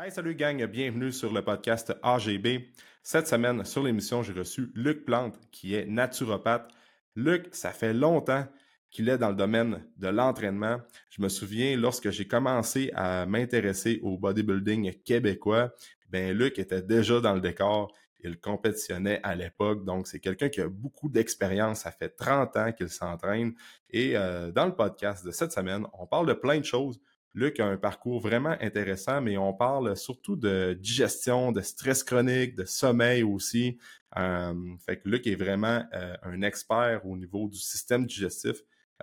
[0.00, 2.68] Hey, salut gang, bienvenue sur le podcast AGB.
[3.02, 6.70] Cette semaine, sur l'émission, j'ai reçu Luc Plante, qui est naturopathe.
[7.16, 8.46] Luc, ça fait longtemps
[8.92, 10.80] qu'il est dans le domaine de l'entraînement.
[11.10, 15.74] Je me souviens, lorsque j'ai commencé à m'intéresser au bodybuilding québécois,
[16.08, 17.92] ben Luc était déjà dans le décor.
[18.20, 21.80] Il compétitionnait à l'époque, donc c'est quelqu'un qui a beaucoup d'expérience.
[21.80, 23.52] Ça fait 30 ans qu'il s'entraîne.
[23.90, 27.00] Et euh, dans le podcast de cette semaine, on parle de plein de choses.
[27.38, 32.56] Luc a un parcours vraiment intéressant, mais on parle surtout de digestion, de stress chronique,
[32.56, 33.78] de sommeil aussi.
[34.16, 38.56] Euh, fait que Luc est vraiment euh, un expert au niveau du système digestif.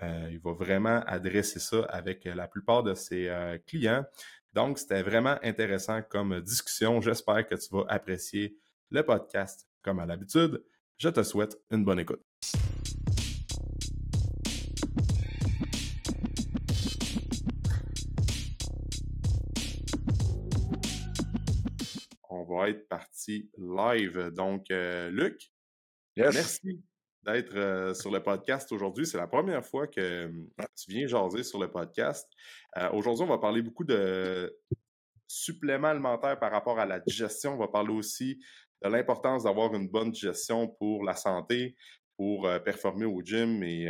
[0.03, 3.31] Euh, il va vraiment adresser ça avec la plupart de ses
[3.67, 4.03] clients.
[4.54, 6.99] Donc, c'était vraiment intéressant comme discussion.
[6.99, 8.57] J'espère que tu vas apprécier
[8.91, 10.62] le podcast comme à l'habitude.
[10.98, 12.21] Je te souhaite une bonne écoute.
[22.55, 24.31] Va être parti live.
[24.35, 25.51] Donc, euh, Luc,
[26.17, 26.84] merci
[27.23, 29.05] d'être euh, sur le podcast aujourd'hui.
[29.05, 30.27] C'est la première fois que
[30.75, 32.29] tu viens jaser sur le podcast.
[32.77, 34.55] Euh, aujourd'hui, on va parler beaucoup de
[35.27, 37.55] suppléments alimentaires par rapport à la digestion.
[37.55, 38.39] On va parler aussi
[38.84, 41.75] de l'importance d'avoir une bonne digestion pour la santé,
[42.15, 43.90] pour performer au gym et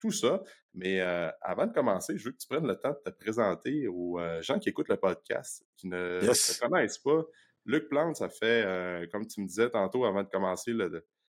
[0.00, 0.42] tout ça.
[0.74, 4.20] Mais avant de commencer, je veux que tu prennes le temps de te présenter aux
[4.40, 7.24] gens qui écoutent le podcast, qui ne te connaissent pas.
[7.68, 10.72] Luc Plante, ça fait, euh, comme tu me disais tantôt avant de commencer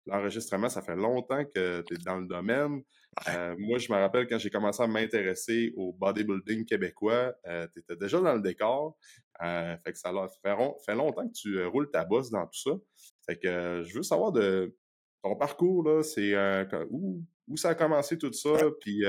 [0.07, 2.83] l'enregistrement, ça fait longtemps que tu es dans le domaine.
[3.29, 7.81] Euh, moi, je me rappelle quand j'ai commencé à m'intéresser au bodybuilding québécois, euh, tu
[7.81, 8.97] étais déjà dans le décor.
[9.41, 10.57] fait que ça fait,
[10.87, 12.71] fait, longtemps que tu roules ta bosse dans tout ça.
[13.27, 14.77] Fait que je veux savoir de
[15.25, 16.33] ton parcours, là, c'est
[16.91, 19.03] où, où, ça a commencé tout ça, puis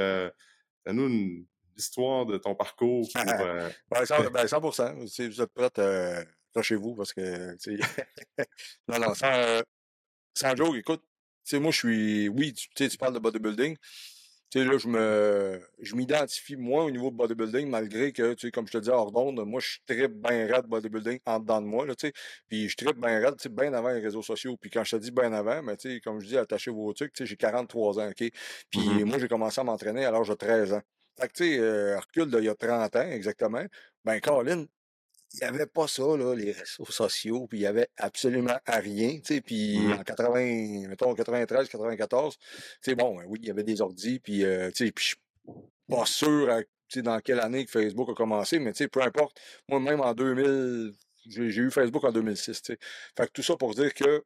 [0.88, 1.46] nous une
[1.78, 3.08] histoire de ton parcours.
[3.14, 5.08] Pour, ben, 100%, ben, 100%.
[5.08, 5.80] Si vous êtes prête
[6.62, 7.56] chez vous parce que,
[8.88, 9.62] non, non, sans, euh,
[10.34, 11.02] sans joke, écoute,
[11.46, 13.78] tu sais, moi, je suis, oui, tu sais, tu parles de bodybuilding.
[14.52, 18.48] Tu sais, là, je me, je m'identifie, moi, au niveau de bodybuilding, malgré que, tu
[18.48, 21.62] sais, comme je te dis hors d'onde, moi, je tripe bien raide bodybuilding en dedans
[21.62, 22.14] de moi, là, tu sais.
[22.50, 24.58] Puis je tripe bien raide, tu sais, bien avant les réseaux sociaux.
[24.58, 26.92] Puis quand je te dis bien avant, mais tu sais, comme je dis, attachez vos
[26.94, 28.16] trucs, tu sais, j'ai 43 ans, OK?
[28.18, 28.32] Puis
[28.74, 29.06] mm-hmm.
[29.06, 30.82] moi, j'ai commencé à m'entraîner à l'âge de 13 ans.
[31.20, 33.64] Fait que, tu sais, euh, recul d'il y a 30 ans, exactement.
[34.04, 34.66] Ben, Colin,
[35.34, 39.20] il n'y avait pas ça, là, les réseaux sociaux, puis il n'y avait absolument rien,
[39.46, 39.92] puis mmh.
[39.94, 42.48] en 80, mettons, 93, 94, tu
[42.82, 45.16] sais, bon, oui, il y avait des ordis, puis, euh, je suis
[45.88, 46.50] pas sûr,
[46.92, 50.94] sais, dans quelle année que Facebook a commencé, mais peu importe, moi-même en 2000,
[51.28, 52.80] j'ai eu Facebook en 2006, tu sais.
[53.18, 54.24] Fait que tout ça pour dire que,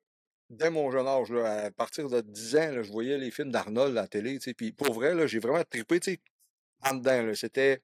[0.49, 3.51] dès mon jeune âge, là, à partir de 10 ans, là, je voyais les films
[3.51, 5.99] d'Arnold à la télé, puis pour vrai, là, j'ai vraiment trippé,
[6.83, 7.81] en dedans, c'était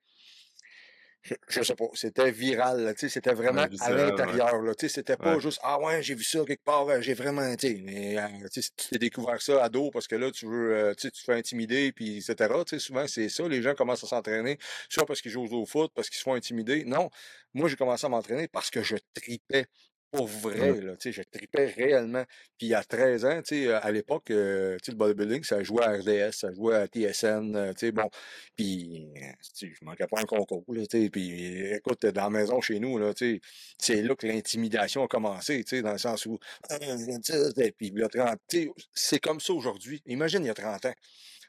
[1.47, 5.17] je, sais pas, c'était viral, tu sais, c'était vraiment à l'intérieur, là, tu sais, c'était
[5.17, 8.17] pas juste, ah ouais, j'ai vu ça quelque part, euh, j'ai vraiment, tu sais, mais,
[8.17, 11.11] euh, tu t'es découvert ça à dos parce que là, tu veux, euh, tu sais,
[11.11, 14.07] tu te fais intimider, puis etc., tu sais, souvent, c'est ça, les gens commencent à
[14.07, 14.57] s'entraîner,
[14.89, 16.85] soit parce qu'ils jouent au foot, parce qu'ils se font intimider.
[16.85, 17.09] Non,
[17.53, 19.65] moi, j'ai commencé à m'entraîner parce que je tripais
[20.11, 22.23] pour vrai, là, tu sais, je tripais réellement.
[22.57, 25.85] Puis à 13 ans, tu sais, à l'époque, euh, tu sais, le bodybuilding, ça jouait
[25.85, 28.09] à RDS, ça jouait à TSN, euh, tu sais, bon.
[28.55, 29.07] Puis,
[29.61, 31.09] je manquais pas un concours, tu sais.
[31.09, 33.41] Puis, écoute, dans la maison chez nous, là, tu sais,
[33.77, 36.37] c'est là que l'intimidation a commencé, tu sais, dans le sens où,
[36.69, 36.77] ah,
[38.47, 40.01] puis, c'est comme ça aujourd'hui.
[40.05, 40.93] Imagine, il y a 30 ans.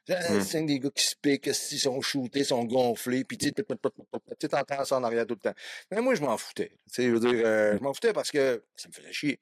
[0.06, 3.52] C'est des gars qui se piquent, ils sont shootés, sont gonflés, puis tu
[4.52, 5.54] entends ça en arrière tout le temps.
[5.90, 6.76] Mais moi, je m'en foutais.
[6.92, 9.38] Je veux dire, euh, je m'en foutais parce que ça me faisait chier.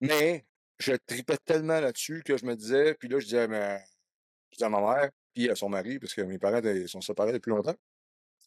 [0.00, 0.44] Mais
[0.78, 3.78] je tripais tellement là-dessus que je me disais, puis là, je disais, mais,
[4.50, 7.32] je disais à ma mère, puis à son mari, parce que mes parents sont séparés
[7.32, 7.76] depuis longtemps.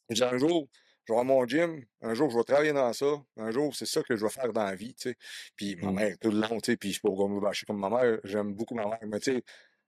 [0.10, 0.68] Je disais, un jour,
[1.06, 3.06] je vais à mon gym, un jour, je vais travailler dans ça,
[3.38, 5.18] un jour, c'est ça que je vais faire dans la vie, tu sais.
[5.56, 5.96] Puis ma mmh.
[5.96, 8.20] mère, tout le long, tu sais, puis je suis pas me bâcher comme ma mère,
[8.24, 9.44] j'aime beaucoup ma mère, mais tu sais,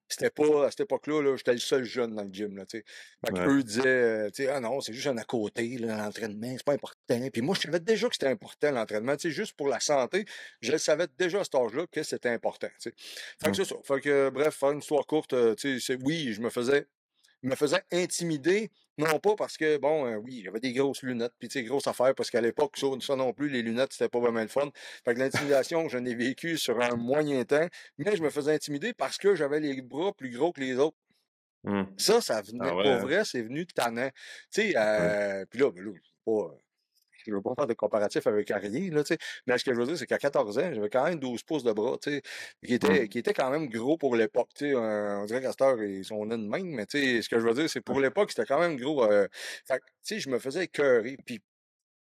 [0.09, 2.79] c'était pas, à cette époque-là, -là, j'étais le seul jeune dans le gym, là, tu
[2.79, 2.85] sais.
[3.25, 6.73] Fait disaient, euh, tu sais, ah non, c'est juste un à côté, l'entraînement, c'est pas
[6.73, 7.29] important.
[7.31, 10.25] Puis moi, je savais déjà que c'était important, l'entraînement, tu sais, juste pour la santé.
[10.61, 12.93] Je savais déjà à cet âge-là que c'était important, tu sais.
[12.97, 13.75] Fait que c'est ça.
[13.83, 16.87] Fait que, bref, faire une histoire courte, euh, tu sais, oui, je me faisais
[17.43, 21.47] me faisait intimider, non pas parce que, bon, euh, oui, j'avais des grosses lunettes, puis
[21.49, 24.41] tu sais, grosses affaires, parce qu'à l'époque, ça, non plus, les lunettes, c'était pas vraiment
[24.41, 24.69] le fun.
[25.05, 27.67] Fait que l'intimidation, je n'ai vécu sur un moyen temps,
[27.97, 30.97] mais je me faisais intimider parce que j'avais les bras plus gros que les autres.
[31.63, 31.83] Mmh.
[31.97, 32.97] Ça, ça venait, ah pour hein?
[32.99, 34.09] vrai, c'est venu de tannant.
[34.51, 35.91] Tu sais, euh, puis là, ben là,
[36.25, 36.55] pas
[37.31, 39.17] je veux pas faire de comparatif avec rien, là, tu sais.
[39.45, 41.63] Mais ce que je veux dire, c'est qu'à 14 ans, j'avais quand même 12 pouces
[41.63, 42.21] de bras, tu sais,
[42.65, 43.07] qui était, mmh.
[43.09, 44.75] qui était quand même gros pour l'époque, tu sais.
[44.75, 47.45] On dirait qu'à cette heure, ils sont de même, mais tu sais, ce que je
[47.47, 49.03] veux dire, c'est pour l'époque, c'était quand même gros.
[49.03, 49.27] Euh,
[49.65, 51.17] fait tu sais, je me faisais écœurer.
[51.25, 51.41] Puis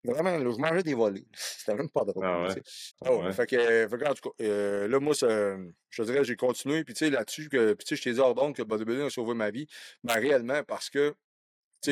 [0.03, 1.25] vraiment, je mangeais des volets.
[1.33, 2.25] C'était même pas drôle.
[2.25, 2.55] Ah ouais?
[3.01, 3.23] Ah Ah ouais.
[3.25, 6.83] ouais, fait que, fait que, en tout cas, euh, là, moi, je dirais, j'ai continué,
[6.83, 8.67] puis tu sais, là-dessus, que, puis tu sais, je t'ai dit hors d'onde que le
[8.67, 9.67] bodybuilding a sauvé ma vie,
[10.03, 11.15] mais réellement, parce que, tu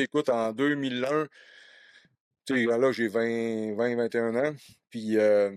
[0.00, 1.28] sais, écoute, en 2001,
[2.46, 4.54] tu sais, là, j'ai 20, 20, 21 ans,
[4.90, 5.50] puis euh,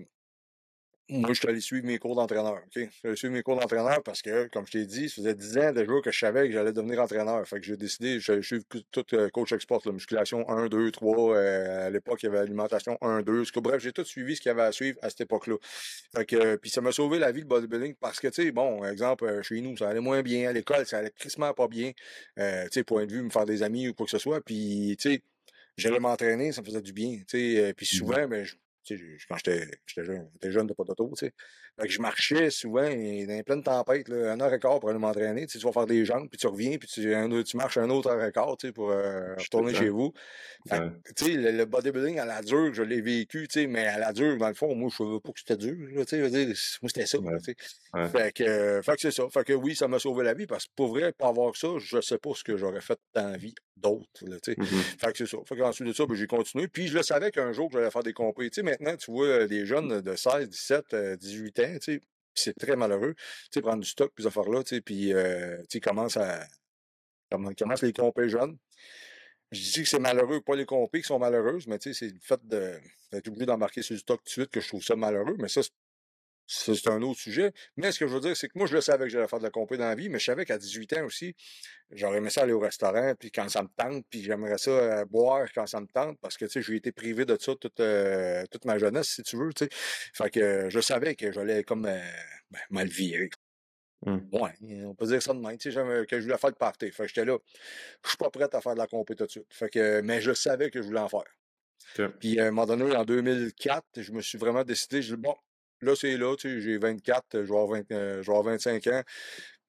[1.10, 2.76] moi, je suis allé suivre mes cours d'entraîneur, OK?
[2.76, 5.34] Je suis allé suivre mes cours d'entraîneur parce que, comme je t'ai dit, ça faisait
[5.34, 7.46] 10 ans déjà que je savais que j'allais devenir entraîneur.
[7.48, 11.36] Fait que j'ai décidé, je suis tout euh, coach export, la musculation 1, 2, 3.
[11.36, 13.44] euh, à l'époque, il y avait alimentation 1, 2.
[13.44, 15.56] Ce que, bref, j'ai tout suivi ce qu'il y avait à suivre à cette époque-là.
[16.14, 18.52] Fait que, euh, puis ça m'a sauvé la vie, le bodybuilding, parce que, tu sais,
[18.52, 20.48] bon, exemple, chez nous, ça allait moins bien.
[20.48, 21.90] À l'école, ça allait crissement pas bien.
[22.36, 24.40] Tu sais, point de vue, me faire des amis ou quoi que ce soit.
[24.42, 25.22] Puis, tu sais,
[25.80, 27.18] j'allais m'entraîner, ça me faisait du bien.
[27.34, 28.56] Euh, puis souvent, ben, je-
[29.28, 29.68] quand j'étais
[30.04, 31.12] jeune, j'étais jeune de pas d'auto.
[31.80, 34.90] Fait que je marchais souvent et dans pleine tempête, là, un heure et quart pour
[34.90, 35.46] aller m'entraîner.
[35.46, 37.78] Tu sais, tu vas faire des jambes, puis tu reviens, puis tu, un tu marches
[37.78, 40.12] un autre heure et quart, tu sais, pour euh, retourner chez vous.
[40.68, 43.66] Fait que, tu sais, le, le bodybuilding à la dure, je l'ai vécu, tu sais,
[43.66, 46.04] mais à la dure, dans le fond, moi, je savais pas que c'était dur, là,
[46.04, 46.46] tu sais, je veux dire,
[46.82, 47.32] moi, c'était ça, Ouais.
[47.32, 47.56] là, tu sais.
[47.94, 48.08] Ouais.
[48.08, 49.24] Fait que, euh, fait que c'est ça.
[49.32, 51.68] Fait que oui, ça m'a sauvé la vie, parce que pour vrai, pas avoir ça,
[51.78, 54.60] je sais pas ce que j'aurais fait dans la vie d'autre, là, tu sais.
[54.60, 54.66] Mhm.
[54.66, 55.38] Fait que c'est ça.
[55.46, 56.68] Fait qu'ensuite de ça, ben, j'ai continué.
[56.68, 58.12] Puis je le savais qu'un jour que j'allais faire des.
[58.12, 61.69] Tu sais, maintenant, tu vois euh, des jeunes de 16, 17, euh, 18 ans,
[62.34, 63.14] c'est très malheureux.
[63.14, 63.24] Tu
[63.54, 66.46] sais, prendre du stock, puis ces affaires-là, tu sais, puis euh, tu sais, à.
[67.82, 68.58] Les compés jeunes.
[69.52, 72.12] Je dis que c'est malheureux, pas les compés qui sont malheureuses, mais tu sais, c'est
[72.12, 74.96] le fait d'être obligé d'embarquer sur du stock tout de suite que je trouve ça
[74.96, 75.36] malheureux.
[75.38, 75.60] Mais ça,
[76.50, 77.52] c'est- un autre sujet.
[77.76, 79.38] Mais ce que je veux dire, c'est que moi, je le savais que j'allais faire
[79.38, 81.34] de la compé dans la vie, mais je savais qu'à 18 ans aussi,
[81.90, 85.04] j'aurais aimé ça aller au restaurant, puis quand ça me tente, puis j'aimerais ça euh,
[85.04, 87.80] boire quand ça me tente, parce que, tu sais, j'ai été privé de ça toute,
[87.80, 89.70] euh, toute ma jeunesse, si tu veux, tu sais.
[90.14, 92.02] Fait que euh, je savais que j'allais comme ben,
[92.70, 93.30] mal virer.
[94.06, 94.28] Mhm.
[94.32, 94.52] Ouais,
[94.86, 96.90] on peut dire ça de même, tu sais, que je voulais faire le party.
[96.90, 97.38] Fait que j'étais là,
[98.02, 99.46] je suis pas prêt à faire de la compé tout de suite.
[99.50, 101.24] Fait que, mais je savais que je voulais en faire.
[102.18, 105.34] Puis à un moment donné, en 2004, je me suis vraiment décidé, je dis, bon,
[105.82, 108.54] là, c'est là, tu sais, j'ai 24, je vais avoir, 20, euh, je vais avoir
[108.54, 109.02] 25 ans.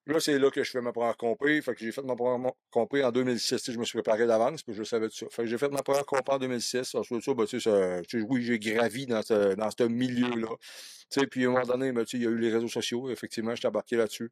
[0.07, 1.61] Là, c'est là que je fais ma première compé.
[1.61, 3.47] Fait que j'ai fait ma première compé en 2006.
[3.47, 5.27] Tu sais, je me suis préparé d'avance, puis je savais tout ça.
[5.29, 6.95] Fait que j'ai fait ma première compé en 2006.
[6.95, 10.47] Ensuite ça, ben, tu sais, oui, j'ai gravi dans ce, milieu-là.
[11.11, 13.11] Tu sais, puis à un moment donné, ben, il y a eu les réseaux sociaux.
[13.11, 14.31] Effectivement, je embarqué là-dessus.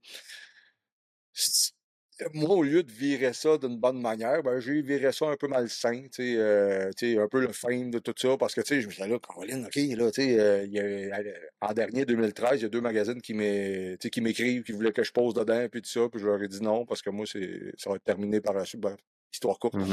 [2.33, 5.48] Moi, au lieu de virer ça d'une bonne manière, ben, j'ai viré ça un peu
[5.48, 8.62] malsain, tu sais, euh, tu sais, un peu le fame de tout ça, parce que,
[8.62, 11.74] tu sais, je me suis dit, là, Caroline, OK, là, tu sais, euh, euh, en
[11.74, 15.68] dernier, 2013, il y a deux magazines qui m'écrivent, qui voulaient que je pose dedans,
[15.71, 17.95] puis tout ça, puis je leur ai dit non, parce que moi, c'est, ça va
[17.95, 19.00] être terminé par la suite, bref,
[19.31, 19.75] histoire courte.
[19.75, 19.86] Mhm.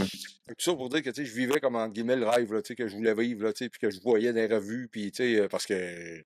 [0.48, 2.52] Que Tout ça pour dire que, tu sais, je vivais comme, en guillemets, le rêve,
[2.52, 4.46] là, tu sais, que je voulais vivre, là, tu sais, puis que je voyais des
[4.46, 6.22] revues, puis, tu sais, euh, parce que,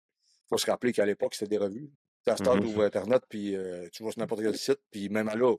[0.48, 1.90] faut se rappeler qu'à l'époque, c'était des revues.
[2.26, 2.66] Tu Mhm.
[2.66, 5.56] ouvres Internet, puis euh, tu vas sur n'importe quel site, puis même à là,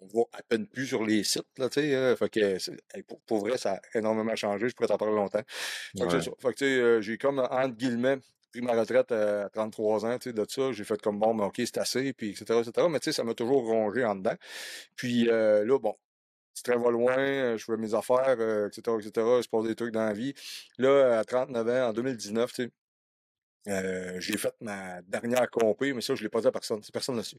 [0.00, 1.94] on voit à peine plus sur les sites, là, tu sais.
[1.94, 4.68] euh, fait que, pour, pour vrai, ça a énormément changé.
[4.68, 5.42] Je pourrais t'en parler longtemps.
[5.98, 6.20] Fait que Ouais.
[6.20, 6.30] c'est ça.
[6.40, 8.18] Fait que, tu sais, euh, j'ai comme, entre guillemets,
[8.52, 10.72] pris ma retraite à 33 ans, tu sais, de ça.
[10.72, 12.86] J'ai fait comme, bon, ben, OK, c'est assez, puis etc., etc.
[12.90, 14.36] Mais, tu sais, ça m'a toujours rongé en dedans.
[14.96, 15.94] Puis euh, là, bon,
[16.54, 19.74] c'est très va loin, euh, je fais mes affaires, euh, etc., etc., se passe des
[19.74, 20.34] trucs dans la vie.
[20.78, 22.70] Là, à 39 ans, en 2019, tu sais,
[23.68, 26.80] euh, j'ai fait ma dernière compé, mais ça, je ne l'ai pas dit à personne.
[26.92, 27.36] Personne ne l'a su.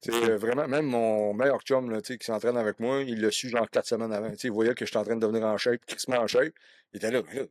[0.00, 3.02] Tu sais, euh, vraiment, même mon meilleur chum là, tu sais, qui s'entraîne avec moi,
[3.02, 4.30] il l'a su genre quatre semaines avant.
[4.30, 6.52] Tu sais, il voyait que j'étais en train de devenir en shape, crissement en shape.
[6.92, 7.48] Il était là, là, qu'est-ce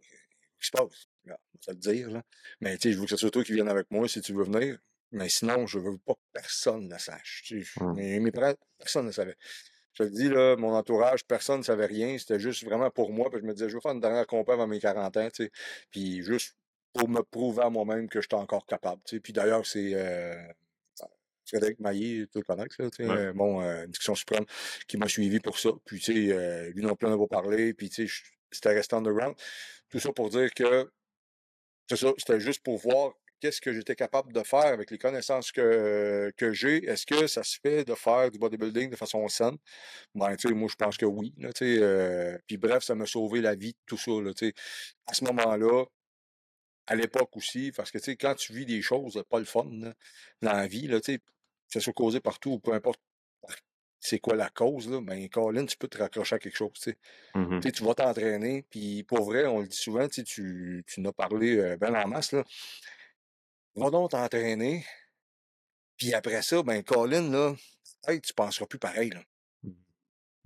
[0.59, 1.07] qui se passe?
[1.25, 2.23] Là, va te le dire, là.
[2.59, 4.33] Mais tu sais, je veux que ce soit toi qui vienne avec moi si tu
[4.33, 4.77] veux venir.
[5.11, 7.53] Mais sinon, je veux pas que personne ne sache.
[7.79, 7.95] Hum.
[7.95, 9.37] mes, mes parents, personne ne savait.
[9.93, 12.17] Je te le dis, là, mon entourage, personne ne savait rien.
[12.17, 13.29] C'était juste vraiment pour moi.
[13.31, 15.45] Puis je me disais, je veux faire une dernière compé avant mes 40 ans, tu
[15.45, 15.51] sais.
[15.89, 16.55] Puis juste
[16.93, 19.01] pour me prouver à moi-même que j'étais encore capable.
[19.05, 19.19] Tu sais.
[19.19, 20.35] Puis d'ailleurs, c'est euh,
[21.49, 23.17] Frédéric Maillé, tu le tu sais, Ouais.
[23.17, 24.45] euh, bon, euh, une discussion suprême
[24.87, 25.69] qui m'a suivi pour ça.
[25.85, 27.73] Puis, tu sais, euh, lui non plus, on n'a pas parlé.
[27.73, 29.35] Puis, tu sais, c'était resté underground.
[29.89, 30.91] Tout ça pour dire que,
[31.89, 35.51] c'est ça, c'était juste pour voir qu'est-ce que j'étais capable de faire avec les connaissances
[35.51, 36.85] que, que j'ai.
[36.85, 39.57] Est-ce que ça se fait de faire du bodybuilding de façon saine?
[40.13, 41.33] Ben, tu sais, moi, je pense que oui.
[41.37, 44.11] Là, tu sais, euh, puis bref, ça m'a sauvé la vie, tout ça.
[44.11, 44.53] Là, tu sais.
[45.07, 45.85] à ce moment-là,
[46.89, 49.69] à l'époque aussi, parce que tu sais, quand tu vis des choses pas le fun
[49.71, 49.93] là,
[50.41, 51.23] dans la vie, là, tu sais, que
[51.69, 52.99] ce soit causé partout ou peu importe
[54.01, 56.71] c'est quoi la cause, là, ben, Colin, tu peux te raccrocher à quelque chose.
[56.75, 56.97] Tu sais.
[57.35, 57.59] Mhm.
[57.59, 61.57] Tu vas t'entraîner, puis pour vrai, on le dit souvent, tu tu, tu n'as parlé
[61.57, 62.43] euh, ben en masse, là.
[63.75, 64.85] Va donc t'entraîner,
[65.97, 67.55] puis après ça, ben Colin, là,
[68.07, 69.21] hey, tu penseras plus pareil, là.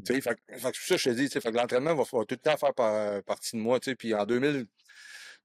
[0.03, 2.03] Tu sais, fait, que- fait pour ça que je te dis, fait que l'entraînement va,
[2.03, 4.65] tout le temps faire par- partie de moi, puis en 2000,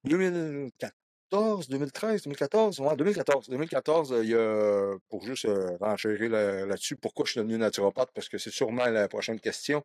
[0.04, 6.66] 2014, 2013, 2014, ouais, 2014, 2014, euh, il y a, pour juste euh, renchérir là-
[6.66, 9.82] là-dessus, pourquoi je suis devenu naturopathe, parce que c'est sûrement la prochaine question.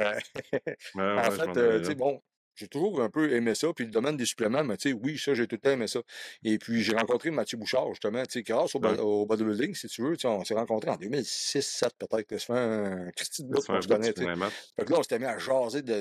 [0.00, 0.18] Euh,
[0.94, 2.22] Ouais, en ouais, fait, m'en euh, bon,
[2.54, 3.72] j'ai toujours un peu aimé ça.
[3.74, 5.86] Puis le domaine des suppléments, mais tu sais, oui, ça, j'ai tout le temps aimé
[5.86, 6.00] ça.
[6.44, 8.98] Et puis, j'ai rencontré Mathieu Bouchard, justement, tu sais, grâce au, Ouais.
[8.98, 10.16] au bodybuilding, si tu veux.
[10.16, 12.38] Tu sais, on s'est rencontrés en 2006-7, peut-être.
[12.38, 14.34] Ça fait un de bout qu'on se connaît, tu sais.
[14.76, 15.92] Fait que là, on s'était mis à jaser de,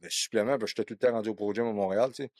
[0.00, 2.30] de suppléments, que j'étais tout le temps rendu au Pro Gym à Montréal, tu sais.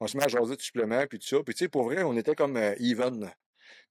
[0.00, 1.36] On s'est mis à jaser de suppléments, puis tout ça.
[1.44, 3.30] Puis, tu sais, pour vrai, on était comme euh, even.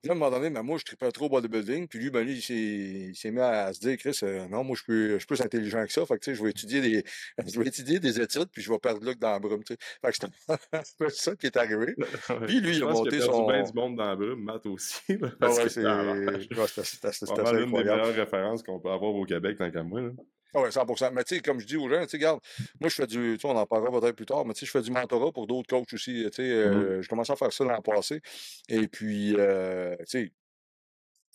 [0.01, 1.88] Puis là, à un moment donné, ben, moi, je tripais trop au bodybuilding.
[1.88, 4.75] Puis lui, ben, lui, il s'est, il mis à se dire, Chris, euh, non, moi,
[4.75, 6.06] je suis, je suis plus intelligent que ça.
[6.06, 7.03] Fait que, tu sais, je vais étudier des,
[7.48, 9.80] je vais étudier des études, puis je vais perdre que dans la brume, tu sais.
[10.01, 10.34] Fait que c'était
[10.77, 11.96] un peu ça qui est arrivé.
[12.48, 13.48] Puis lui, il a monté qu'il a son.
[13.48, 15.18] bien du monde dans la brume, Matt aussi.
[15.18, 19.70] là, parce ouais, que c'est, une des meilleures références qu'on peut avoir au Québec, tant
[19.72, 20.01] qu'à moi.
[20.01, 20.12] là.
[20.54, 21.12] Ah ouais, 100%.
[21.12, 22.40] Mais tu sais, comme je dis aux gens, tu sais, regarde,
[22.80, 24.72] moi, je fais du, tu on en parlera peut-être plus tard, mais tu sais, je
[24.72, 26.24] fais du mentorat pour d'autres coachs aussi.
[26.26, 26.50] Tu sais, Mhm.
[26.50, 28.22] euh, je commençais à faire ça l'an passé.
[28.70, 30.32] Et puis, euh, tu sais,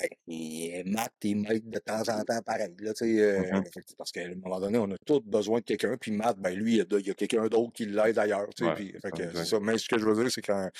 [0.01, 2.73] ben, et Matt, il m'aide de temps en temps pareil.
[2.79, 3.65] Là, euh, Mhm.
[3.65, 5.97] que- parce qu'à un moment donné, on a tous besoin de quelqu'un.
[6.01, 8.47] Puis Matt, ben lui, il y a, a quelqu'un d'autre qui l'aide ailleurs.
[8.61, 9.59] Ouais, puis, fait que ça.
[9.59, 10.71] Mais ce que je veux dire, c'est qu'en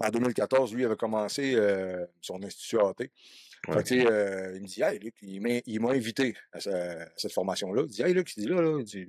[0.00, 3.04] en 2014, lui, il avait commencé euh, son institut AT.
[3.66, 3.82] Fait Ouais.
[3.82, 7.08] que, tu sais, euh, il me dit, hey, Luc, il m'a invité à, ce- à
[7.16, 7.82] cette formation-là.
[7.86, 9.08] Il dit, hey, Luc, il dit, là, là, il dit,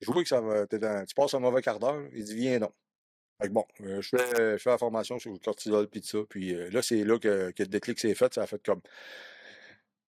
[0.00, 2.02] je vois que ça va, dans- tu passes un mauvais quart d'heure.
[2.14, 2.72] Il dit, viens donc.
[3.40, 6.08] Fait que bon, euh, je, fais, je fais la formation sur le cortisol puis tout
[6.08, 6.18] ça.
[6.28, 8.34] Puis euh, là, c'est là que, que le déclic s'est fait.
[8.34, 8.82] Ça a fait comme.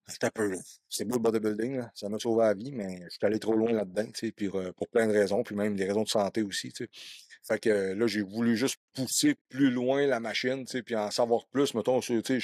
[0.07, 0.53] C'était un peu.
[0.89, 1.91] C'est beau le bodybuilding, là.
[1.95, 4.73] ça m'a sauvé la vie, mais je suis allé trop loin là-dedans, tu sais, euh,
[4.73, 6.91] pour plein de raisons, puis même des raisons de santé aussi, tu sais.
[7.45, 10.97] Fait que euh, là, j'ai voulu juste pousser plus loin la machine, tu sais, puis
[10.97, 12.39] en savoir plus, mettons, tu sais,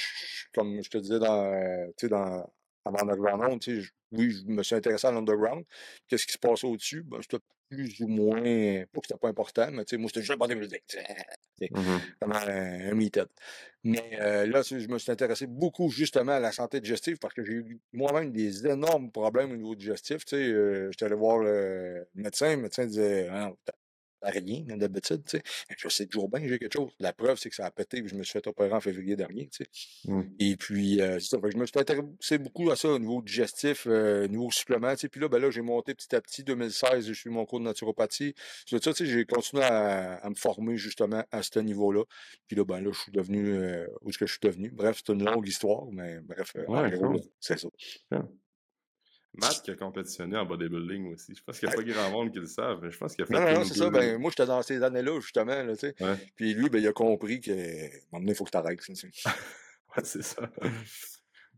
[0.53, 2.49] comme je te disais dans, euh, tu sais, dans,
[2.89, 5.63] avant Underground, tu sais, je- oui, je me suis intéressé à l'Underground.
[6.07, 7.03] Qu'est-ce qui se passait au-dessus?
[7.03, 8.41] Ben, c'était plus ou moins,
[8.91, 10.39] pas que c'était pas important, mais tu sais, moi, c'était juste
[10.87, 11.99] tu sais, Mhm.
[12.19, 13.27] comme un, meathead.
[13.83, 17.43] Mais euh, là, je me suis intéressé beaucoup justement à la santé digestive parce que
[17.43, 20.25] j'ai eu moi-même des énormes problèmes au niveau digestif.
[20.25, 23.51] Tu sais, euh, j'étais allé voir le médecin, le médecin disait Ah,
[24.21, 25.43] rien hein, d'habitude, tu sais.
[25.77, 26.91] Je sais toujours bien que j'ai quelque chose.
[26.99, 29.15] La preuve, c'est que ça a pété, puis je me suis fait opérer en février
[29.15, 30.11] dernier, tu sais.
[30.11, 30.21] Mm.
[30.39, 31.37] Et puis, euh, ça.
[31.43, 34.91] Je me suis intéressé beaucoup à ça au niveau digestif, euh, au niveau supplément.
[34.91, 35.09] Tu sais.
[35.09, 36.43] Puis là, ben là, j'ai monté petit à petit.
[36.43, 38.33] 2016, j'ai suivi mon cours de naturopathie.
[38.65, 42.03] Ça, tu sais, j'ai continué à, à me former justement à ce niveau-là.
[42.47, 44.69] Puis là, ben là, je suis devenu euh, où est-ce que je suis devenu?
[44.71, 46.91] Bref, c'est une longue histoire, mais bref, Ouais,
[47.39, 47.67] c'est ça.
[49.35, 51.35] Matt qui a compétitionné en bodybuilding aussi.
[51.35, 53.23] Je pense qu'il n'y a pas grand monde qui le savent, mais je pense qu'il
[53.23, 53.89] a fait Non, non, non, c'est ça.
[53.89, 55.73] Ben, moi, j'étais dans ces années-là, justement, là.
[55.83, 56.31] Ouais.
[56.35, 57.51] Puis lui, ben, il a compris que,
[58.11, 58.79] maintenant, il faut que tu arrêtes.
[59.97, 60.43] Ouais, c'est ça.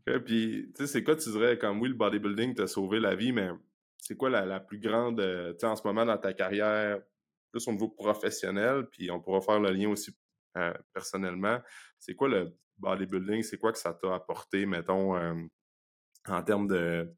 [0.08, 3.14] Ok, Puis, tu sais, c'est quoi tu dirais, comme oui, le bodybuilding t'a sauvé la
[3.14, 3.50] vie, mais
[3.98, 6.98] c'est quoi la, la plus grande, euh, tu sais, en ce moment dans ta carrière,
[7.50, 10.16] plus au niveau professionnel, puis on pourra faire le lien aussi
[10.56, 11.60] euh, personnellement.
[11.98, 13.42] C'est quoi le bodybuilding?
[13.42, 15.34] C'est quoi que ça t'a apporté, mettons, euh,
[16.26, 17.14] en termes de,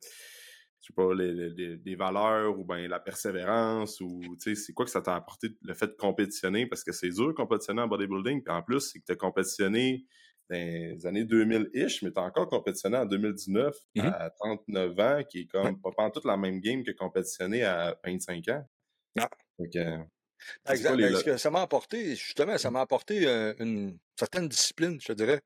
[0.84, 4.74] je sais pas, les, les- les- valeurs ou ben la persévérance ou, tu sais, c'est
[4.74, 6.66] quoi que ça t'a apporté le fait de compétitionner?
[6.66, 9.16] Parce que c'est dur de compétitionner en bodybuilding, puis en plus, c'est que tu as
[9.16, 10.04] compétitionné
[10.50, 14.04] dans les années 2000-ish, mais tu as encore compétitionné en 2019 Mhm.
[14.04, 17.96] à 39 ans, qui est comme pas pas toute la même game que compétitionner à
[18.04, 18.64] 25 ans.
[19.72, 20.04] Que,
[20.64, 20.84] c'est Exact.
[20.84, 24.48] quoi les lo- ce que ça m'a apporté, justement, ça m'a apporté euh, une certaine
[24.48, 25.40] discipline, je te dirais.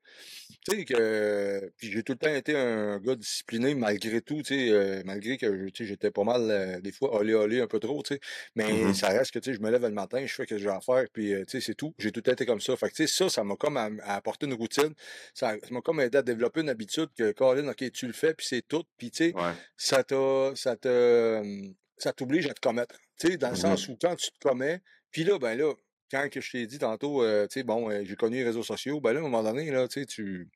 [0.67, 4.55] Tu sais que puis j'ai tout le temps été un gars discipliné malgré tout, tu
[4.55, 7.67] sais, euh, malgré que tu sais, j'étais pas mal euh, des fois olé olé un
[7.67, 8.19] peu trop, tu sais.
[8.55, 8.93] Mais Mhm.
[8.93, 10.69] ça reste que tu sais, je me lève le matin, je fais ce que j'ai
[10.69, 11.93] à faire, puis tu sais, c'est tout.
[11.99, 12.75] J'ai tout le temps été comme ça.
[12.77, 14.93] Fait que tu sais, ça, ça m'a comme à, à apporter une routine.
[15.33, 18.45] Ça m'a comme aidé à développer une habitude que Colin, ok, tu le fais, puis
[18.47, 18.83] c'est tout.
[18.97, 19.55] Puis tu sais, Ouais.
[19.77, 22.95] ça t'a ça te hum, ça t'oblige à te commettre.
[23.19, 23.61] Tu sais, dans le Mhm.
[23.61, 25.73] sens où quand tu te commets, puis là, ben là,
[26.11, 28.63] quand que je t'ai dit tantôt, euh, tu sais, bon, euh, j'ai connu les réseaux
[28.63, 30.49] sociaux, ben là, à un moment donné, là, tu sais, tu.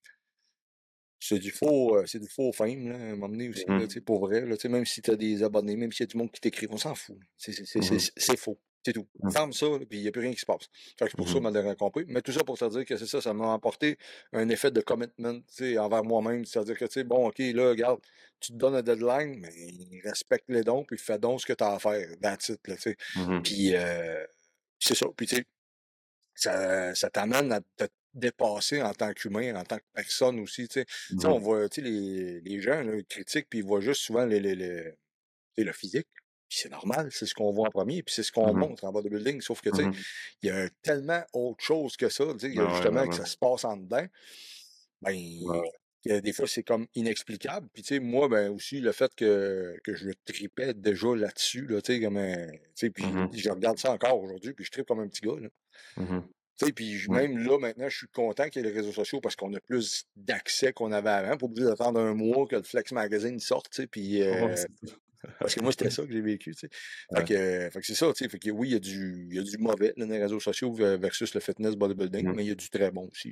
[1.19, 4.01] C'est du faux, euh, c'est du faux fame, là, à un moment donné aussi, sais,
[4.01, 6.11] pour vrai, là, tu sais, même si tu as des abonnés, même s'il y a
[6.11, 7.17] du monde qui t'écrit, on s'en fout.
[7.37, 7.53] C'est
[8.17, 8.59] c'est faux.
[8.85, 9.07] C'est tout.
[9.21, 9.31] Mhm.
[9.31, 10.67] Ferme ça, puis il n'y a plus rien qui se passe.
[10.99, 11.43] Fait que pour ça, Mhm.
[11.43, 12.03] m'a dernière compris.
[12.07, 13.97] Mais tout ça pour te dire que c'est ça, ça m'a apporté
[14.33, 16.43] un effet de commitment, tu sais, envers moi-même.
[16.45, 18.01] C'est-à-dire que, tu sais, bon, OK, là, regarde,
[18.41, 19.49] tu te donnes un deadline, mais
[20.03, 22.07] respecte les dons, puis fais donc ce que tu as à faire.
[22.21, 22.97] That's it, là, tu sais.
[23.15, 23.41] Mhm.
[23.43, 24.25] Puis, euh,
[24.79, 25.05] c'est ça.
[25.15, 25.45] Puis, tu sais,
[26.35, 30.81] ça, ça t'amène à te dépasser en tant qu'humain, en tant que personne aussi, tu
[30.81, 30.85] sais.
[30.85, 33.81] Tu sais, on voit, tu sais, les, les gens, là, ils critiquent, puis ils voient
[33.81, 34.93] juste souvent les, les, les-
[35.63, 36.07] le physique.
[36.53, 38.59] Puis c'est normal, c'est ce qu'on voit en premier, puis c'est ce qu'on Mhm.
[38.59, 39.41] montre en bodybuilding.
[39.41, 39.93] Sauf que, tu sais, Mhm.
[40.43, 43.11] il y a tellement autre chose que ça, tu sais, ouais, justement que vraiment.
[43.11, 44.05] ça se passe en dedans.
[45.01, 45.15] Ben,
[45.47, 45.71] Ouais.
[46.05, 47.67] que des fois, c'est comme inexplicable.
[47.73, 51.81] Puis, tu sais, moi, ben, aussi, le fait que, que je tripais déjà là-dessus, là,
[51.81, 53.29] tu sais, comme un- tu sais, puis Mhm.
[53.33, 55.49] je regarde ça encore aujourd'hui, puis je tripe comme un petit gars, là.
[56.75, 59.53] Puis même là, maintenant, je suis content qu'il y ait les réseaux sociaux parce qu'on
[59.53, 61.37] a plus d'accès qu'on avait avant.
[61.37, 64.21] Pas obligé d'attendre un mois que le Flex Magazine sorte, puis...
[65.23, 66.67] Euh, parce que moi, c'était ça que j'ai vécu, tu
[67.15, 68.29] Fait que, c'est ça, tu sais.
[68.29, 70.73] Fait que oui, il y, a du, y a du mauvais dans les réseaux sociaux
[70.73, 73.31] versus le fitness bodybuilding, mais il y a du très bon aussi.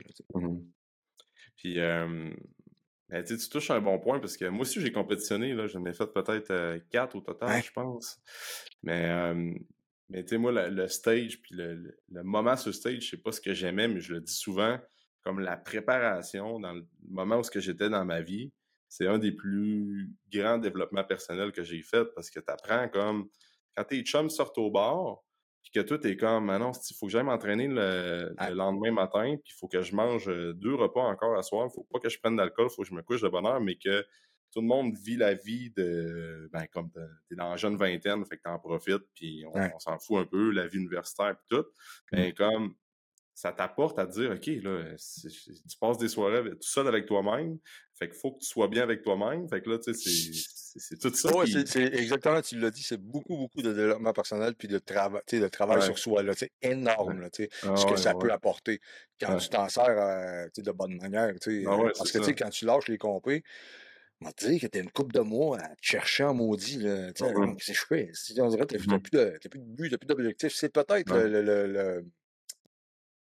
[1.58, 5.54] Puis, ben, tu touches un bon point parce que moi aussi, j'ai compétitionné.
[5.68, 8.22] J'en ai fait peut-être quatre au total, je pense.
[8.84, 9.34] Mais,
[10.12, 13.40] mais tu sais, moi, le, stage, puis le, moment sur stage, je sais pas ce
[13.40, 14.78] que j'aimais, mais je le dis souvent,
[15.22, 18.52] comme la préparation dans le moment où j'étais dans ma vie,
[18.90, 23.30] c'est un des plus grands développements personnels que j'ai fait parce que tu apprends comme
[23.78, 25.20] quand tes chums sortent au bar,
[25.64, 29.38] puis que toi, t'es comme, ah non, il faut que j'aille m'entraîner le, lendemain matin,
[29.42, 30.26] puis il faut que je mange
[30.56, 32.90] deux repas encore à soir, il faut pas que je prenne d'alcool, il faut que
[32.90, 34.06] je me couche de bonne heure, mais que
[34.52, 36.90] tout le monde vit la vie de, ben, comme
[37.30, 40.52] t'es dans la jeune vingtaine, fait que t'en profites, puis on, s'en fout un peu,
[40.52, 41.66] la vie universitaire, puis tout.
[42.12, 42.34] Mais mmh.
[42.34, 42.76] comme,
[43.34, 47.58] ça t'apporte à dire, OK, là, tu passes des soirées tout seul avec toi-même,
[47.98, 49.48] fait qu'il faut que tu sois bien avec toi-même.
[49.48, 50.32] Fait que là, tu sais,
[50.76, 51.36] c'est tout ça.
[51.36, 55.22] Oui, c'est exactement, tu l'as dit, c'est beaucoup, beaucoup de développement personnel puis de, travail
[55.32, 56.24] de travail sur soi.
[56.36, 58.80] C'est énorme, là, ce ah que ça peut apporter
[59.20, 61.34] quand tu t'en sers euh, de bonne manière.
[61.68, 63.44] Ah parce que quand tu lâches les compés,
[64.32, 66.78] te dire que t'as une coupe de mois à te chercher en maudit.
[66.78, 68.12] Là, qu'est-ce que je fais?
[68.40, 70.54] On dirait que t'as plus, plus, de but, t'as plus d'objectif.
[70.54, 72.06] C'est peut-être le, le,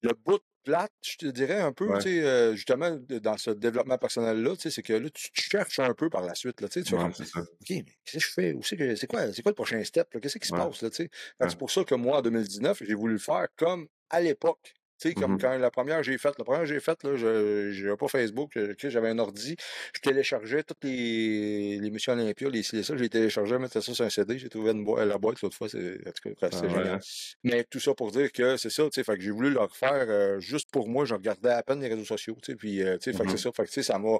[0.04, 3.98] le bout plate, je te dirais un peu, tu sais, euh, justement, dans ce développement
[3.98, 6.68] personnel-là, tu sais, c'est que là, tu te cherches un peu par la suite, là,
[6.68, 8.96] tu sais, tu OK, mais qu'est-ce que je fais?
[8.96, 10.10] C'est quoi, quoi le prochain step?
[10.22, 11.10] Qu'est-ce qui se passe, là, tu sais?
[11.48, 14.74] C'est pour ça que moi, en 2019, j'ai voulu le faire comme à l'époque.
[15.00, 17.84] Tu sais, comme mmh quand la première j'ai faite, la première j'ai faite, là, je
[17.84, 19.56] n'avais pas Facebook, j'avais un ordi,
[19.94, 24.10] je téléchargeais toutes les, les missions Olympia, les ça, j'ai téléchargé, mettais ça sur un
[24.10, 27.02] CD, j'ai trouvé une la boîte l'autre fois, c'est en tout cas, c'est ah génial.
[27.44, 29.60] Mais tout ça pour dire que c'est ça, tu sais, fait que j'ai voulu le
[29.60, 32.82] refaire euh, juste pour moi, je regardais à peine les réseaux sociaux, tu sais, puis,
[32.82, 34.18] euh, tu sais, fait que c'est mmh ça, fait que, tu sais, ça m'a,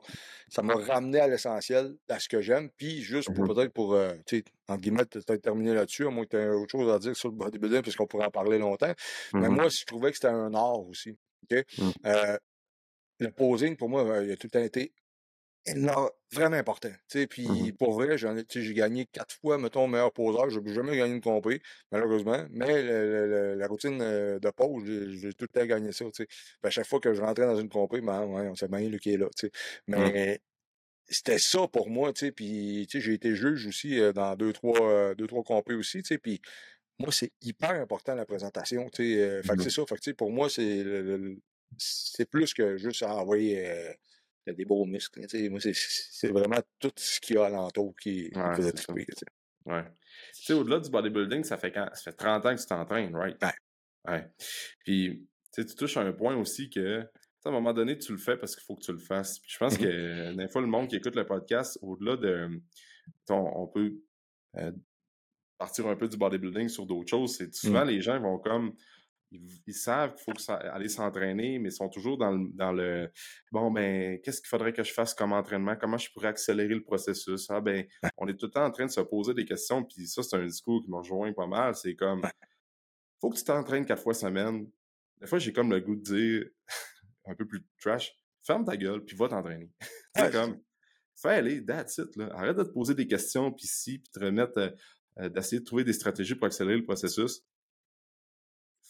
[0.50, 3.94] ça m'a ramené à l'essentiel, à ce que j'aime, puis juste pour mmh peut-être pour,
[3.96, 6.72] euh, tu sais, en guillemets, tu as terminé là-dessus, à moins que tu aies autre
[6.72, 8.94] chose à dire sur le bodybuilding, puisqu'on pourrait en parler longtemps.
[9.34, 11.18] Mais moi, je trouvais que c'était un art aussi.
[11.52, 11.92] Mmh.
[12.06, 12.38] Euh,
[13.20, 14.94] le posing, pour moi, euh, il a tout le temps été
[16.32, 16.90] vraiment important.
[17.14, 20.50] Mmh puis pour vrai, j'ai gagné quatre fois, mettons, meilleur poseur.
[20.50, 21.62] Je n'ai jamais gagné une compé,
[21.92, 22.46] malheureusement.
[22.52, 22.84] Mais
[23.56, 26.06] la routine euh, de pause, j'ai tout le temps gagné ça.
[26.64, 29.00] à chaque fois que je rentrais dans une compé, ben, ouais, on sait bien lui
[29.00, 29.28] qui est là.
[29.28, 29.50] Mmh.
[29.88, 30.42] Mais
[31.08, 32.12] c'était ça pour moi.
[32.14, 36.02] Puis j'ai été juge aussi dans deux, trois, deux, trois compés aussi.
[36.02, 36.42] Puis
[37.00, 38.90] moi, c'est hyper important la présentation.
[38.90, 39.86] Tu sais, fait que c'est ça.
[39.86, 40.84] Fait que, pour moi, c'est
[41.78, 43.96] c'est plus que juste envoyer
[44.46, 45.28] des beaux muscles.
[45.28, 49.06] Tu sais, moi, c'est vraiment tout ce qu'il y a alentour qui, ouais, faisait triper.
[49.06, 49.26] Tu sais.
[49.66, 49.84] Ouais.
[50.34, 53.16] Tu sais, au-delà du bodybuilding, ça fait, quand, ça fait 30 ans que tu t'entraînes,
[53.16, 53.38] right?
[53.44, 54.14] Ouais.
[54.14, 54.26] ouais.
[54.80, 57.06] Puis, tu sais, tu touches à un point aussi que,
[57.48, 59.40] à un moment donné, tu le fais parce qu'il faut que tu le fasses.
[59.40, 62.62] Puis je pense mmh que, des fois, le monde qui écoute le podcast, au-delà de.
[63.30, 63.96] On, on peut
[65.58, 67.90] partir un peu du bodybuilding sur d'autres choses, c'est souvent mmh.
[67.90, 68.74] les gens vont comme
[69.32, 73.12] ils, savent qu'il faut aller s'entraîner, mais ils sont toujours dans le, dans le
[73.52, 76.84] bon ben qu'est-ce qu'il faudrait que je fasse comme entraînement, comment je pourrais accélérer le
[76.84, 77.50] processus?
[77.50, 77.86] Ah ben
[78.18, 80.38] on est tout le temps en train de se poser des questions, puis ça c'est
[80.38, 81.76] un discours qui me rejoint pas mal.
[81.76, 82.22] C'est comme
[83.20, 84.70] faut que tu t'entraînes quatre fois semaine.
[85.20, 86.46] Des fois j'ai comme le goût de dire
[87.28, 89.72] un peu plus trash, ferme ta gueule puis va t'entraîner.
[90.16, 90.60] c'est comme
[91.16, 92.30] fais aller, that's it là.
[92.34, 94.70] Arrête de te poser des questions puis si puis te remettre euh,
[95.20, 97.42] euh, d'essayer de trouver des stratégies pour accélérer le processus.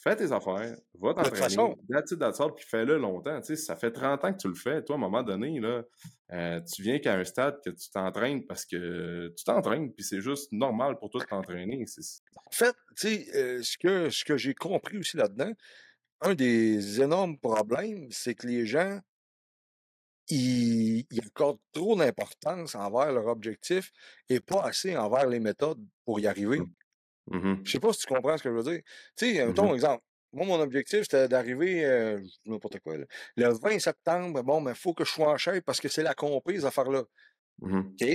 [0.04, 2.14] Fais tes affaires, va t'entraîner, that's
[2.56, 3.42] puis fais-le longtemps.
[3.42, 4.84] Tu sais, ça fait 30 ans que tu le fais.
[4.84, 5.84] Toi, à un moment donné, là,
[6.34, 10.22] euh, tu viens qu'à un stade que tu t'entraînes parce que tu t'entraînes, puis c'est
[10.22, 11.84] juste normal pour toi de t'entraîner.
[11.84, 15.52] En fait, tu sais, ce que, ce que j'ai compris aussi là-dedans,
[16.22, 19.00] un des énormes problèmes, c'est que les gens
[20.30, 23.92] ils, accordent trop d'importance envers leur objectif
[24.30, 26.60] et pas assez envers les méthodes pour y arriver.
[26.60, 26.74] Mmh.
[27.30, 28.82] Mmh je sais pas si tu comprends ce que je veux dire.
[29.16, 30.04] Tu sais, mmh ton exemple.
[30.34, 34.44] Moi, mon objectif, c'était d'arriver, euh, n'importe quoi, le 20 septembre.
[34.44, 36.66] Bon, mais il faut que je sois en chef parce que c'est la compé, ces
[36.66, 37.04] affaires-là.
[37.62, 38.06] OK?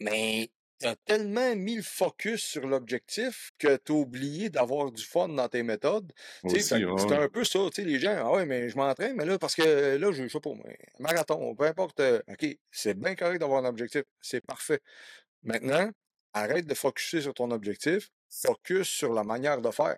[0.00, 5.02] Mais tu as tellement mis le focus sur l'objectif que tu as oublié d'avoir du
[5.02, 6.12] fun dans tes méthodes.
[6.48, 7.60] C'est un peu ça.
[7.78, 10.50] Les gens, ah ouais, mais je m'entraîne, mais là, parce que là, je sais pas,
[10.98, 12.00] marathon, peu importe.
[12.00, 14.02] Euh, OK, c'est bien correct d'avoir un objectif.
[14.20, 14.80] C'est parfait.
[15.42, 15.90] Maintenant,
[16.32, 19.96] arrête de focuser sur ton objectif, focus sur la manière de faire.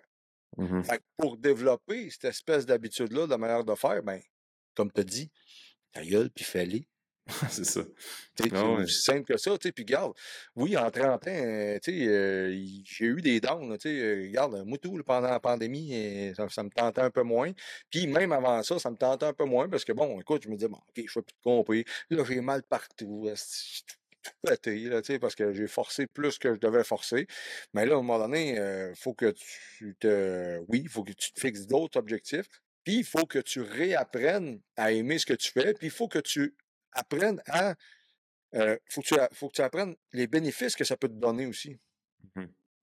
[0.57, 0.81] Mmh
[1.17, 4.21] pour développer cette espèce d'habitude-là, de la manière de faire, ben,
[4.75, 5.29] comme tu as dit,
[5.91, 6.87] ta gueule, puis fais-les
[7.49, 7.81] c'est ça.
[8.37, 8.83] C'est Ah ouais.
[8.83, 9.71] aussi simple que ça, tu sais.
[9.71, 10.13] Puis regarde,
[10.55, 12.51] oui, en 30 ans, euh, tu sais, euh,
[12.85, 13.95] j'ai eu des downs, là, tu sais.
[14.01, 17.51] euh, Regarde, tout, là, pendant la pandémie, euh, ça, ça me tentait un peu moins.
[17.89, 20.49] Puis même avant ça, ça me tentait un peu moins parce que bon, écoute, je
[20.49, 21.85] me disais, bon, OK, je fais plus de compris.
[22.09, 23.29] Là, j'ai mal partout.
[24.23, 27.27] tout pété, là, tu sais, parce que j'ai forcé plus que je devais forcer.
[27.73, 28.57] Mais là, à un moment donné,
[28.95, 29.33] faut que
[29.77, 30.59] tu te.
[30.67, 32.47] Oui, il faut que tu te fixes d'autres objectifs.
[32.83, 35.73] Puis il faut que tu réapprennes à aimer ce que tu fais.
[35.73, 36.55] Puis il faut que tu
[36.93, 37.75] apprennes à.
[38.55, 41.13] euh, faut, que tu, a- faut que tu apprennes les bénéfices que ça peut te
[41.15, 41.77] donner aussi.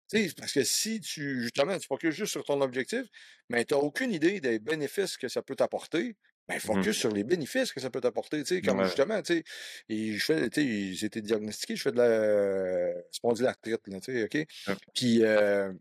[0.08, 3.04] Sais, parce que si tu, justement, tu focuses juste sur ton objectif,
[3.50, 6.16] mais tu n'as aucune idée des bénéfices que ça peut t'apporter,
[6.48, 6.64] ben, Mhm.
[6.66, 8.42] focus sur les bénéfices que ça peut t'apporter.
[8.44, 8.86] Tu sais, comme Ouais.
[8.86, 9.44] justement, tu sais,
[9.90, 14.24] je fais, tu sais, j'ai été diagnostiqué, je fais de la spondylarthrite, là, tu sais,
[14.24, 14.48] OK?
[14.68, 14.76] Ouais.
[14.94, 15.74] Puis, euh,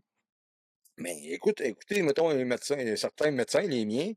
[0.97, 4.11] mais écoute, écoutez, mettons, les médecins, certains médecins, les miens,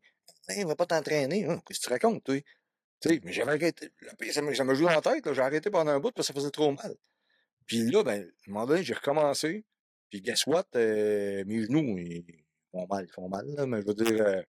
[0.49, 2.25] Hey, va pas t'entraîner, hein, qu'est-ce que tu racontes?
[2.25, 2.43] Tu
[3.09, 3.91] sais, mais j'avais arrêté.
[4.33, 4.43] Ça
[4.75, 6.95] joue dans la tête, j'ai arrêté pendant un bout parce que ça faisait trop mal.
[7.67, 9.65] Puis là, ben, à un moment donné, j'ai recommencé.
[10.11, 10.65] Puis guess what?
[10.75, 12.25] euh, mes genoux, ils
[12.73, 14.43] font mal, ils font mal, là, mais je veux dire, euh,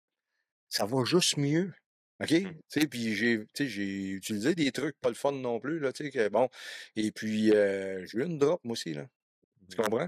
[0.70, 1.74] ça va juste mieux.
[2.22, 2.32] OK?
[2.32, 2.54] Mmh.
[2.70, 3.34] Tu sais, puis j'ai
[4.12, 6.50] utilisé des trucs pas le fun non plus, là, tu sais, que bon.
[6.96, 9.08] Et puis, euh, j'ai eu une drop, moi aussi, là.
[9.70, 9.84] Tu Mmh.
[9.84, 10.08] comprends?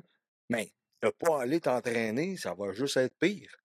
[0.50, 0.72] Mais
[1.04, 3.61] de pas aller t'entraîner, ça va juste être pire.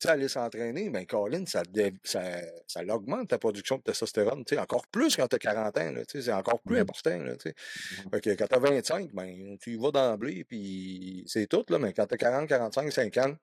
[0.00, 1.62] Tu sais, aller s'entraîner, ben, Colin, ça,
[2.04, 2.22] ça,
[2.66, 5.92] ça augmente ta production de testostérone, tu sais, encore plus quand tu as 40 ans,
[5.92, 6.80] là, tu sais, c'est encore plus Mhm.
[6.80, 7.54] important, là, tu sais.
[7.90, 8.12] Mhm.
[8.12, 11.78] Fait que quand tu as 25, ben, tu y vas d'emblée, puis c'est tout, là,
[11.78, 13.36] mais quand tu as 40, 45, 50,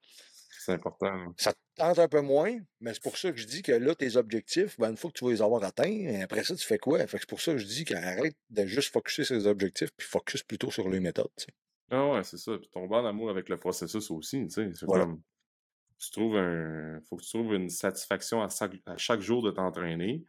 [0.57, 1.15] C'est important.
[1.25, 1.33] là.
[1.37, 3.95] ça te tente un peu moins, mais c'est pour ça que je dis que là,
[3.95, 6.77] tes objectifs, ben, une fois que tu vas les avoir atteints, après ça, tu fais
[6.79, 6.99] quoi?
[7.07, 9.89] Fait que c'est pour ça que je dis qu'arrête de juste focuser sur les objectifs,
[9.95, 11.51] puis focus plutôt sur les méthodes, tu sais.
[11.89, 12.57] Ah ouais, c'est ça.
[12.57, 14.71] Puis tomber en amour avec le processus aussi, tu sais.
[14.75, 15.07] C'est Voilà.
[15.07, 15.21] comme.
[15.99, 17.01] Tu trouves un.
[17.09, 20.23] Faut que tu trouves une satisfaction à chaque, à chaque jour de t'entraîner.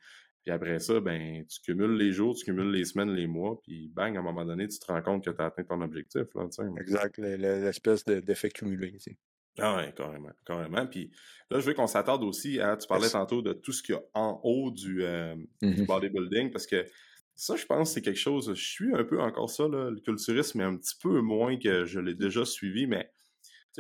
[0.45, 3.89] Puis après ça, ben, tu cumules les jours, tu cumules les semaines, les mois, puis
[3.89, 6.23] bang, à un moment donné, tu te rends compte que tu as atteint ton objectif,
[6.35, 6.63] là, sais.
[6.81, 9.19] Exact, le- le- l'espèce de- d'effet cumulé, tu sais.
[9.61, 10.87] Ah ouais, carrément, carrément.
[10.87, 11.11] Puis
[11.51, 13.99] là, je veux qu'on s'attarde aussi à, tu parlais tantôt de tout ce qu'il y
[13.99, 15.35] a en haut du, euh,
[15.73, 15.85] du Mhm.
[15.85, 16.87] bodybuilding, parce que
[17.35, 20.59] ça, je pense, c'est quelque chose, je suis un peu encore ça, là, le culturisme,
[20.59, 23.11] mais un petit peu moins que je l'ai déjà suivi, mais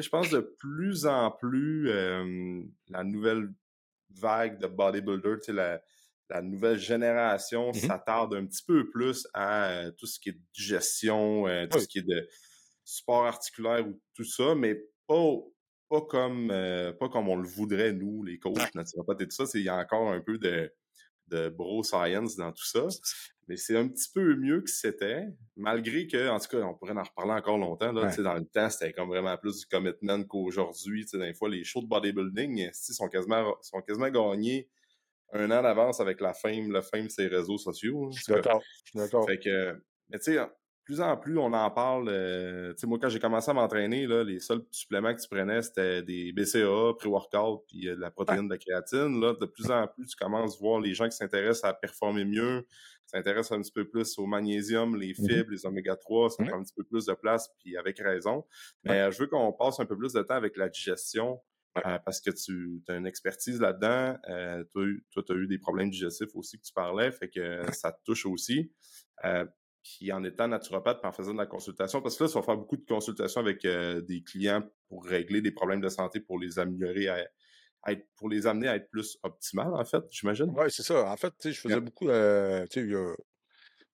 [0.02, 3.50] sais, je pense de plus en plus, euh, la nouvelle
[4.14, 4.66] vague de
[5.36, 5.82] tu sais, la,
[6.30, 7.74] la nouvelle génération Mhm.
[7.74, 11.82] s'attarde un petit peu plus à euh, tout ce qui est digestion, euh, tout Oui.
[11.84, 12.28] ce qui est de
[12.84, 15.34] sport articulaire ou tout ça, mais pas,
[15.88, 19.46] pas comme euh, pas comme on le voudrait, nous, les coachs naturopathes et tout ça.
[19.46, 20.72] C'est- Il y a encore un peu de,
[21.28, 22.86] de bro science dans tout ça.
[23.48, 25.24] Mais c'est un petit peu mieux que c'était,
[25.56, 27.92] malgré que, en tout cas, on pourrait en reparler encore longtemps.
[27.92, 28.22] Là, Ouais.
[28.22, 31.04] Dans le temps, c'était comme vraiment plus du commitment qu'aujourd'hui.
[31.04, 34.68] Tu sais, Des fois, les shows de bodybuilding sont quasiment, sont quasiment gagnés
[35.32, 38.10] un an d'avance avec la fame, le fame, ses réseaux sociaux.
[38.12, 39.26] Je suis d'accord, je suis d'accord.
[39.26, 39.72] Fait que,
[40.10, 40.38] mais tu sais,
[40.88, 42.08] plus en plus, on en parle.
[42.08, 45.60] euh, tu sais, moi, quand j'ai commencé à m'entraîner, les seuls suppléments que tu prenais,
[45.60, 49.20] c'était des BCA, pré-workout, puis euh, de la protéine de créatine.
[49.20, 52.24] Là, de plus en plus, tu commences à voir les gens qui s'intéressent à performer
[52.24, 55.28] mieux, qui s'intéressent un petit peu plus au magnésium, les Mhm.
[55.28, 58.46] fibres, les oméga 3, ça prend un petit peu plus de place, puis avec raison.
[58.84, 61.38] Mais euh, je veux qu'on passe un peu plus de temps avec la digestion.
[61.86, 64.16] euh, parce que tu as une expertise là-dedans.
[64.28, 67.92] Euh, toi, tu as eu des problèmes digestifs aussi que tu parlais, fait que ça
[67.92, 68.72] te touche aussi.
[69.24, 69.44] Euh,
[69.82, 72.42] puis en étant naturopathe, puis en faisant de la consultation, parce que là, tu vas
[72.42, 76.38] faire beaucoup de consultations avec euh, des clients pour régler des problèmes de santé, pour
[76.38, 77.26] les améliorer, à,
[77.82, 80.52] à être, pour les amener à être plus optimales, en fait, j'imagine.
[80.56, 81.10] Oui, c'est ça.
[81.10, 83.14] En fait, tu sais, je faisais beaucoup, euh, tu sais, il y a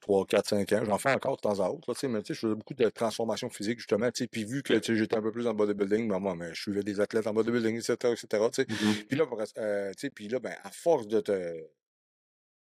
[0.01, 2.23] 3, 4, 5 ans, j'en fais encore de temps à autre, là, tu sais, mais
[2.23, 4.93] tu sais, je faisais beaucoup de transformation physique, justement, tu sais, puis vu que tu
[4.93, 7.33] sais, j'étais un peu plus en bodybuilding, ben, moi, mais je suivais des athlètes en
[7.33, 8.67] bodybuilding, etc., etc., tu sais.
[8.69, 8.95] Mhm.
[9.09, 9.25] Puis là,
[9.59, 11.33] euh, tu sais, puis là, ben, à force de te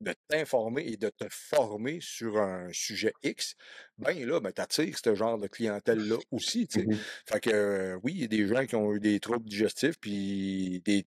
[0.03, 3.55] de t'informer et de te former sur un sujet X,
[3.97, 6.85] ben là, ben, t'attires ce genre de clientèle-là aussi, tu sais.
[6.85, 6.97] Mhm.
[7.25, 9.97] Fait que, euh, oui, il y a des gens qui ont eu des troubles digestifs,
[9.99, 11.05] puis des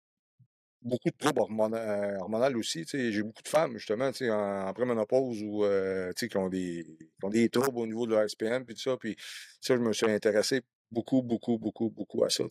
[0.85, 2.85] beaucoup de troubles hormona- euh, hormonaux aussi.
[2.87, 7.30] J'ai beaucoup de femmes, justement, en, en préménopause ou euh, qui, ont des, qui ont
[7.30, 8.96] des troubles au niveau de leur SPM, puis tout ça.
[8.96, 9.16] Puis
[9.61, 12.44] ça, je me suis intéressé beaucoup, beaucoup, beaucoup, beaucoup à ça.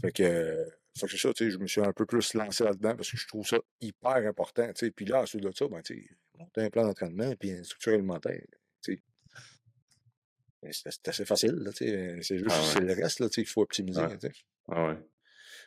[0.00, 0.66] Fait que,
[0.98, 3.16] fait que ça, tu sais, je me suis un peu plus lancé là-dedans parce que
[3.16, 4.66] je trouve ça hyper important.
[4.68, 4.90] tu sais.
[4.90, 7.92] Puis là, ensuite de ça, ben, tu sais, monter un plan d'entraînement puis une structure
[7.94, 8.40] alimentaire.
[8.82, 9.02] tu sais.
[10.72, 12.18] C'est assez facile, là, tu sais.
[12.22, 12.86] c'est juste Ah ouais.
[12.86, 14.00] le reste là, tu sais, qu'il faut optimiser.
[14.00, 14.18] Ouais.
[14.18, 14.32] tu sais.
[14.68, 14.98] Ah ouais.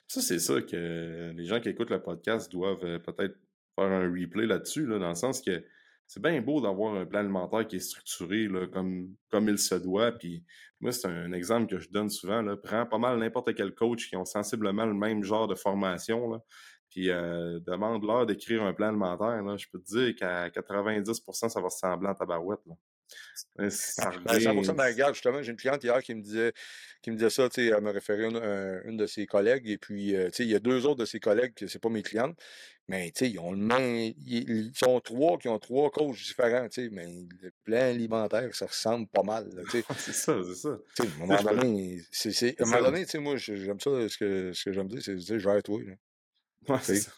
[0.08, 3.36] Ça, c'est ça que les gens qui écoutent le podcast doivent euh, peut-être
[3.76, 5.64] faire un replay là-dessus, là, dans le sens que
[6.10, 10.12] c'est bien beau d'avoir un plan alimentaire qui est structuré comme, il se doit.
[10.12, 10.44] Puis
[10.80, 12.44] moi, c'est un exemple que je donne souvent.
[12.64, 16.32] Prends pas mal n'importe quel coach qui ont sensiblement le même genre de formation.
[16.32, 16.40] Là.
[16.90, 21.66] puis euh, demande-leur d'écrire un plan alimentaire, je peux te dire qu'à 90%, ça va
[21.68, 22.66] ressembler à tabarouette.
[22.66, 22.74] Là.
[23.70, 26.54] Ça ben, 100% ben, regarde, justement, j'ai une cliente hier qui me disait,
[27.02, 29.78] qui me disait ça, tu sais, elle me référait une, une de ses collègues, et
[29.78, 31.90] puis, euh, tu sais, il y a deux autres de ses collègues, qui c'est pas
[31.90, 32.38] mes clientes,
[32.88, 36.68] mais, tu sais, ils ont le même, ils, sont trois qui ont trois coachs différents,
[36.70, 37.06] tu sais, mais
[37.42, 39.86] le plan alimentaire, ça ressemble pas mal, tu sais.
[39.98, 40.78] c'est ça, c'est ça.
[40.96, 43.80] Tu sais, à un moment donné, c'est, à un moment donné, tu sais, moi, j'aime
[43.80, 45.82] ça, ce que, ce que j'aime dire, c'est, tu sais, gère-toi,
[46.68, 47.12] Ouais, c'est ça.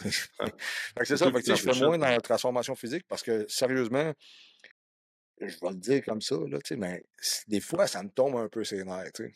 [1.04, 4.12] c'est ça, fait que, je fais moins dans la transformation physique parce que, sérieusement,
[5.40, 7.04] je vais le dire comme ça, là, mais
[7.48, 9.12] des fois, ça me tombe un peu ses nerfs.
[9.16, 9.32] sais.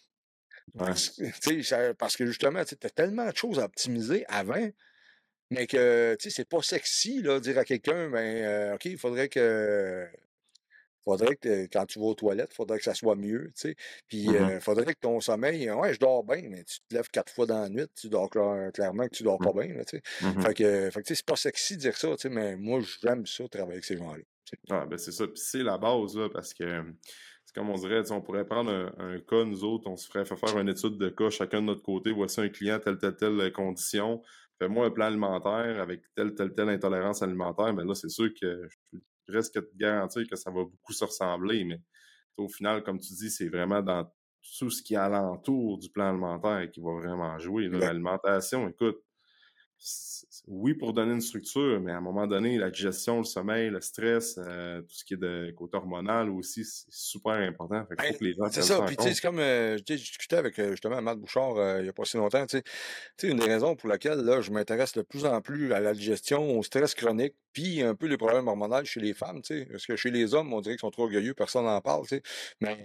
[0.76, 1.20] Parce,
[1.98, 4.68] parce, que justement, tu as tellement de choses à optimiser avant,
[5.50, 10.06] mais que c'est pas sexy là, dire à quelqu'un, ben, euh, OK, il faudrait que.
[11.04, 13.76] Faudrait que quand tu vas aux toilettes, il faudrait que ça soit mieux, tu sais.
[14.08, 16.94] Puis, il mmh euh, faudrait que ton sommeil, ouais, je dors bien, mais tu te
[16.94, 19.66] lèves quatre fois dans la nuit, tu dors clairement que tu dors pas mmh.
[19.66, 20.02] bien, tu sais.
[20.22, 22.80] Mmh fait que, fait que c'est pas sexy de dire ça, tu sais, mais moi,
[23.02, 24.22] j'aime ça, travailler avec ces gens-là.
[24.70, 25.26] Ah, ben c'est ça.
[25.26, 26.82] Puis c'est la base, là, parce que
[27.44, 30.58] c'est comme on dirait, on pourrait prendre un, cas, nous autres, on se ferait faire
[30.58, 32.12] une étude de cas chacun de notre côté.
[32.12, 34.22] Voici un client, telle, telle, telle condition.
[34.58, 37.72] Fais-moi un plan alimentaire avec telle, telle, telle intolérance alimentaire.
[37.74, 40.92] Mais ben là, c'est sûr que je peux presque te garantir que ça va beaucoup
[40.92, 41.64] se ressembler.
[41.64, 41.80] Mais
[42.36, 44.10] au final, comme tu dis, c'est vraiment dans
[44.58, 47.68] tout ce qui est alentour du plan alimentaire qui va vraiment jouer.
[47.68, 49.02] L'alimentation, écoute,
[50.46, 53.80] oui, pour donner une structure, mais à un moment donné, la digestion, le sommeil, le
[53.80, 57.86] stress, euh, tout ce qui est de côté hormonal aussi, c'est super important.
[57.98, 58.82] Ben, c'est ça.
[58.82, 61.88] Puis, tu sais, c'est comme, euh, j'ai discuté avec euh, justement Matt Bouchard il n'y
[61.88, 62.46] a pas si longtemps.
[62.46, 62.60] Tu
[63.16, 65.94] sais, une des raisons pour laquelle là, je m'intéresse de plus en plus à la
[65.94, 69.66] digestion, au stress chronique, puis un peu les problèmes hormonaux chez les femmes, tu sais.
[69.66, 72.16] Parce que chez les hommes, on dirait qu'ils sont trop orgueilleux, personne n'en parle, tu
[72.16, 72.22] sais.
[72.60, 72.84] Mais,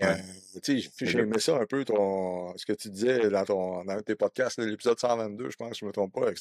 [0.63, 4.15] tu sais, j'aimais ça un peu, ton, ce que tu disais dans, ton, dans tes
[4.15, 6.37] podcasts, l'épisode 122, je pense, je me trompe pas, avec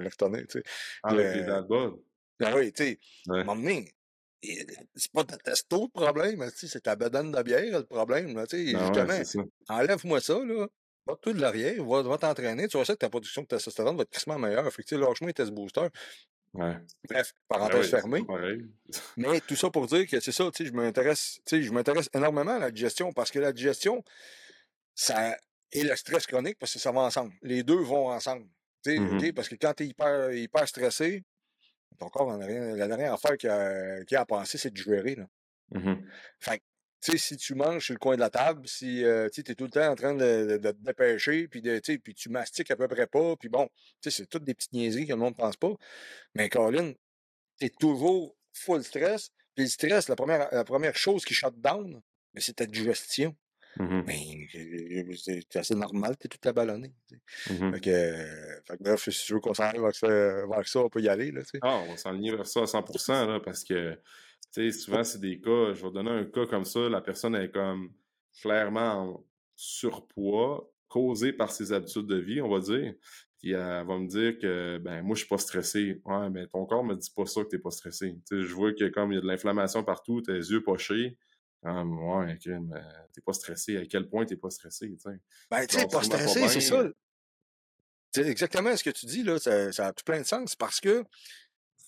[0.00, 0.64] Lertonnet, tu sais.
[1.02, 1.98] Ah, avec les dents
[2.38, 3.44] Ben oui, tu sais, un
[4.94, 9.24] c'est pas ta testo le problème, c'est ta bedaine de bière le problème, sais, ben
[9.24, 9.48] justement.
[9.68, 10.68] Enlève-moi ça, là.
[11.06, 13.96] Va tout de l'arrière, va, va t'entraîner, tu vois ça que ta production de testostérone
[13.96, 14.70] va être crissement meilleure.
[14.70, 15.88] Fait que, lâche-moi test booster.
[16.52, 16.76] Ouais.
[17.08, 18.24] Bref, parenthèse ben fermée.
[19.16, 21.72] Mais tout ça pour dire que c'est ça, tu sais, je m'intéresse, tu sais, je
[21.72, 24.04] m'intéresse énormément à la digestion parce que la digestion,
[24.94, 25.36] ça,
[25.72, 27.32] et le stress chronique, parce que ça va ensemble.
[27.42, 28.46] Les deux vont ensemble.
[28.86, 31.24] Mmh parce que quand tu es hyper, hyper stressé,
[31.98, 35.16] ton corps, rien, la dernière affaire qu'il a, a, à penser, c'est de gérer.
[35.16, 35.26] Là.
[35.72, 35.94] Mmh
[36.38, 36.62] fait
[37.00, 39.54] tu sais, si tu manges sur le coin de la table, si euh, tu es
[39.54, 42.76] tout le temps en train de, de, te dépêcher, puis, de, puis tu mastiques à
[42.76, 43.68] peu près pas, puis bon,
[44.00, 45.74] c'est toutes des petites niaiseries que le monde ne pense pas.
[46.34, 46.92] Mais Colin,
[47.60, 49.30] tu es toujours full stress.
[49.54, 52.00] Puis le stress, la première, la première chose qui shut down,
[52.36, 53.36] c'est ta digestion.
[53.78, 56.92] Mmh ben, c'est assez normal, t'es tout aballonné.
[57.50, 57.90] Mmh fait, que,
[58.66, 61.30] fait que, bref, si tu veux qu'on s'en vers, vers ça, on peut y aller.
[61.30, 63.98] Là, ah, on va s'enligner vers ça à 100%, là, parce que
[64.72, 67.92] souvent, c'est des cas, je vais donner un cas comme ça, la personne est comme
[68.40, 72.94] clairement en surpoids, causé par ses habitudes de vie, on va dire.
[73.38, 76.00] Puis elle va me dire que ben moi je suis pas stressé.
[76.04, 78.16] Ouais, mais ton corps me dit pas ça que t'es pas stressé.
[78.30, 81.16] je vois que comme il y a de l'inflammation partout, tes yeux pochés,
[81.64, 82.80] ah, ouais, mais
[83.12, 83.76] t'es pas stressé.
[83.78, 85.18] À quel point t'es pas stressé, tu sais?
[85.50, 86.84] Ben, tu sais, pas stressé, c'est ça.
[88.14, 89.38] C'est exactement ce que tu dis, là.
[89.38, 91.04] Ça, ça, a tout plein de sens parce que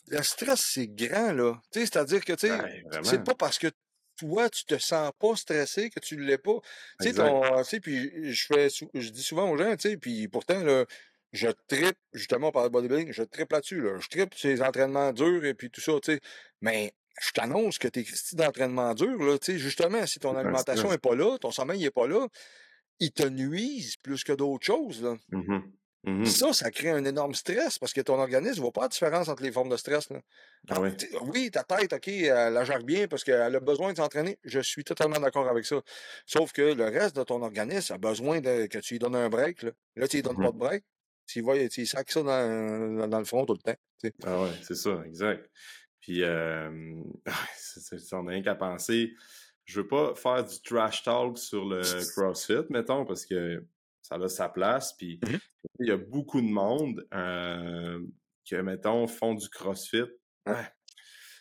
[0.08, 1.60] le stress, c'est grand, là.
[1.70, 3.68] Tu sais, c'est-à-dire que, tu sais, ben, c'est pas parce que
[4.16, 6.58] toi, tu te sens pas stressé que tu l'es pas.
[7.00, 10.84] Tu sais, puis je fais, je dis souvent aux gens, tu sais, puis pourtant, là,
[11.32, 13.98] je tripe, justement, par le bodybuilding, je tripe là-dessus, là.
[14.00, 16.20] Je tripe ces entraînements durs et puis tout ça, tu sais.
[16.60, 20.90] Mais je t'annonce que tes cristis d'entraînement dur, là, tu sais, justement, si ton alimentation
[20.90, 22.26] n'est pas là, ton sommeil n'est pas là,
[22.98, 25.16] ils te nuisent plus que d'autres choses, là.
[25.30, 25.58] Mmh
[26.02, 28.88] mmh ça, ça crée un énorme stress parce que ton organisme ne voit pas la
[28.88, 30.08] différence entre les formes de stress.
[30.08, 30.22] Là.
[30.70, 31.50] Ah oui.
[31.50, 34.38] ta tête, OK, elle la gère bien parce qu'elle a besoin de s'entraîner.
[34.42, 35.82] Je suis totalement d'accord avec ça.
[36.24, 39.28] Sauf que le reste de ton organisme a besoin de, que tu lui donnes un
[39.28, 39.62] break.
[39.62, 40.84] Là, là tu lui donnes pas de break.
[41.26, 43.78] Tu vois, tu sacs ça dans, dans, le front tout le temps.
[44.24, 45.50] Ah ouais, c'est ça, exact.
[46.10, 46.68] Puis, euh,
[48.12, 49.14] on n'a rien qu'à penser.
[49.64, 51.82] Je veux pas faire du trash talk sur le
[52.16, 53.64] CrossFit, mettons, parce que
[54.02, 54.92] ça a sa place.
[54.96, 55.36] Puis, mmh
[55.78, 58.00] il y a beaucoup de monde euh,
[58.44, 60.04] qui, mettons, font du CrossFit.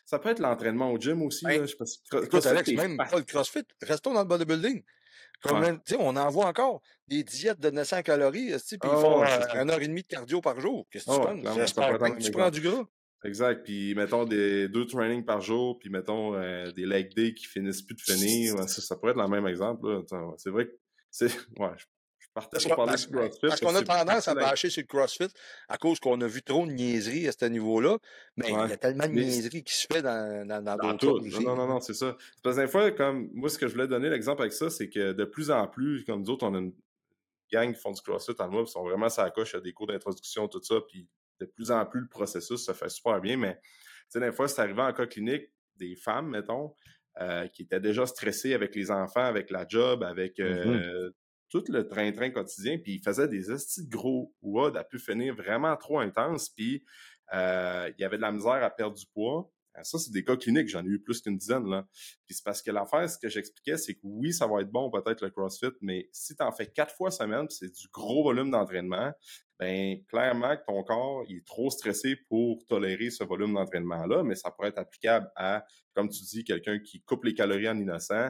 [0.05, 1.45] Ça peut être l'entraînement au gym aussi.
[1.45, 3.63] Là, je pense, écoute, Alex, même pas le CrossFit.
[3.81, 4.83] Restons dans le bodybuilding.
[5.41, 9.69] Comme on en voit encore des diètes de 900 calories, puis ils ah font une
[9.71, 10.85] heure et demie de cardio par jour.
[10.91, 12.17] Qu'est-ce que tu ah penses?
[12.17, 12.85] Que tu prends du gras.
[13.25, 13.63] Exact.
[13.63, 17.81] Puis mettons des deux trainings par jour, puis mettons euh, des leg days qui finissent
[17.81, 18.57] plus de finir.
[18.69, 20.03] Ça, ça pourrait être le même exemple.
[20.37, 20.77] C'est vrai que
[21.11, 21.27] c'est.
[21.59, 21.85] Ouais, je,
[22.33, 25.27] Parce qu'on a tendance à bâcher sur le CrossFit
[25.67, 27.97] à cause qu'on a vu trop de niaiseries à ce niveau-là.
[28.37, 31.43] Mais il y a tellement de niaiseries qui se fait dans, dans, d'autres aussi.
[31.43, 32.15] Non, non, non, c'est ça.
[32.43, 34.89] Parce que des fois, comme moi, ce que je voulais donner l'exemple avec ça, c'est
[34.89, 36.73] que de plus en plus, comme nous autres, on a une
[37.51, 39.61] gang qui font du CrossFit en moi, qui sont vraiment ça coche, il y a
[39.61, 41.07] des cours d'introduction, tout ça, puis
[41.39, 43.61] de plus en plus, le processus se fait super bien, mais tu
[44.09, 46.73] sais, des fois, c'est arrivé en cas clinique, des femmes, mettons,
[47.21, 51.11] euh, qui étaient déjà stressées avec les enfants, avec la job, avec mmh euh,
[51.49, 55.35] tout le train-train quotidien, puis ils faisaient des estis de gros WOD à pu finir
[55.35, 56.83] vraiment trop intense, puis
[57.33, 59.51] euh, il y avait de la misère à perdre du poids.
[59.81, 61.69] Ça, c'est des cas cliniques, j'en ai eu plus qu'une dizaine.
[61.69, 61.87] Là.
[62.25, 64.91] Puis c'est parce que l'affaire, ce que j'expliquais, c'est que oui, ça va être bon
[64.91, 68.51] peut-être le CrossFit, mais si tu en fais quatre fois semaine, c'est du gros volume
[68.51, 69.11] d'entraînement,
[69.59, 74.35] ben clairement que ton corps il est trop stressé pour tolérer ce volume d'entraînement-là, mais
[74.35, 78.29] ça pourrait être applicable à, comme tu dis, quelqu'un qui coupe les calories en innocent,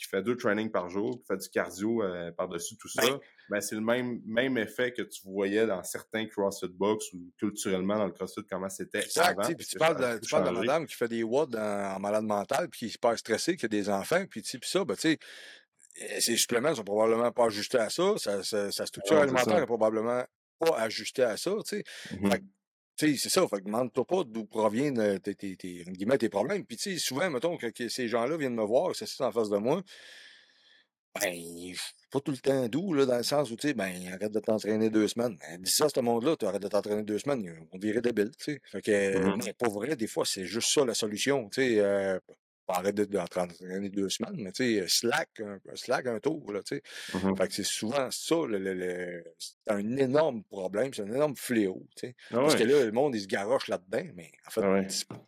[0.00, 3.02] qui fait deux trainings par jour, qui fait du cardio euh, par-dessus tout ça,
[3.50, 7.98] ben, c'est le même, même effet que tu voyais dans certains CrossFit Box ou culturellement
[7.98, 9.42] dans le CrossFit, comment c'était avant.
[9.42, 12.70] Puis tu parles, de, tu parles de madame qui fait des watts en, malade mental,
[12.70, 15.18] puis qui est super stressée, qui a des enfants, puis, puis ça, ben, tu sais,
[15.96, 18.14] eh, ces suppléments sont probablement pas ajustés à ça.
[18.16, 20.24] Sa, structure alimentaire est probablement
[20.60, 21.84] pas ajustée à ça, tu sais.
[22.20, 22.30] Mmh
[22.96, 25.84] c'est ça, fait que demande-toi pas d'où proviennent tes, tes, tes,
[26.18, 26.66] tes, problèmes.
[26.66, 29.56] Puis, tu sais, souvent, mettons que, ces gens-là viennent me voir, c'est en face de
[29.56, 29.82] moi,
[31.18, 31.34] ben,
[32.10, 34.40] pas tout le temps doux, là, dans le sens où, tu sais, ben, arrête de
[34.40, 35.36] t'entraîner deux semaines.
[35.40, 38.30] Ben, dis ça à ce monde-là, tu arrêtes de t'entraîner deux semaines, on dirait débile,
[38.38, 38.60] tu sais.
[38.64, 41.80] Fait que, mmh mais pour vrai, des fois, c'est juste ça la solution, tu sais.
[41.80, 42.18] Euh,
[42.76, 46.76] arrête de t'entraîner deux semaines, mais tu sais, slack, un, slack un tour, là, tu
[46.76, 46.82] sais.
[47.14, 51.86] Mmh fait que c'est souvent ça, le, c'est un énorme problème, c'est un énorme fléau,
[51.96, 52.16] tu sais.
[52.30, 55.08] Ah Parce que là, le monde, il se garoche là-dedans, mais en fait, ah c'est
[55.08, 55.26] pas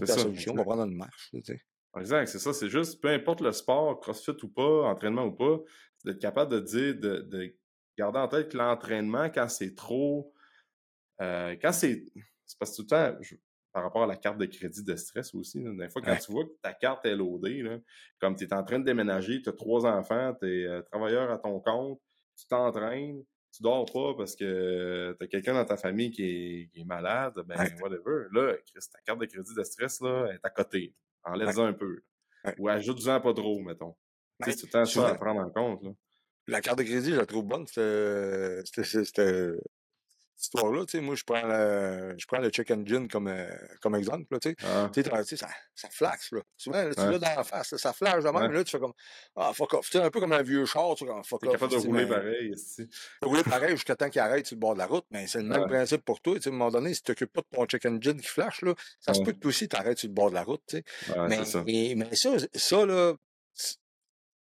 [0.00, 1.60] la solution, on va prendre une marche, tu sais.
[1.98, 5.58] Exact, c'est ça, c'est juste, peu importe le sport, crossfit ou pas, entraînement ou pas,
[6.04, 7.54] d'être capable de dire, de,
[7.96, 10.32] garder en tête que l'entraînement, quand c'est trop,
[11.20, 12.04] euh, quand c'est,
[12.46, 13.18] c'est parce que tout le temps,
[13.78, 16.44] par rapport à la carte de crédit de stress aussi, des fois, quand tu vois
[16.44, 17.78] que ta carte est loadée, là,
[18.18, 21.30] comme tu es en train de déménager, tu as trois enfants, tu es euh, travailleur
[21.30, 22.00] à ton compte,
[22.36, 26.84] tu t'entraînes, tu dors pas parce que tu as quelqu'un dans ta famille qui est,
[26.86, 28.26] malade, ben whatever.
[28.32, 30.92] Là, ta carte de crédit de stress là, est à côté.
[31.22, 32.00] Enlève-en un peu.
[32.58, 33.94] Ou ajoute-en pas trop, mettons.
[34.44, 35.84] c'est tout le temps ça à prendre en compte.
[35.84, 35.90] Là.
[36.48, 37.66] La carte de crédit, je la trouve bonne.
[40.38, 44.38] Sais, moi, je prends le, je prends le check engine comme, euh, comme exemple, là,
[44.38, 44.56] tu sais.
[44.64, 44.90] Ah.
[44.92, 46.40] Tu sais, ça, ça flash, là.
[46.56, 48.92] Souvent, là, tu l'as dans la face, ça flash de même, là, tu fais comme,
[49.36, 49.90] ah, fuck off.
[49.90, 51.52] Tu sais, un peu comme un vieux char, tu fais comme, fuck off.
[51.52, 52.88] capable de rouler pareil, ici.
[53.22, 55.48] rouler pareil jusqu'à temps qu'il arrête sur le bord de la route, mais c'est le
[55.48, 57.56] même principe pour toi, tu sais, à un moment donné, si tu t'occupes pas de
[57.56, 60.14] ton check engine qui flash, là, ça se peut que toi aussi t'arrêtes sur le
[60.14, 60.84] bord de la route, tu sais.
[61.28, 61.62] mais, ça.
[61.66, 63.14] mais ça, ça, là,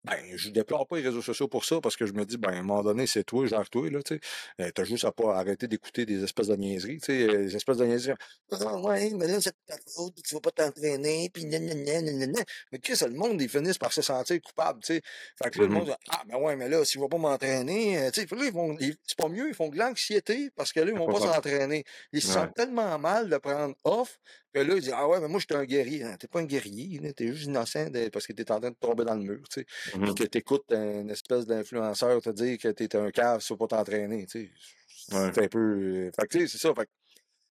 [0.06, 2.50] ben, je déplore pas les réseaux sociaux pour ça, parce que je me dis, ben,
[2.50, 4.22] à un moment donné, c'est toi, genre toi, là, tu sais.
[4.62, 7.78] Euh, t'as juste à pas arrêter d'écouter des espèces de niaiseries, tu sais, des espèces
[7.78, 8.16] de niaiseries.
[8.52, 12.96] Ah, ouais, mais là, c'est ta faute, tu vas pas t'entraîner, puis nanana, Mais tu
[12.96, 15.02] sais, le monde, ils finissent par se sentir coupables, tu sais.
[15.42, 17.18] Fait que là, le monde dit, ah, ben ouais, mais là, si je vais pas
[17.18, 20.72] m'entraîner, euh, tu sais, là, ils vont, c'est pas mieux, ils font de l'anxiété, parce
[20.72, 21.84] que là, ils vont pas s'entraîner.
[22.12, 24.20] Ils se sentent tellement mal de prendre off,
[24.56, 26.06] que là, ils disent, ah ouais, mais moi, je suis un guerrier.
[26.12, 29.04] Tu T'es pas un guerrier, t'es juste innocent parce que t'es en train de tomber
[29.04, 29.98] dans le mur, tu sais.
[29.98, 34.26] Mmh que t'écoutes une espèce d'influenceur te dire que t'es un cave, tu pas t'entraîner,
[34.26, 34.52] tu sais.
[34.88, 35.60] C'est un peu.
[35.60, 36.74] Euh, fait que, c'est ça.
[36.74, 36.90] Fait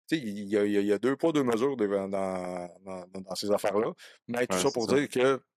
[0.07, 3.51] tu sais, il y a, y a, deux poids, deux mesures dans, dans, dans, ces
[3.51, 3.93] affaires-là.
[4.29, 5.54] Mais tout ça pour dire que c'est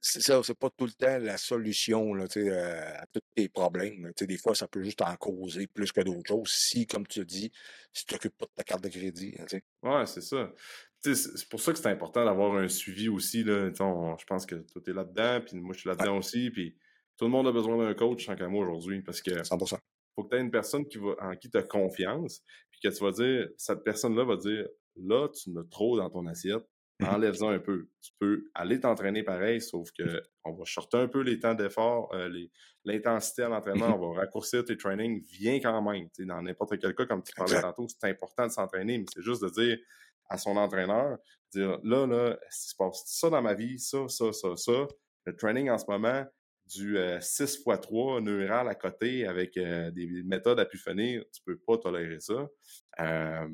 [0.00, 4.12] ça, c'est pas tout le temps la solution là, euh, à tous tes problèmes.
[4.20, 7.50] Des fois, ça peut juste en causer plus que d'autres choses si, comme tu dis,
[7.92, 9.34] si tu t'occupes pas de ta carte de crédit.
[9.38, 10.52] Hein, ouais, c'est ça.
[11.00, 13.42] C'est pour ça que c'est important d'avoir un suivi aussi.
[13.42, 13.70] Là.
[13.72, 16.50] je pense que tout est là-dedans, puis moi je suis là-dedans aussi.
[16.50, 16.76] Puis
[17.16, 19.02] tout le monde a besoin d'un coach tant qu'à moi aujourd'hui.
[19.02, 19.78] Parce que 100%.
[20.14, 22.94] faut que tu aies une personne qui va, en qui tu as confiance, puis que
[22.94, 26.64] tu vas dire, cette personne-là va dire là, tu n'as trop dans ton assiette
[27.10, 27.88] enlève-en un peu.
[28.00, 32.12] Tu peux aller t'entraîner pareil, sauf que on va shorter un peu les temps d'effort,
[32.14, 32.30] euh,
[32.84, 36.08] l'intensité à l'entraînement, on va raccourcir tes trainings, viens quand même.
[36.20, 39.42] dans n'importe quel cas, comme tu parlais tantôt, c'est important de s'entraîner, mais c'est juste
[39.42, 39.78] de dire
[40.28, 41.18] à son entraîneur,
[41.52, 44.86] dire là, là, il se passe ça dans ma vie, ça, ça, ça, ça.
[45.26, 46.24] Le training en ce moment,
[46.66, 51.42] du 6 x 3 neural à côté avec euh, des méthodes à pu finir, tu
[51.44, 52.48] peux pas tolérer ça.
[53.00, 53.48] Euh,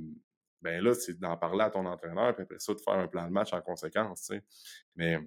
[0.63, 3.27] ben là, c'est d'en parler à ton entraîneur, puis après ça, de faire un plan
[3.27, 4.45] de match en conséquence, tu sais.
[4.97, 5.19] Mais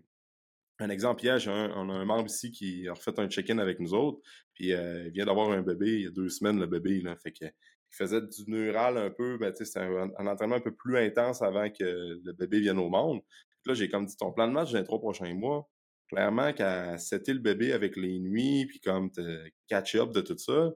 [0.79, 3.93] un exemple, hier, on a un membre ici qui a refait un check-in avec nous
[3.93, 4.19] autres,
[4.53, 7.15] puis euh, il vient d'avoir un bébé il y a deux semaines, le bébé, là,
[7.15, 10.73] fait que il faisait du neural un peu, ben, c'était un, un, entraînement un peu
[10.73, 11.83] plus intense avant que
[12.23, 13.21] le bébé vienne au monde.
[13.65, 15.69] là, j'ai comme dit, ton plan de match dans les trois prochains mois,
[16.07, 19.21] clairement, qu'à setter le bébé avec les nuits, puis comme te
[19.67, 20.71] catch up de tout ça,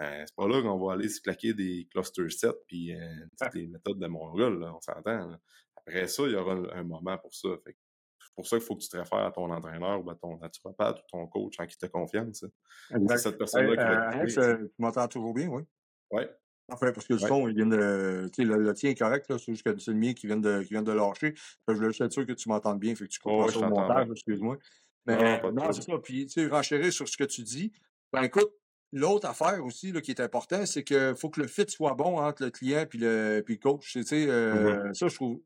[0.00, 3.66] ben, c'est pas là qu'on va aller se claquer des cluster sets puis euh, des
[3.66, 5.38] méthodes de Mongol, là, on s'entend.
[5.76, 7.50] Après ça, il y aura un, moment pour ça.
[7.66, 10.38] c'est pour ça qu'il faut que tu te réfères à ton entraîneur ou à ton
[10.38, 12.46] naturopathe ou ton coach en qui tu as confiance.
[12.88, 15.64] C'est cette personne-là qui va Alex, euh, tu m'entends toujours bien, oui?
[16.12, 16.22] Oui.
[16.72, 18.30] Enfin, parce que le son, il vient de.
[18.32, 19.36] Tu sais, le, tien est correct, là.
[19.36, 21.34] C'est juste que c'est le mien qui vient de, qui vient de lâcher.
[21.68, 22.94] je voulais juste être sûr que tu m'entendes bien.
[22.94, 24.56] Fait que tu comprends oh, sur le montage, excuse-moi.
[25.04, 25.98] Mais non, c'est ça.
[25.98, 27.72] Puis, tu sais, renchérir sur ce que tu dis.
[28.12, 28.50] Ben, écoute,
[28.92, 32.18] l'autre affaire aussi, là, qui est important, c'est qu'il faut que le fit soit bon
[32.18, 33.92] entre le client et le, puis le coach.
[33.92, 35.40] Tu sais, euh, mmh Ça, je trouve.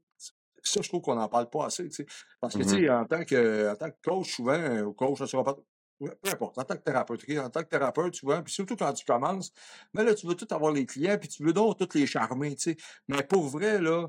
[0.66, 1.84] Ça, je trouve qu'on n'en parle pas assez.
[1.88, 2.06] Tu sais.
[2.40, 5.18] Parce que, tu mmh sais, en tant que, en tant que coach, souvent, ou coach,
[5.18, 5.56] ça sera pas
[6.00, 8.92] peu importe, en tant que thérapeute, en tant que thérapeute, tu vois, puis surtout quand
[8.92, 9.52] tu commences,
[9.92, 12.54] mais là, tu veux tout avoir les clients, puis tu veux donc tous les charmer,
[12.56, 12.76] tu sais.
[13.08, 14.08] Mais pour vrai, là,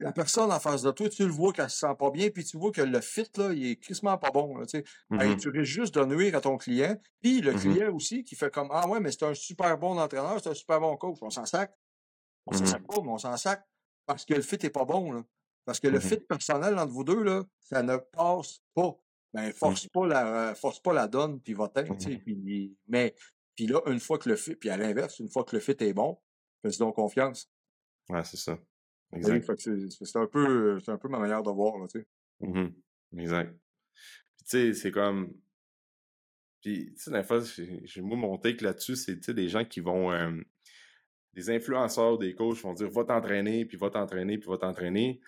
[0.00, 2.44] la personne en face de toi, tu le vois qu'elle se sent pas bien, puis
[2.44, 4.84] tu vois que le fit, là, il est crissement pas bon, tu sais.
[5.10, 8.34] Ben, tu risques juste de nuire à ton client, puis le mmh client aussi qui
[8.34, 11.18] fait comme, ah ouais, mais c'est un super bon entraîneur, c'est un super bon coach,
[11.22, 11.72] on s'en sac.
[12.46, 13.64] On s'en sac pas, mais on s'en sac
[14.06, 15.22] parce que le fit est pas bon, là.
[15.64, 18.98] Parce que le fit personnel entre vous deux, là, ça ne passe pas
[19.34, 19.52] ben, mmh.
[19.52, 23.14] force pas la, force pas la donne, puis va tu puis, mais,
[23.56, 25.76] puis là, une fois que le fit, puis à l'inverse, une fois que le fit
[25.80, 26.18] est bon,
[26.62, 27.50] fais donc confiance.
[28.08, 28.56] Ouais, c'est ça.
[29.14, 29.58] Exact.
[29.58, 32.06] c'est un peu, c'est un peu ma manière de voir, là, tu sais.
[32.40, 32.68] Mmh
[33.18, 33.54] exact.
[34.36, 35.32] Puis, tu sais, c'est comme,
[36.60, 37.40] puis, tu sais, la fois,
[37.84, 40.10] j'ai moi mon take là-dessus, c'est, tu sais, des gens qui vont,
[41.34, 45.20] des influenceurs, des coachs vont dire, va t'entraîner, puis va t'entraîner, puis va t'entraîner.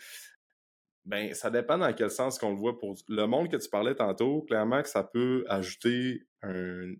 [1.05, 2.79] Ben, ça dépend dans quel sens qu'on le voit.
[2.79, 6.95] Pour le monde que tu parlais tantôt, clairement que ça peut ajouter un,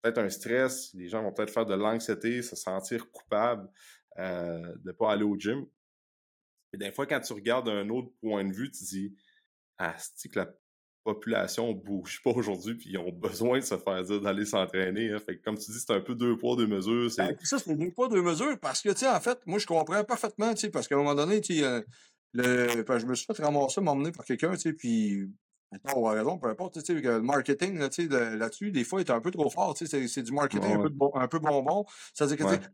[0.00, 0.94] peut-être un stress.
[0.94, 3.68] Les gens vont peut-être faire de l'anxiété, se sentir coupable
[4.18, 5.66] euh, de ne pas aller au gym.
[6.72, 9.16] Et des fois, quand tu regardes un autre point de vue, tu dis
[9.78, 10.48] Ah, c'est que la
[11.04, 15.10] population bouge pas aujourd'hui, puis ils ont besoin de se faire dire d'aller s'entraîner.
[15.10, 15.18] Hein.
[15.18, 17.10] Fait que, comme tu dis, c'est un peu deux poids, deux mesures.
[17.16, 19.66] Ben, ça, c'est deux poids, deux mesures, parce que, tu sais, en fait, moi, je
[19.66, 21.84] comprends parfaitement, tu sais, parce qu'à un moment donné, tu sais,
[22.32, 25.26] le, ben, je me suis fait ramasser, m'emmener par quelqu'un, tu sais, puis
[25.94, 29.00] on a raison, peu importe, tu sais, le marketing là, tu sais, là-dessus, des fois,
[29.00, 31.38] est un peu trop fort, tu sais, c'est du marketing un, peu bon, un peu
[31.38, 31.86] bonbon.
[32.14, 32.66] Ça veut dire que,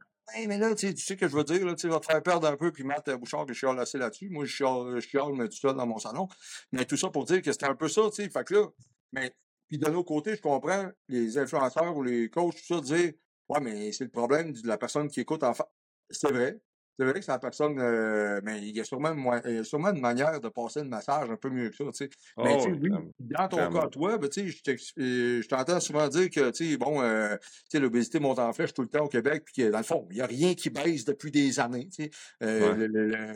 [0.47, 2.07] mais là, tu sais, tu sais que je veux dire, là, tu sais, va te
[2.07, 4.29] faire perdre un peu, puis Matt Bouchard, que je suis assez là-dessus.
[4.29, 6.29] Moi, je chiale, je chiale, mais tout seul dans mon salon.
[6.73, 8.31] Mais tout ça pour dire que c'était un peu ça, tu sais.
[8.31, 8.67] Fait que là,
[9.13, 9.33] mais,
[9.69, 13.13] puis de l'autre côté, je comprends les influenceurs ou les coachs, tout ça, dire,
[13.49, 15.65] ouais, mais c'est le problème de la personne qui écoute en fait.
[16.11, 16.61] C'est vrai,
[16.99, 19.65] c'est vrai que c'est la personne, euh, mais il y, a sûrement, il y a
[19.65, 22.11] sûrement une manière de passer le message un peu mieux que ça, tu sais.
[22.39, 22.91] mais tu sais, oui,
[23.21, 26.77] dans ton cas, toi, ben, tu sais, euh, je t'entends souvent dire que, tu sais,
[26.77, 29.71] bon, euh, tu sais, l'obésité monte en flèche tout le temps au Québec, puis que,
[29.71, 32.11] dans le fond, il n'y a rien qui baisse depuis des années, tu sais.
[32.43, 33.35] Euh, le, le,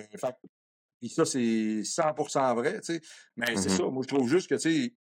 [1.01, 3.01] puis ça, c'est 100% vrai, tu sais.
[3.37, 4.95] Mais c'est mmh ça, moi, je trouve juste que, tu sais,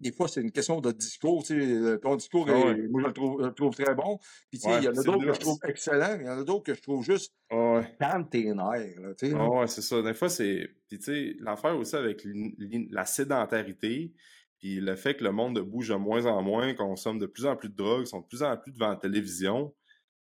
[0.00, 1.42] des fois, c'est une question de discours.
[1.44, 4.18] Tu sais, ton discours, ah est, moi, je le, trouve, très bon.
[4.50, 6.38] Puis, tu sais, il y en a d'autres que je trouve excellents, il y en
[6.38, 9.00] a d'autres que je trouve juste ah calme tes nerfs.
[9.00, 10.00] Là, tu sais, ah ouais, c'est ça.
[10.02, 10.68] Des fois, c'est.
[10.88, 12.26] Puis, tu sais, l'affaire aussi avec
[12.90, 14.12] la sédentarité,
[14.58, 17.56] puis le fait que le monde bouge de moins en moins, consomme de plus en
[17.56, 19.74] plus de drogues, sont de plus en plus devant la télévision,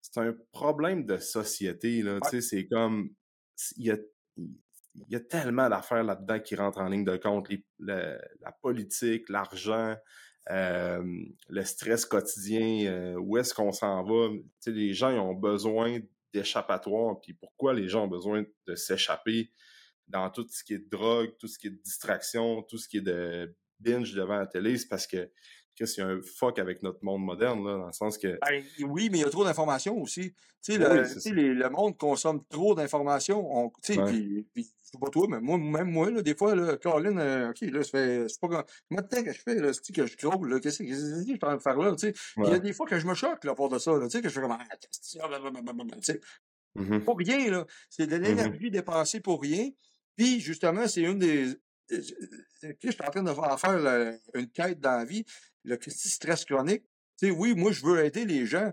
[0.01, 2.01] c'est un problème de société.
[2.01, 3.09] Là, tu sais, c'est comme.
[3.78, 3.97] Il y a,
[4.95, 7.47] il y a tellement d'affaires là-dedans qui rentrent en ligne de compte.
[7.79, 9.95] la politique, l'argent,
[10.49, 11.03] euh,
[11.49, 14.29] le stress quotidien, euh, où est-ce qu'on s'en va?
[14.67, 15.99] les gens ont besoin
[16.33, 17.19] d'échappatoire.
[17.21, 19.51] Puis pourquoi les gens ont besoin de s'échapper
[20.07, 23.01] dans tout ce qui est drogue, tout ce qui est distraction, tout ce qui est
[23.01, 25.31] de binge devant la télé, c'est parce que
[25.76, 28.38] qu'il y a un fuck avec notre monde moderne, là, dans le sens que.
[28.41, 30.34] Ben, oui, mais il y a trop d'informations aussi.
[30.63, 33.72] Tu sais, le, le, monde consomme trop d'informations.
[33.82, 36.78] Tu sais, puis, je sais pas toi, mais moi, même moi, là, des fois, là,
[36.78, 40.05] Caroline, euh, OK, là, c'est pas Moi, de temps que je fais, là, c'est que
[40.05, 42.13] je scroll, là, qu'est-ce que je suis en train de faire là, tu sais?
[42.38, 44.11] Il y a des fois que je me choque, là, pour de ça, là, tu
[44.11, 44.88] sais, que je fais comme, ah, tu
[46.01, 46.19] sais?
[46.76, 47.65] Mmh pour rien, là.
[47.89, 49.69] C'est de mmh l'énergie dépensée pour rien.
[50.15, 51.47] Puis, justement, c'est une des.
[51.91, 55.25] Je suis en train de faire une quête dans la vie
[55.63, 56.83] le stress chronique.
[57.19, 58.71] Tu sais, oui, moi, je veux aider les gens.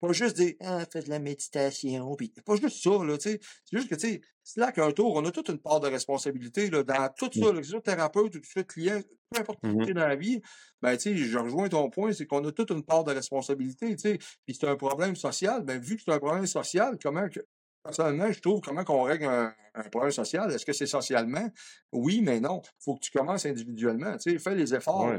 [0.00, 3.40] Pas juste dire, ah, fais de la méditation, puis pas juste ça, là, tu sais.
[3.64, 5.86] C'est juste que, tu sais, c'est là qu'un tour, on a toute une part de
[5.86, 7.62] responsabilité, là, dans tout ça, mmh.
[7.62, 10.42] ce thérapeute soit client, peu importe ce mmh dans la vie,
[10.80, 13.94] ben, tu sais, je rejoins ton point, c'est qu'on a toute une part de responsabilité,
[13.94, 14.18] tu sais.
[14.44, 17.38] Puis c'est un problème social, ben, vu que c'est un problème social, comment que,
[17.82, 19.54] Personnellement, je trouve comment qu'on règle un,
[19.90, 20.50] problème social.
[20.52, 21.48] Est-ce que c'est socialement?
[21.92, 22.60] Oui, mais non.
[22.64, 24.16] Il faut que tu commences individuellement.
[24.18, 25.12] Tu sais, fais les efforts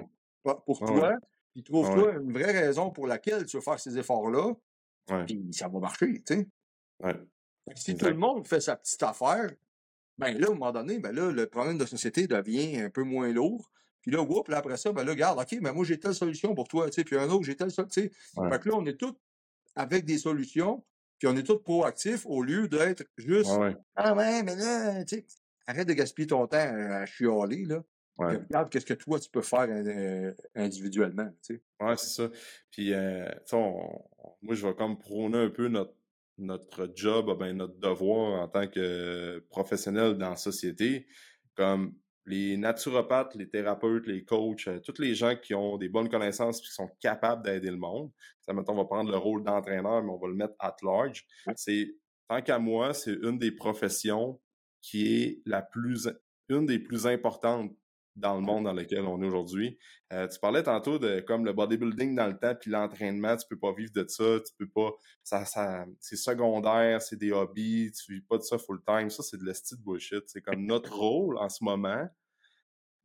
[0.65, 1.13] pour toi,
[1.51, 4.53] puis trouve-toi une vraie raison pour laquelle tu veux faire ces efforts-là,
[5.25, 6.47] puis ça va marcher, tu sais.
[7.75, 9.49] Si tout le monde fait sa petite affaire,
[10.17, 13.03] ben là, à un moment donné, ben là, le problème de société devient un peu
[13.03, 13.71] moins lourd.
[14.01, 16.53] Puis là, whoop, là, après ça, ben là, regarde, OK, mais moi, j'ai telle solution
[16.53, 18.49] pour toi, tu sais, puis un autre, j'ai telle solution, tu sais.
[18.49, 19.15] Fait que là, on est tous
[19.75, 20.83] avec des solutions,
[21.23, 23.49] puis on est tous proactifs au lieu d'être juste,
[23.95, 25.25] ah ouais, mais là, tu sais,
[25.65, 27.81] arrête de gaspiller ton temps à chialer, là.
[28.17, 31.61] Regarde qu'est-ce que toi, tu peux faire euh, individuellement, tu sais.
[31.79, 32.29] Ouais, c'est ça.
[32.71, 33.25] Puis, euh,
[34.41, 35.95] moi, je vais comme prôner un peu notre,
[36.37, 41.07] notre job, ben, notre devoir en tant que professionnel dans la société.
[41.55, 41.95] Comme
[42.25, 46.59] les naturopathes, les thérapeutes, les coachs, euh, tous les gens qui ont des bonnes connaissances
[46.59, 48.11] et qui sont capables d'aider le monde.
[48.41, 51.25] Ça, mettons, on va prendre le rôle d'entraîneur, mais on va le mettre at large.
[51.55, 51.95] C'est,
[52.29, 54.39] tant qu'à moi, c'est une des professions
[54.81, 56.09] qui est la plus,
[56.49, 57.71] une des plus importantes
[58.15, 59.77] dans le monde dans lequel on est aujourd'hui.
[60.11, 63.57] Euh, tu parlais tantôt de comme le bodybuilding dans le temps puis l'entraînement, tu peux
[63.57, 64.91] pas vivre de ça, tu peux pas
[65.23, 69.23] ça, ça c'est secondaire, c'est des hobbies, tu vis pas de ça full time, ça
[69.23, 72.07] c'est de l'esti de bullshit, c'est comme notre rôle en ce moment,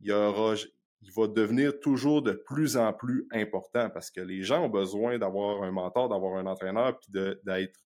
[0.01, 0.55] il y aura
[1.01, 5.19] il va devenir toujours de plus en plus important parce que les gens ont besoin
[5.19, 7.81] d'avoir un mentor, d'avoir un entraîneur puis d'être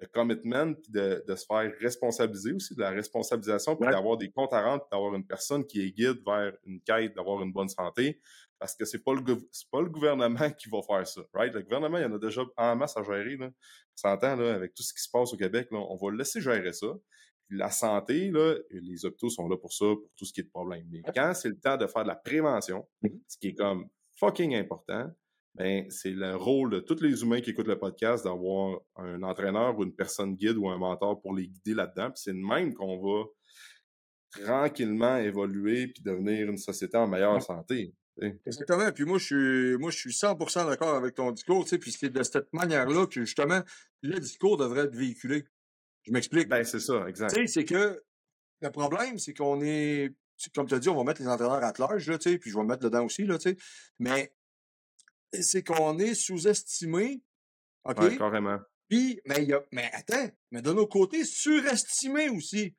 [0.00, 4.30] le commitment, puis de, de, se faire responsabiliser aussi, de la responsabilisation, puis d'avoir des
[4.30, 7.68] comptes à rendre, d'avoir une personne qui est guide vers une quête d'avoir une bonne
[7.68, 8.20] santé,
[8.58, 9.22] parce que c'est pas le
[9.70, 11.52] pas le gouvernement qui va faire ça, right?
[11.52, 13.50] Le gouvernement, il y en a déjà en masse à gérer, là.
[13.94, 16.72] s'entend, là, avec tout ce qui se passe au Québec, là, on va laisser gérer
[16.72, 16.88] ça.
[17.48, 20.44] Puis la santé, là, les hôpitaux sont là pour ça, pour tout ce qui est
[20.44, 20.86] de problème.
[20.90, 23.20] Mais quand c'est le temps de faire de la prévention, mm-hmm.
[23.26, 25.10] ce qui est comme fucking important,
[25.54, 29.78] ben, c'est le rôle de tous les humains qui écoutent le podcast d'avoir un entraîneur
[29.78, 32.10] ou une personne guide ou un mentor pour les guider là-dedans.
[32.10, 33.24] Puis c'est de même qu'on va
[34.30, 37.94] tranquillement évoluer puis devenir une société en meilleure santé.
[38.46, 38.90] Exactement.
[38.92, 41.90] Puis moi, je suis, moi, je suis 100% d'accord avec ton discours, tu sais, puis
[41.90, 43.62] c'est de cette manière-là que, justement,
[44.02, 45.44] le discours devrait être véhiculé.
[46.02, 46.48] Je m'explique.
[46.48, 47.34] Ben, c'est ça, exact.
[47.34, 48.02] Tu sais, c'est que
[48.60, 50.14] le problème, c'est qu'on est,
[50.54, 52.50] comme tu as dit, on va mettre les entraîneurs à large, là, tu sais, puis
[52.50, 53.56] je vais me mettre dedans aussi, là, tu sais.
[53.98, 54.32] Mais
[55.32, 57.22] c'est qu'on est sous-estimé.
[57.84, 57.98] OK?
[57.98, 58.58] Ouais, carrément.
[58.88, 62.74] Puis, mais, y a, mais attends, mais de l'autre côté, surestimé aussi.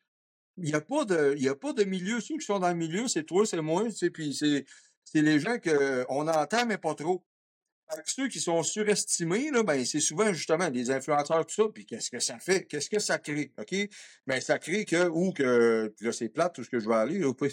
[0.57, 2.19] Il n'y a, pas de, y a pas de milieu.
[2.19, 4.65] Ceux qui sont dans le milieu, c'est toi, c'est moi, tu sais, puis c'est,
[5.05, 7.25] c'est les gens qu'on entend, mais pas trop.
[8.05, 11.69] ceux qui sont surestimés, là, ben, c'est souvent justement des influenceurs, tout ça.
[11.73, 12.65] Puis qu'est-ce que ça fait?
[12.65, 13.53] Qu'est-ce que ça crée?
[13.57, 13.73] OK?
[14.27, 17.19] Ben, ça crée que, ou que, là, c'est plate, tout ce que je vais aller,
[17.19, 17.47] là, pas,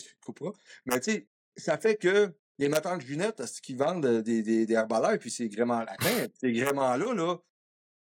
[0.86, 4.75] mais tu sais, ça fait que les matins de lunettes, qui vendent des, des, des
[4.75, 7.37] herbalaires, puis ces gréments latins, ces gréments-là, là,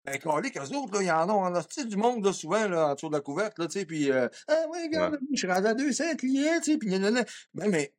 [0.06, 2.68] ben, les eux autres, là, il y en a, on a du monde, là, souvent,
[2.68, 5.38] là, en dessous de la couverte, là, tu sais, puis, euh, ah, ouais, regarde, je
[5.38, 7.26] suis rendu à 200 clients, tu sais, puis, ben,
[7.56, 7.93] mais,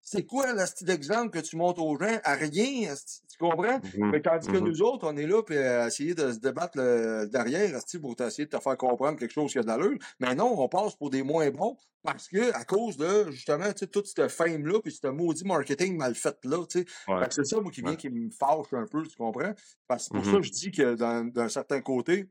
[0.00, 2.18] c'est quoi, le style d'exemple que tu montres aux gens?
[2.24, 3.78] À rien, tu comprends?
[3.78, 6.38] Mmh mais tandis que mmh nous autres, on est là, puis à essayer de se
[6.38, 9.98] débattre le, derrière, pour essayer de te faire comprendre quelque chose qui a de l'allure.
[10.20, 13.86] Mais non, on passe pour des moins bons, parce que, à cause de, justement, tu
[13.86, 16.86] toute cette fame-là, puis ce maudit marketing mal fait-là, tu sais.
[17.30, 19.52] C'est ça, moi, qui vient, qui me fâche un peu, tu comprends?
[19.86, 20.94] Parce que pour mmh ça, je dis que,
[21.30, 22.28] d'un certain côté,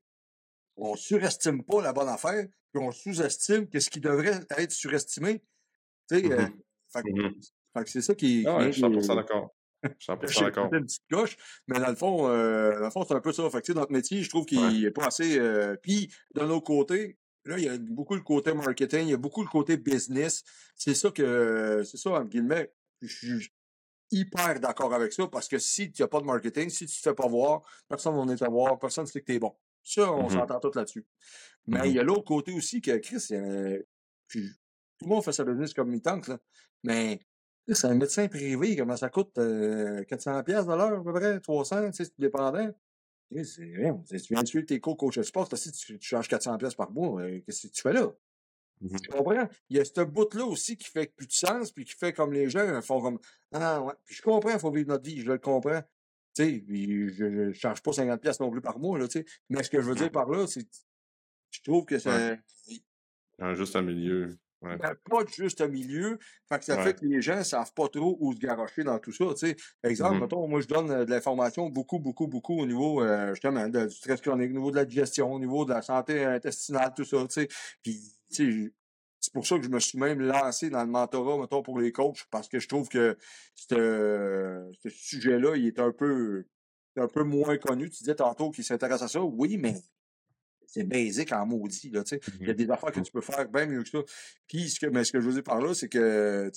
[0.78, 5.43] on surestime pas la bonne affaire, puis on sous-estime qu'est-ce qui devrait être surestimé.
[6.09, 6.47] Tu sais, euh,
[7.86, 8.43] c'est ça qui.
[8.47, 9.53] Ah ouais, je suis 100% d'accord.
[9.84, 10.73] 100% d'accord.
[10.73, 13.49] une petite gauche, mais dans le fond, euh, dans le fond c'est un peu ça.
[13.49, 15.38] Fait que, dans notre métier, je trouve qu'il est pas assez.
[15.39, 19.13] Euh, puis, d'un autre côté, là, il y a beaucoup le côté marketing, il y
[19.13, 20.43] a beaucoup le côté business.
[20.75, 22.71] C'est ça que, c'est ça, entre guillemets,
[23.01, 23.51] je suis
[24.11, 27.01] hyper d'accord avec ça parce que si tu n'as pas de marketing, si tu te
[27.01, 29.39] fais pas voir, personne ne va venir te voir, personne ne sait que tu es
[29.39, 29.53] bon.
[29.84, 30.34] Ça, on mm-hmm.
[30.34, 31.05] s'entend tout là-dessus.
[31.67, 33.82] Mais il y a l'autre côté aussi que Chris, euh,
[34.30, 34.39] tout
[35.01, 36.39] le monde fait sa business comme il tente, là.
[36.84, 37.19] Mais
[37.76, 39.38] c'est un médecin privé, comment ça coûte?
[39.38, 42.72] Euh, 400 pièces de l'heure, à peu près, 300, tu sais, c'est dépendant.
[43.30, 43.43] Tu
[44.30, 46.91] viens de suivre tes cours coach de sport, si tu, tu charges 400 pièces par
[46.91, 48.13] mois, euh, qu'est-ce que tu fais là?
[48.80, 49.49] Mmh tu comprends?
[49.70, 52.32] Il y a ce bout-là aussi qui fait plus de sens, puis qui fait comme
[52.32, 53.20] les gens font comme
[53.51, 53.93] Ah ouais.
[54.05, 55.82] Puis je comprends, il faut vivre notre vie, je le comprends.
[56.36, 59.26] Tu sais, je, ne charge pas 50 pièces non plus par mois, là, tu sais.
[59.49, 60.68] Mais ce que je veux dire par là, c'est
[61.49, 62.39] je trouve que c'est.
[63.55, 64.38] Juste un milieu.
[64.62, 66.18] Ben, pas juste un milieu.
[66.49, 68.97] Fait que ça fait que les gens ne savent pas trop où se garocher dans
[68.97, 69.26] tout ça.
[69.36, 69.55] sais.
[69.84, 73.68] Exemple, mmh moi je donne euh, de l'information beaucoup, beaucoup, beaucoup au niveau euh, justement
[73.68, 77.05] du stress chronique, au niveau de la digestion, au niveau de la santé intestinale, tout
[77.05, 77.18] ça.
[77.30, 77.47] sais.
[77.84, 81.80] Puis c'est pour ça que je me suis même lancé dans le mentorat, mettons, pour
[81.80, 83.18] les coachs, parce que je trouve que
[83.55, 86.45] ce, ce sujet-là, il est un peu
[86.97, 87.89] un peu moins connu.
[87.89, 89.22] Tu disais tantôt qu'il s'intéresse à ça.
[89.22, 89.76] Oui, mais
[90.68, 91.89] c'est basique en maudit.
[91.89, 92.03] Là.
[92.39, 93.99] Il y a mmh des affaires que tu peux faire bien mieux que ça.
[94.47, 96.51] Puis, ce que, mais ce que je veux dire par là, c'est que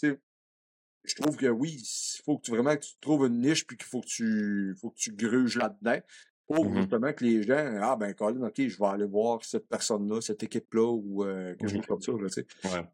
[1.04, 3.76] je trouve que oui, il faut que tu, vraiment que tu trouves une niche puis
[3.76, 5.98] qu'il faut que tu faut que tu gruges là-dedans
[6.46, 9.68] pour mmh justement que les gens Ah ben Colin, ok, je vais aller voir cette
[9.68, 12.12] personne-là, cette équipe-là ou euh, quelque mmh chose comme ça.
[12.12, 12.46] Là, tu sais.
[12.64, 12.84] Ouais.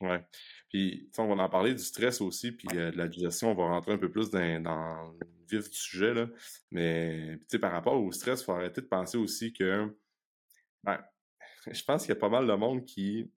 [0.00, 0.24] Ouais.
[0.68, 3.64] Puis, on va en parler du stress aussi, puis euh, de la digestion, on va
[3.64, 6.28] rentrer un peu plus dans, dans le vif du sujet, là.
[6.70, 9.94] Mais, tu sais, par rapport au stress, il faut arrêter de penser aussi que,
[10.86, 11.04] ben,
[11.70, 13.30] je pense qu'il y a pas mal de monde qui,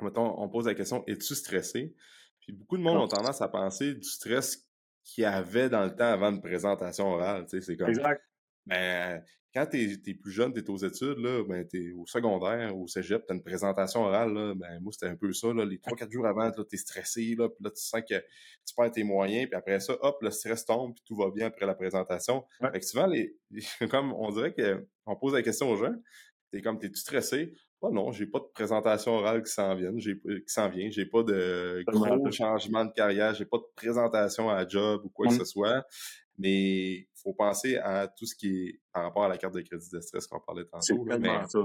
[0.00, 1.94] mettons, on pose la question, es-tu stressé?
[2.40, 4.68] Puis beaucoup de monde ont tendance à penser du stress
[5.02, 7.90] qu'il y avait dans le temps avant une présentation orale, tu sais, c'est comme...
[7.90, 8.22] Exact.
[8.66, 9.22] Ben,
[9.54, 12.76] quand tu es, plus jeune, tu es aux études, là, ben, tu es au secondaire,
[12.76, 15.52] au cégep, tu as une présentation orale, là, ben, moi, c'était un peu ça.
[15.52, 18.74] Là, les 3-4 jours avant, tu es stressé, là, puis là, tu sens que tu
[18.76, 21.66] perds tes moyens, puis après ça, hop, le stress tombe, puis tout va bien après
[21.66, 22.44] la présentation.
[22.60, 23.36] Fait que souvent, les,
[23.90, 25.94] comme on dirait qu'on pose la question aux gens,
[26.54, 27.54] tu es comme, t'es-tu stressé?
[27.80, 31.04] Oh non, j'ai pas de présentation orale qui s'en vient, j'ai qui s'en vient, j'ai
[31.04, 35.34] pas de gros changement de carrière, j'ai pas de présentation à job ou quoi que
[35.34, 35.84] ce soit.
[36.38, 39.60] Mais il faut penser à tout ce qui est par rapport à la carte de
[39.60, 40.80] crédit de stress qu'on parlait tantôt.
[40.80, 41.58] C'est tellement ça.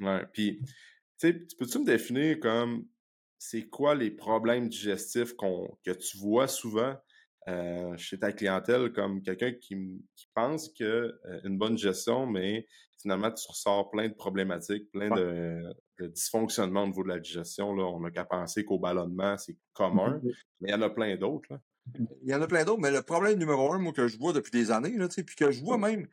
[0.00, 0.26] Ouais.
[0.32, 0.60] Puis,
[1.18, 2.86] tu peux-tu me définir comme
[3.38, 6.96] c'est quoi les problèmes digestifs qu'on, que tu vois souvent
[7.48, 9.76] euh, chez ta clientèle comme quelqu'un qui,
[10.16, 12.66] qui, pense que euh, une bonne gestion, mais
[13.00, 15.62] finalement tu ressors plein de problématiques, plein de,
[16.00, 17.74] de, dysfonctionnements au niveau de la digestion.
[17.74, 17.84] Là.
[17.84, 20.20] On n'a qu'à penser qu'au ballonnement, c'est commun,
[20.60, 21.58] mais il y en a plein d'autres.
[22.22, 24.32] Il y en a plein d'autres, mais le problème numéro un, moi, que je vois
[24.32, 26.08] depuis des années, là, puis que je vois même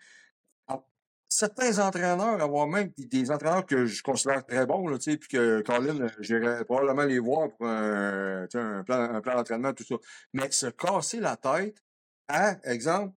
[1.41, 6.07] certains entraîneurs avoir même des entraîneurs que je considère très bons, là, puis que Colin,
[6.19, 9.95] j'irais probablement les voir pour un, un plan, un plan d'entraînement, tout ça.
[10.33, 11.83] Mais se casser la tête
[12.27, 13.15] à, exemple,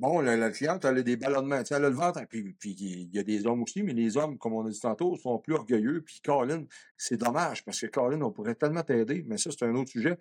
[0.00, 3.18] bon, la, cliente, elle a des ballonnements, elle a le ventre, puis, puis il y
[3.18, 6.00] a des hommes aussi, mais les hommes, comme on a dit tantôt, sont plus orgueilleux,
[6.00, 6.64] puis Colin,
[6.96, 10.16] c'est dommage, parce que Colin, on pourrait tellement t'aider, mais ça, c'est un autre sujet.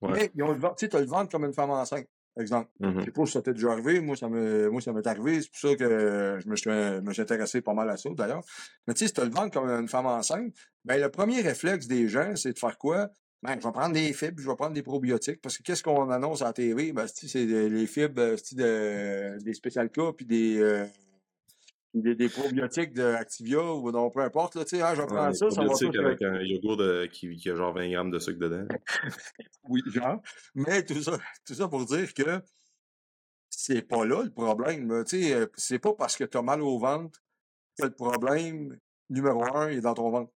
[0.00, 2.06] Mais ils ont le ventre, tu sais, as le ventre comme une femme enceinte,
[2.42, 2.70] exemple.
[2.80, 5.40] Je sais pas si ça t'est déjà arrivé, moi, ça me, moi, ça m'est arrivé,
[5.40, 8.44] c'est pour ça que je me suis, me suis intéressé pas mal à ça, d'ailleurs.
[8.86, 10.52] Mais tu sais, si t'as le ventre comme une femme enceinte,
[10.84, 13.08] ben, le premier réflexe des gens, c'est de faire quoi?
[13.42, 16.10] Ben, je vais prendre des fibres, je vais prendre des probiotiques, parce que qu'est-ce qu'on
[16.10, 16.92] annonce à la TV?
[16.92, 20.84] Ben, c'est les fibres, c'est de, des spécial cas, puis des, euh,
[22.02, 25.34] des, des, probiotiques d'Activia ou non, peu importe, là, tu sais, hein, je vais prendre
[25.34, 28.38] ça, ça va avec un yogourt de, qui, qui, a genre 20 grammes de sucre
[28.38, 28.66] dedans.
[29.68, 30.20] oui, genre.
[30.54, 32.42] Mais tout ça, tout ça pour dire que
[33.48, 35.04] c'est pas là le problème.
[35.04, 37.20] Tu sais, euh, c'est pas parce que tu as mal au ventre
[37.78, 38.78] que le problème
[39.08, 40.32] numéro un est dans ton ventre.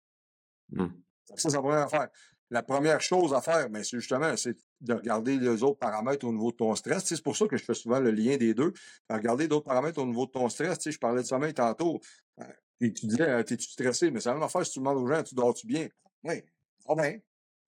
[0.71, 0.87] Mmh.
[1.35, 2.09] Ça, c'est la première affaire.
[2.51, 6.27] La première chose à faire, mais ben, c'est justement, c'est de regarder les autres paramètres
[6.27, 7.05] au niveau de ton stress.
[7.05, 8.73] c'est pour ça que je fais souvent le lien des deux.
[9.11, 10.79] Regarder d'autres paramètres au niveau de ton stress.
[10.89, 12.01] je parlais de sommeil tantôt.
[12.41, 12.45] Euh,
[12.81, 14.11] et tu disais, euh, t'es-tu stressé?
[14.11, 15.89] Mais c'est la même affaire si tu demandes aux gens, tu dors-tu bien?
[16.25, 16.43] Oui,
[16.87, 17.19] oh bien.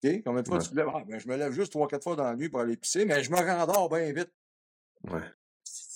[0.03, 0.22] OK?
[0.24, 0.89] Combien de fois tu te lèves?
[0.95, 3.05] Ah, ben, je me lève juste trois, quatre fois dans la nuit pour aller pisser,
[3.05, 4.33] mais je me rendors bien vite.
[5.05, 5.20] Ouais.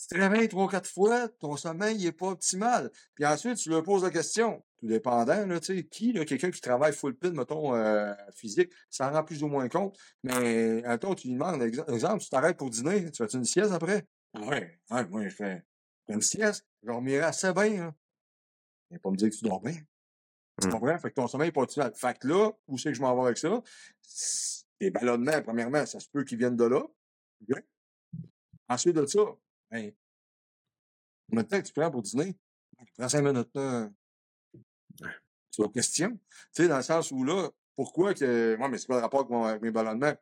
[0.07, 2.91] Tu te réveilles trois, quatre fois, ton sommeil n'est pas optimal.
[3.15, 6.51] Puis ensuite, tu leur poses la question tout dépendant, là, tu sais, qui, là, quelqu'un
[6.51, 9.97] qui travaille full pin, mettons, euh, physique, ça en rend plus ou moins compte.
[10.23, 14.07] Mais, attends, tu lui demandes, exemple, tu t'arrêtes pour dîner, tu fais une sieste après?
[14.35, 15.65] Ah ouais, ouais, moi, je fais
[16.09, 17.95] une sieste, je dormirai assez bien, hein.
[18.91, 19.77] Il pas me dire que tu dors bien.
[20.61, 20.71] Tu mmh.
[20.71, 20.99] comprends?
[20.99, 21.93] Fait que ton sommeil n'est pas optimal.
[21.95, 23.63] Fait que là, où c'est que je m'en vais avec ça?
[24.81, 26.83] Les ballonnements, premièrement, ça se peut qu'ils viennent de là.
[28.69, 29.21] Ensuite de ça,
[31.29, 32.35] combien de temps que tu prends pour dîner?
[32.87, 33.91] Tu prends cinq minutes, là.
[35.51, 36.11] C'est une question?
[36.11, 36.19] Tu
[36.53, 38.57] sais, dans le sens où là, pourquoi que.
[38.57, 40.15] Moi, mais c'est pas le rapport avec, mes ballonnements.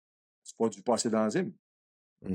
[0.43, 1.53] C'est pas du passé d'enzyme.
[2.23, 2.35] Mmh.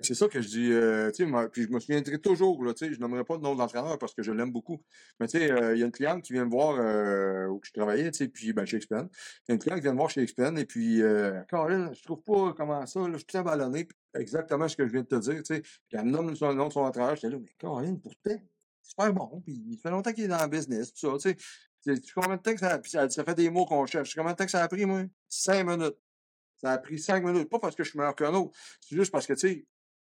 [0.00, 2.86] C'est ça que je dis, euh, tu sais, puis je me souviendrai toujours, là, tu
[2.86, 4.82] sais, je nommerai pas le nom de l'entraîneur parce que je l'aime beaucoup.
[5.18, 7.60] Mais tu sais, euh, il y a une cliente qui vient me voir euh, où
[7.64, 9.08] je travaillais, tu sais, puis ben, chez XPN.
[9.10, 11.90] Il y a une cliente qui vient me voir chez XPN et puis, euh, Caroline,
[11.94, 15.02] je trouve pas comment ça, là, je suis très ballonné, exactement ce que je viens
[15.02, 15.60] de te dire, tu sais.
[15.60, 18.36] Puis elle me nomme le nom de son entraîneur, j'étais là, mais Caroline, pourtant,
[18.82, 21.36] super bon, puis il fait longtemps qu'il est dans le business, tout ça, tu sais.
[22.14, 22.90] Combien de temps que ça a pris?
[22.90, 24.14] Ça, fait des mots qu'on cherche.
[24.14, 25.02] Combien de temps que ça a pris, moi?
[25.28, 25.96] Cinq minutes.
[26.56, 27.48] Ça a pris cinq minutes.
[27.48, 28.58] Pas parce que je suis meilleur qu'un autre.
[28.80, 29.66] C'est juste parce que, tu sais,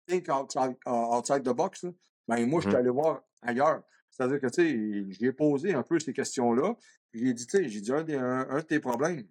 [0.06, 1.90] think outside, uh, outside the box, là.
[2.28, 2.80] ben, moi, je suis mmh.
[2.80, 3.82] allé voir ailleurs.
[4.10, 6.76] C'est-à-dire que, tu sais, j'ai posé un peu ces questions-là.
[7.12, 9.26] J'ai dit, tu sais, j'ai dit, un, un, de tes problèmes,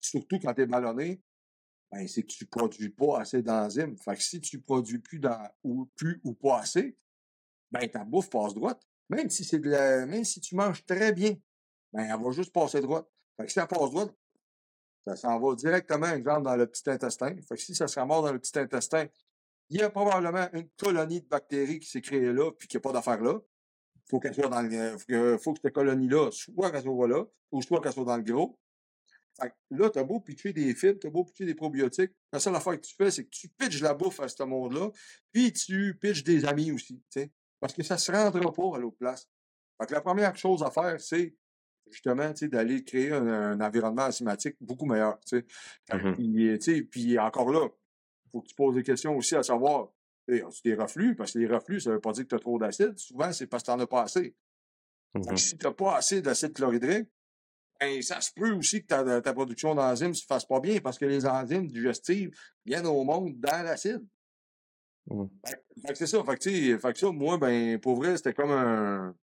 [0.00, 1.22] surtout quand tu es ballonné,
[1.92, 3.96] ben, c'est que tu produis pas assez d'enzymes.
[3.98, 6.96] Fait que si tu produis plus, dans, ou, plus ou pas assez,
[7.70, 8.82] ben, ta bouffe passe droite.
[9.08, 11.34] Même si c'est de la, même si tu manges très bien,
[11.92, 13.06] ben, elle va juste passer droite.
[13.36, 14.14] Fait que si elle passe droite,
[15.06, 17.36] ça s'en va directement, exemple, dans le petit intestin.
[17.48, 19.06] Fait que si ça se ramasse dans le petit intestin,
[19.74, 22.80] il y a probablement une colonie de bactéries qui s'est créée là, puis qu'il n'y
[22.80, 23.40] a pas d'affaire là.
[24.08, 27.80] Faut qu'elle soit dans le, faut que cette colonie-là, soit qu'elle soit là, ou soit
[27.80, 28.56] qu'elle soit dans le gros.
[29.40, 32.12] Fait que là, t'as beau pitcher des fibres, t'as beau pitcher des probiotiques.
[32.32, 34.92] La seule affaire que tu fais, c'est que tu pitches la bouffe à ce monde-là,
[35.32, 37.32] puis tu pitches des amis aussi, tu sais.
[37.58, 39.28] Parce que ça se rendra pas à l'autre place.
[39.80, 41.34] Fait que la première chose à faire, c'est
[41.90, 45.18] justement, d'aller créer un, environnement enzymatique beaucoup meilleur.
[45.92, 46.58] Mmh
[46.90, 47.68] puis, encore là,
[48.34, 49.90] faut que tu poses des questions aussi à savoir,
[50.28, 51.14] as-tu des reflux?
[51.14, 52.98] Parce que les reflux, ça ne veut pas dire que tu as trop d'acide.
[52.98, 54.34] Souvent, c'est parce que tu n'en as pas assez.
[55.14, 57.08] Mmh si tu n'as pas assez d'acide chlorhydrique,
[57.80, 60.80] ben, ça se peut aussi que ta, ta production d'enzymes ne se fasse pas bien
[60.80, 64.04] parce que les enzymes digestives viennent au monde dans l'acide.
[65.06, 65.26] Mmh.
[65.94, 66.24] c'est ça.
[66.24, 69.14] Fait que, fait que ça, moi, ben, pour vrai, c'était comme un.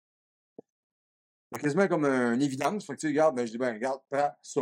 [1.58, 2.86] quasiment comme une évidence.
[2.86, 4.60] Fait que, tu regarde, ben, je dis, ben, regarde, prends ça.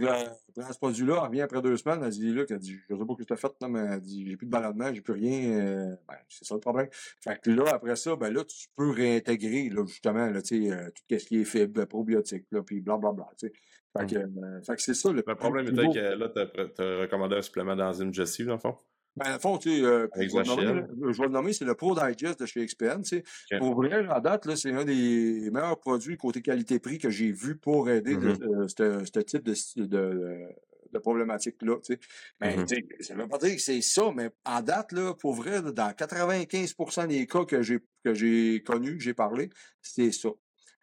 [0.00, 2.94] Là, prends ce produit-là, elle revient après deux semaines, elle dit, là, elle dit, je
[2.94, 4.92] sais pas ce que tu as fait, non, mais elle dit, j'ai plus de ballonnement,
[4.92, 6.88] j'ai plus rien, euh, ben, c'est ça le problème.
[6.92, 10.72] Fait que là, après ça, ben là, tu peux réintégrer, là, justement, là, tu sais,
[10.72, 13.52] euh, tout ce qui est faible, probiotique, là, puis blablabla, tu sais.
[13.96, 14.44] Fait mmh.
[14.44, 17.42] euh, fait que c'est ça, le, le problème était que là, tu as, recommandé un
[17.42, 18.76] supplément d'enzyme Jessie, dans le fond?
[19.16, 22.46] Ben, dans fond, tu sais, euh, je, vais le nommer, c'est le Pro Digest de
[22.46, 23.02] chez XPN.
[23.02, 23.58] Tu sais.
[23.58, 27.88] Pour vrai, en date, c'est un des meilleurs produits côté qualité-prix que j'ai vu pour
[27.88, 29.54] aider mm ce type de,
[29.86, 30.48] de,
[30.92, 31.76] de problématique-là.
[31.82, 32.00] Tu sais.
[32.40, 32.66] Mais mm
[33.00, 35.90] ça ne veut pas dire que c'est ça, mais en date, là, pour vrai, dans
[35.90, 39.48] 95% des cas que j'ai que j'ai connus, j'ai parlé,
[39.80, 40.28] c'est ça.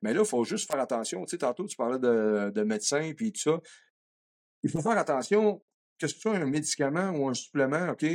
[0.02, 1.24] Mais là, il faut juste faire attention.
[1.26, 3.62] Tu sais, tantôt, tu parlais de, de médecins et tout ça.
[4.64, 5.62] Il faut faire attention
[6.04, 8.06] que ce soit un médicament ou un supplément, OK,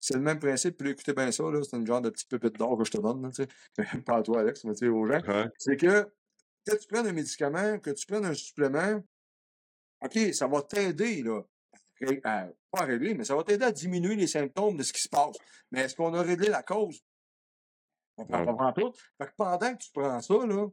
[0.00, 0.76] c'est le même principe.
[0.76, 3.30] Puis écoutez bien ça, c'est une genre de petit pépite d'or que je te donne,
[3.30, 3.48] tu sais.
[4.04, 5.20] Pas à toi, Alex, mais tu sais, aux gens.
[5.56, 6.10] C'est que
[6.66, 9.00] quand tu prends un médicament, que tu prennes un supplément,
[10.02, 11.42] OK, ça va t'aider, là.
[12.24, 15.02] À, pas à régler, mais ça va t'aider à diminuer les symptômes de ce qui
[15.02, 15.36] se passe.
[15.70, 17.00] Mais est-ce qu'on a réglé la cause?
[18.16, 18.92] On prend pas tout.
[19.18, 20.66] Fait que pendant que tu prends ça, là,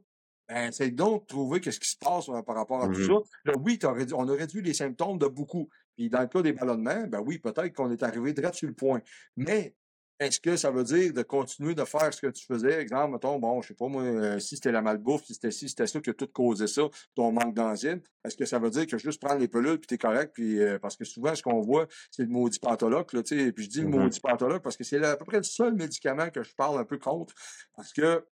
[0.48, 3.20] ben, c'est donc trouver qu'est-ce qui se passe par rapport à tout mmh ça.
[3.44, 3.78] Là, oui,
[4.14, 5.68] on a réduit les symptômes de beaucoup.
[5.96, 8.74] Puis dans le cas des ballonnements, ben oui, peut-être qu'on est arrivé direct sur le
[8.74, 9.00] point.
[9.36, 9.74] Mais
[10.20, 12.80] est-ce que ça veut dire de continuer de faire ce que tu faisais?
[12.80, 15.68] Exemple, mettons, bon, je sais pas moi, euh, si c'était la malbouffe, si c'était si
[15.68, 16.82] c'était ça qui a tout causé ça,
[17.14, 19.98] ton manque d'enzyme, est-ce que ça veut dire que juste prendre les pelules puis t'es
[19.98, 20.32] correct?
[20.34, 23.52] Puis euh, parce que souvent, ce qu'on voit, c'est le maudit pathologue, là, tu sais,
[23.52, 24.20] puis je dis le mmh maudit
[24.62, 27.34] parce que c'est à peu près le seul médicament que je parle un peu contre.
[27.76, 28.24] Parce que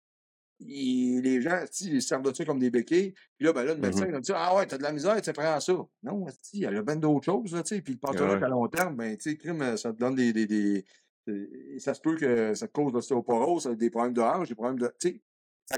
[0.59, 3.13] les gens, ils servent de ça comme des béquilles.
[3.37, 5.21] Puis là, ben là, le mmh médecin, il dit Ah ouais, t'as de la misère,
[5.21, 5.73] tu prends ça.
[6.03, 7.81] Non, il y a bien d'autres choses, là, tu sais.
[7.81, 10.45] Puis le pathologue à long terme, ben, tu sais, crime, ça te donne des, des,
[10.45, 14.79] des, Ça se peut que ça te cause l'ostéoporose, des problèmes de hanche, des problèmes
[14.79, 14.93] de.
[14.99, 15.21] Tu sais,
[15.65, 15.77] ça,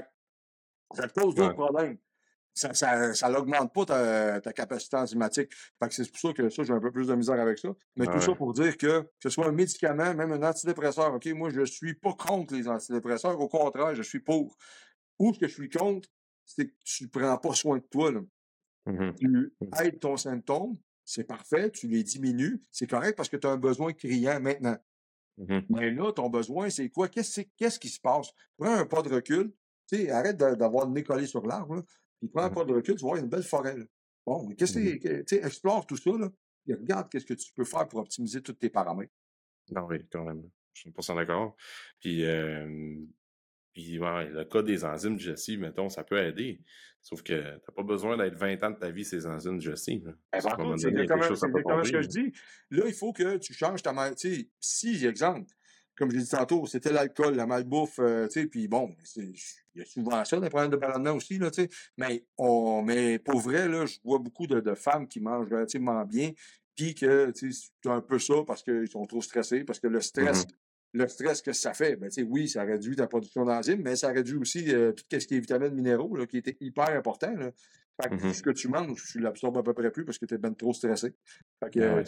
[0.94, 1.98] ça, te cause d'autres problèmes
[2.58, 5.52] ça, ça, ça n'augmente pas ta, ta, capacité enzymatique.
[5.78, 7.68] Fait que c'est pour ça que ça, j'ai un peu plus de misère avec ça.
[7.96, 11.26] Mais tout ça pour dire que, que ce soit un médicament, même un antidépresseur, OK,
[11.26, 13.40] moi, je suis pas contre les antidépresseurs.
[13.40, 14.56] Au contraire, je suis pour.
[15.18, 16.08] Où ce que je suis contre,
[16.44, 18.12] c'est que tu ne prends pas soin de toi.
[18.12, 18.20] Là.
[18.86, 23.46] Mmh tu aides ton symptôme, c'est parfait, tu les diminues, c'est correct parce que tu
[23.46, 24.76] as un besoin criant maintenant.
[25.36, 27.08] Mmh Mais là, ton besoin, c'est quoi?
[27.08, 28.30] Qu'est-ce, qu'est-ce qui se passe?
[28.56, 29.52] Prends un pas de recul.
[30.10, 31.84] arrête d'avoir le nez collé sur l'arbre.
[32.18, 33.76] Puis prends un pas de recul, tu vois, il y a une belle forêt.
[33.76, 33.84] Là.
[34.26, 36.28] Bon, mais qu'est-ce que tu explore tout ça, là,
[36.66, 39.12] et regarde qu'est-ce que tu peux faire pour optimiser tous tes paramètres.
[39.70, 40.48] Non, oui, quand même.
[40.74, 41.56] Je suis 100% d'accord.
[42.00, 42.96] Puis, euh,
[43.72, 46.60] puis ouais, le cas des enzymes digestives, mettons, ça peut aider.
[47.02, 50.14] Sauf que tu n'as pas besoin d'être 20 ans de ta vie ces enzymes digestives.
[50.32, 52.32] Ben, c'est exactement ce que je dis.
[52.70, 54.12] Là, il faut que tu changes ta mère.
[54.60, 55.50] Si, exemple,
[55.98, 59.34] comme je l'ai dit tantôt, c'était l'alcool, la malbouffe, euh, tu sais, puis bon, il
[59.74, 63.18] y a souvent ça, des problèmes de ballonnement aussi, là, tu sais, mais, on, mais
[63.18, 66.30] pour vrai, là, je vois beaucoup de, femmes qui mangent relativement bien,
[66.76, 69.88] puis que, tu sais, c'est un peu ça parce qu'ils sont trop stressés, parce que
[69.88, 70.50] le stress, mm-hmm.
[70.94, 73.96] le stress que ça fait, ben, tu sais, oui, ça réduit ta production d'enzymes, mais
[73.96, 77.34] ça réduit aussi euh, tout ce qui est vitamines minéraux, là, qui était hyper important,
[77.34, 77.50] là.
[78.00, 78.32] Fait que mm-hmm.
[78.32, 80.52] ce que tu manges, tu l'absorbes à peu près plus parce que tu es bien
[80.52, 81.14] trop stressé.
[81.58, 82.04] Fait que,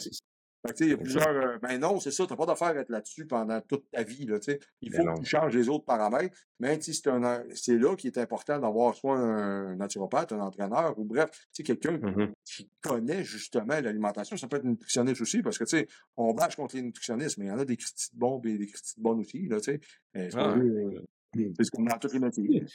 [0.79, 1.27] il y a plusieurs.
[1.27, 4.03] Euh, ben non, c'est ça, tu n'as pas d'affaire à être là-dessus pendant toute ta
[4.03, 4.25] vie.
[4.25, 4.37] Là,
[4.81, 6.35] il faut que tu changes les autres paramètres.
[6.59, 11.29] Mais c'est là qu'il est important d'avoir soit un naturopathe, un entraîneur, ou bref,
[11.63, 14.37] quelqu'un mmh qui connaît justement l'alimentation.
[14.37, 15.87] Ça peut être nutritionniste aussi, parce que tu sais,
[16.17, 18.67] on bâche contre les nutritionnistes, mais il y en a des critiques bombes et des
[18.67, 19.47] critiques bonnes aussi.
[19.47, 19.81] Là, tu sais.
[20.13, 22.65] c'est ah, euh, comme dans toutes les métiers.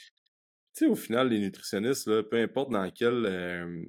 [0.77, 3.25] Tu sais, au final, les nutritionnistes, là, peu importe dans quel.
[3.25, 3.83] Euh,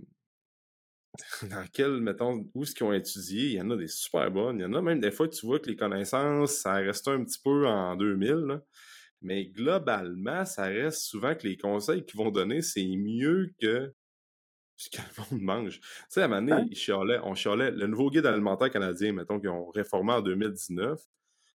[1.43, 4.59] dans quel, mettons, où ce qu'ils ont étudié, il y en a des super bonnes.
[4.59, 7.25] Il y en a même des fois, tu vois que les connaissances, ça reste un
[7.25, 8.61] petit peu en 2000.
[9.21, 13.93] Mais globalement, ça reste souvent que les conseils qu'ils vont donner, c'est mieux que
[14.77, 15.81] ce que le monde mange.
[15.81, 19.51] Tu sais, à un moment donné, on chialait, le nouveau guide alimentaire canadien, mettons, qu'ils
[19.51, 21.01] ont réformé en 2019,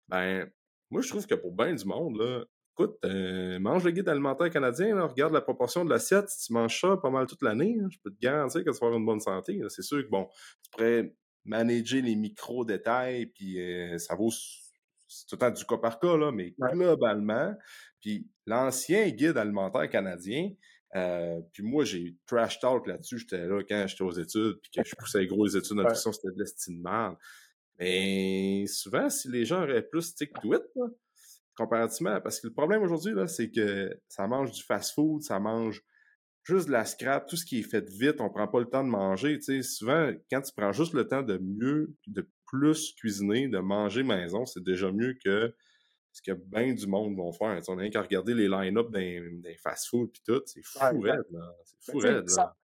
[0.07, 0.49] ben,
[0.91, 2.45] moi, je trouve que pour bien du monde, là,
[2.79, 6.81] écoute, euh, mange le guide alimentaire canadien, regarde la proportion de l'assiette, si tu manges
[6.81, 9.07] ça pas mal toute l'année, hein, je peux te garantir que tu vas avoir une
[9.07, 9.61] bonne santé.
[9.69, 10.29] C'est sûr que, bon,
[10.63, 11.15] tu pourrais
[11.45, 16.31] manager les micro-détails, puis euh, ça vaut tout le temps du cas par cas, là,
[16.31, 17.55] mais globalement,
[18.01, 20.51] puis l'ancien guide alimentaire canadien,
[20.97, 23.19] Euh, puis moi, j'ai eu trash talk là-dessus.
[23.19, 25.83] J'étais là quand j'étais aux études, puis que je poussais les gros les études de
[25.83, 27.15] nutrition, c'était de l'estime mal.
[27.79, 30.63] Mais souvent, si les gens auraient plus stick to it,
[31.59, 35.83] comparativement, parce que le problème aujourd'hui, là, c'est que ça mange du fast-food, ça mange
[36.45, 38.85] juste de la scrap, tout ce qui est fait vite, on prend pas le temps
[38.85, 39.39] de manger.
[39.39, 43.59] Tu sais, souvent, quand tu prends juste le temps de mieux, de plus cuisiner, de
[43.59, 45.53] manger maison, c'est déjà mieux que
[46.13, 47.61] ce que bien du monde vont faire.
[47.69, 51.53] on a rien qu'à regarder les line-up des, fast-food puis tout, c'est fou raide, là.
[51.65, 52.57] C'est fou raide, là.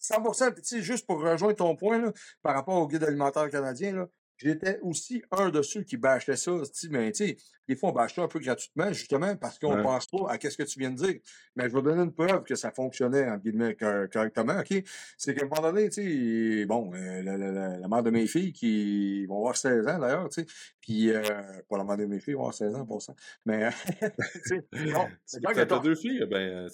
[0.00, 4.08] 100%, juste pour rejoindre ton point, là, par rapport au guide alimentaire canadien, là,
[4.38, 6.52] j'étais aussi un de ceux qui bâchaient ça.
[6.90, 7.36] Mais tu sais,
[7.66, 10.56] des fois, on bâche ça un peu gratuitement, justement, parce qu'on pense pas à ce
[10.56, 11.20] que tu viens de dire.
[11.56, 14.82] Mais je vais donner une preuve que ça fonctionnait, en guillemets, correctement, OK?
[15.18, 19.26] C'est qu'à un moment donné, tu sais, bon, euh, la, mère de mes filles qui
[19.26, 20.46] vont avoir 16 ans, d'ailleurs, tu sais,
[20.80, 21.22] puis, euh,
[21.68, 23.14] pas la mère de mes filles vont avoir 16 ans, pour ça.
[23.44, 23.68] Mais,
[24.00, 24.66] tu sais,
[25.26, 26.24] c'est T'as deux filles?
[26.30, 26.68] Ben,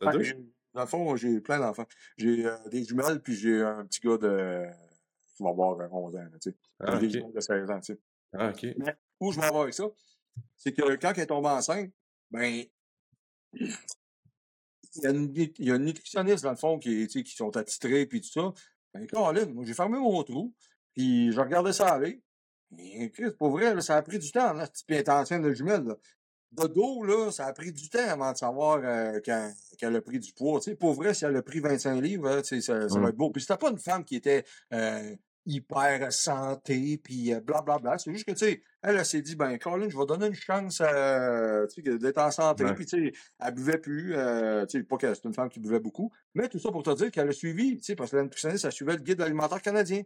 [0.00, 0.24] t'as deux?
[0.72, 1.86] Dans le fond, j'ai plein d'enfants.
[2.16, 4.66] J'ai euh, des jumelles, puis j'ai un petit gars de
[5.40, 6.56] qui va avoir 11 ans, tu sais.
[6.80, 8.00] Ah, des de 16 ans, tu sais.
[8.32, 8.66] Ah, OK.
[8.76, 9.84] Mais où je vais avoir avec ça,
[10.56, 11.90] c'est que quand elle est tombée enceinte,
[12.30, 12.64] ben,
[13.52, 13.72] il
[14.96, 18.06] y, a une, il y a une nutritionniste, dans le fond, qui, qui sont attitrés,
[18.06, 18.52] puis tout ça.
[18.92, 20.54] Ben, Caroline, moi, j'ai fermé mon trou,
[20.94, 22.22] puis je regardais ça aller.
[22.78, 25.96] Et, pour vrai, ça a pris du temps, là, cette petite enceinte de jumelle, là.
[26.52, 30.18] De dos, là, ça a pris du temps avant de savoir euh, qu'elle a pris
[30.18, 30.58] du poids.
[30.58, 32.98] Tu sais, pour vrai, si elle a pris 25 livres, hein, tu sais, ça, ça
[32.98, 33.30] va être beau.
[33.30, 35.14] Puis c'était pas une femme qui était euh,
[35.46, 37.62] hyper santé, puis blablabla.
[37.62, 37.98] Bla, bla.
[37.98, 40.34] C'est juste que, tu sais, elle, elle, s'est dit, ben, Colin, je vais donner une
[40.34, 42.64] chance euh, d'être en santé.
[42.74, 44.14] Puis, tu sais, elle buvait plus.
[44.14, 46.12] Euh, tu sais, pas que c'est une femme qui buvait beaucoup.
[46.34, 48.64] Mais tout ça pour te dire qu'elle a suivi, tu sais, parce que la nutritionniste,
[48.64, 50.02] elle suivait le guide alimentaire canadien.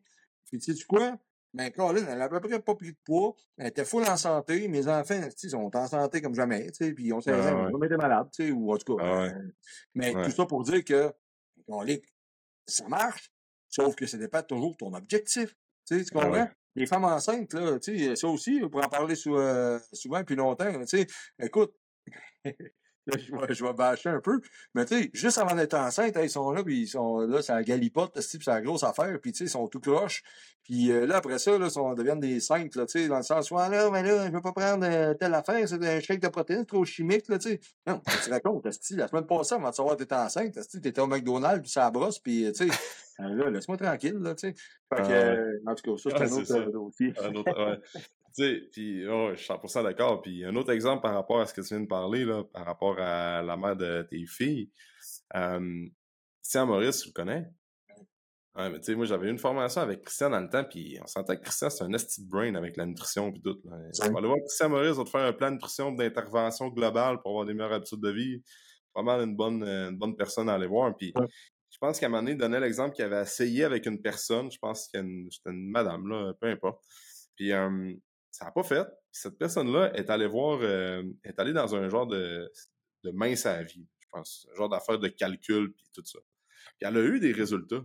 [0.47, 1.19] Puis, tu sais, quoi?
[1.53, 3.37] Ben, Colin, elle a à peu près pas pris de poids.
[3.57, 4.67] Elle était full en santé.
[4.67, 7.87] Mes enfants, ils sont en santé comme jamais, tu sais, puis on s'est ah, jamais
[7.87, 9.05] été malade, tu sais, ou en tout cas.
[9.05, 9.53] Ah, euh,
[9.95, 11.13] mais tout ça pour dire que,
[11.69, 11.97] Colin,
[12.67, 13.31] ça marche.
[13.75, 15.57] Sauf que ce n'est pas toujours ton objectif.
[15.85, 16.49] Tu, sais, tu ah comprends?
[16.77, 20.37] Les femmes enceintes, là, tu sais, ça aussi, on pourrait en parler euh, souvent puis
[20.37, 20.73] longtemps.
[20.83, 21.07] Tu sais,
[21.43, 21.75] écoute,
[23.13, 24.41] je vais, je vais bâcher un peu.
[24.75, 27.63] Mais tu sais, juste avant d'être enceinte, ils sont là, puis ils sont là, ça
[27.63, 30.23] galipote, c'est la grosse affaire, puis tu sais, ils sont tout croches.
[30.63, 33.23] Puis euh, là, après ça, là, ils deviennent des saintes, là, tu sais, dans le
[33.23, 36.21] sens, ouais, là, mais là, je veux pas prendre euh, telle affaire, c'est un shake
[36.21, 37.61] de protéines trop chimique, là, tu sais.
[37.87, 38.73] Non, tu te racontes, la
[39.09, 42.51] semaine passée, avant de savoir que t'étais enceinte, t'étais au McDonald's, puis ça brosse, puis
[42.57, 42.75] tu sais,
[43.19, 44.55] là, laisse-moi tranquille, là, tu sais.
[44.95, 47.13] Fait que, euh, en tout cas, ça, c'est un autre dossier.
[47.23, 47.79] Un autre, ouais.
[48.35, 50.21] Sais, puis oh, je suis 100% d'accord.
[50.21, 52.67] Puis un autre exemple par rapport à ce que tu viens de parler, là, par
[52.67, 54.73] rapport à la mère de tes filles.
[55.37, 55.87] Euh,
[56.43, 57.47] Christian Maurice, tu le connais?
[58.57, 60.99] Ouais, mais tu sais, moi, j'avais eu une formation avec Christian dans le temps, puis
[61.01, 63.57] on sentait que Christian, c'est un esti brain avec la nutrition puis tout.
[63.65, 63.77] Là.
[64.03, 67.21] On va aller voir Christian Maurice, va te faire un plan de nutrition d'intervention globale
[67.21, 68.43] pour avoir des meilleures habitudes de vie.
[68.97, 70.97] Vraiment une bonne, une bonne personne à aller voir.
[70.97, 71.13] Puis
[71.71, 74.51] je pense qu'à un moment donné, il donnait l'exemple qu'il avait essayé avec une personne,
[74.51, 76.81] je pense que c'était une, madame, là, peu importe.
[77.37, 77.53] Puis
[78.35, 78.85] ça n'a pas fait.
[79.13, 82.51] cette personne-là est allée voir, euh, est allée dans un genre de,
[83.05, 86.19] de mince à vie, je pense, un genre d'affaire de calcul, puis tout ça.
[86.77, 87.85] Puis elle a eu des résultats.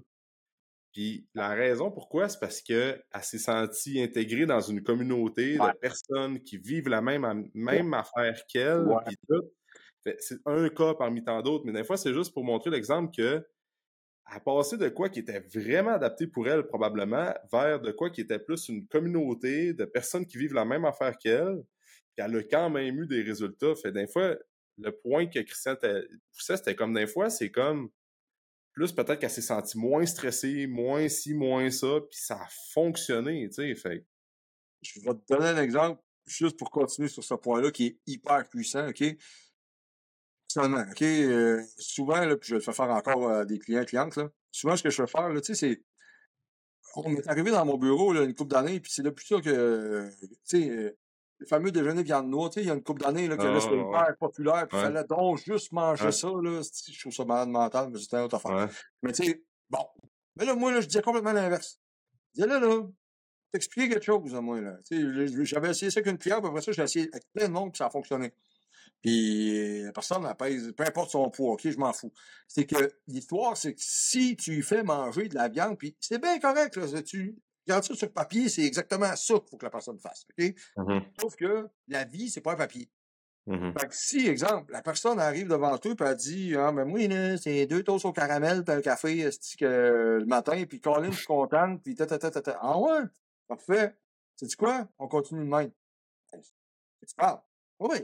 [0.92, 6.42] Puis la raison pourquoi, c'est parce qu'elle s'est sentie intégrée dans une communauté de personnes
[6.42, 8.88] qui vivent la même, même affaire qu'elle,
[10.18, 13.46] C'est un cas parmi tant d'autres, mais des fois, c'est juste pour montrer l'exemple que
[14.32, 18.22] à passer de quoi qui était vraiment adapté pour elle, probablement, vers de quoi qui
[18.22, 21.64] était plus une communauté de personnes qui vivent la même affaire qu'elle,
[22.16, 23.74] puis elle a quand même eu des résultats.
[23.76, 24.36] Fait des fois,
[24.78, 25.76] le point que Christian
[26.34, 27.90] poussait, c'était comme des fois, c'est comme
[28.74, 33.50] plus peut-être qu'elle s'est sentie moins stressée, moins ci, moins ça, puis ça a fonctionné,
[33.50, 34.06] tu sais, fait.
[34.82, 38.48] Je vais te donner un exemple, juste pour continuer sur ce point-là, qui est hyper
[38.48, 39.04] puissant, OK?
[40.52, 41.02] Seulement, OK?
[41.04, 44.30] Euh, souvent, là, puis je le fais faire encore à des clients, clientes, là.
[44.52, 45.84] Souvent, ce que je fais faire, là, tu sais, c'est.
[46.96, 49.40] On est arrivé dans mon bureau, là, une couple d'années, puis c'est là plus ça
[49.40, 50.98] que, tu sais, euh,
[51.38, 53.44] le fameux déjeuner viande noire, tu sais, il y a une couple d'années, là, que
[53.44, 56.62] là, c'était hyper populaire, puis il fallait donc juste manger ça, là.
[56.92, 58.68] Je trouve ça malade mental, mais c'était une autre affaire.
[59.04, 59.86] Mais tu sais, bon.
[60.36, 61.80] Mais là, moi, là, je disais complètement l'inverse.
[62.34, 62.88] Je disais, là, là,
[63.52, 64.78] t'expliquer quelque chose à moi, là.
[64.84, 67.48] Tu sais, j'avais essayé ça avec une cliente, puis après ça, j'ai essayé avec plein
[67.48, 68.34] de monde, puis ça a fonctionné.
[69.02, 72.12] Puis la personne la pèse, peu importe son poids, ok, je m'en fous.
[72.48, 76.20] C'est que l'histoire, c'est que si tu lui fais manger de la viande, puis c'est
[76.22, 77.36] bien correct, là, tu
[77.66, 80.54] regardes ça sur papier, c'est exactement ça qu'il faut que la personne fasse, ok?
[80.78, 82.90] Mmh Sauf que la vie, c'est pas un papier.
[83.48, 86.84] Mmh fait que si, exemple, la personne arrive devant toi et elle dit Ah, mais
[86.84, 91.18] moi, c'est deux toasts au caramel puis un café que, le matin, puis Colin, je
[91.18, 93.04] suis contente, puis ta, ta, ta, ta, Ah ouais?
[93.48, 93.96] Parfait.
[94.36, 94.88] Sais-tu quoi?
[95.00, 95.72] On continue de même.
[96.34, 97.40] Tu parles.
[97.80, 97.98] Oui.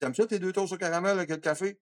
[0.00, 1.78] T'aimes ça tes deux toasts au caramel avec le café?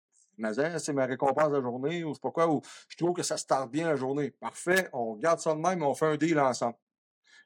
[0.79, 3.23] c'est ma récompense de la journée, ou je sais pas quoi, ou je trouve que
[3.23, 4.31] ça start bien la journée.
[4.31, 6.77] Parfait, on regarde ça de même, on fait un deal ensemble.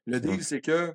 [0.06, 0.94] Le deal, c'est que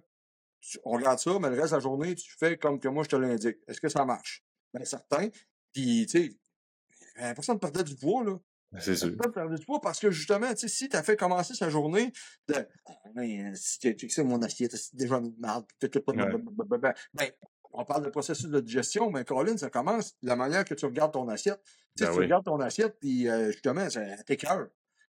[0.86, 3.10] on regarde ça, mais le reste de la journée, tu fais comme que moi je
[3.10, 3.58] te l'indique.
[3.68, 4.44] Est-ce que ça marche?
[4.74, 5.30] Bien, certain.
[5.74, 8.38] Puis, tu sais, personne ne perdait du poids, là.
[8.72, 9.18] Ben, c'est sûr.
[9.34, 12.14] Perdait du poids parce que justement, tu sais, si tu as fait commencer sa journée
[12.48, 12.56] de
[12.86, 16.94] ah, ben, si tu sais, mon assiette, c'est déjà une merde, ben,
[17.74, 20.86] on parle de processus de digestion, mais Colin, ça commence de la manière que tu
[20.86, 21.62] regardes ton assiette.
[21.98, 24.68] Tu, sais, ben tu regardes ton assiette, puis euh, justement, ça t'écœure.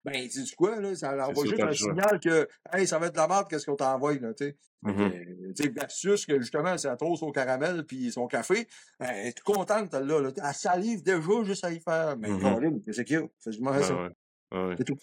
[0.05, 0.95] Ben, tu quoi, là?
[0.95, 3.77] Ça envoie juste un signal que, hey, ça va être de la merde, qu'est-ce qu'on
[3.77, 4.57] t'envoie, là, tu sais?
[4.85, 5.55] Mm-hmm.
[5.55, 8.69] Tu sais, versus que, justement, c'est la toast au caramel puis son café,
[9.01, 10.31] ben, tu es contente, là, là.
[10.37, 12.17] Elle salive déjà juste à y faire.
[12.17, 13.27] Mais, mm c'est qu'il y a.
[13.39, 13.73] C'est du ça.
[13.73, 14.11] Ouais.
[14.53, 14.75] Ouais.
[14.79, 14.97] C'est tout.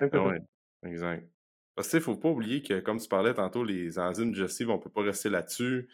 [0.00, 0.42] Ouais.
[0.84, 1.26] Exact.
[1.74, 4.90] Parce que, faut pas oublier que, comme tu parlais tantôt, les enzymes digestives, on peut
[4.90, 5.88] pas rester là-dessus.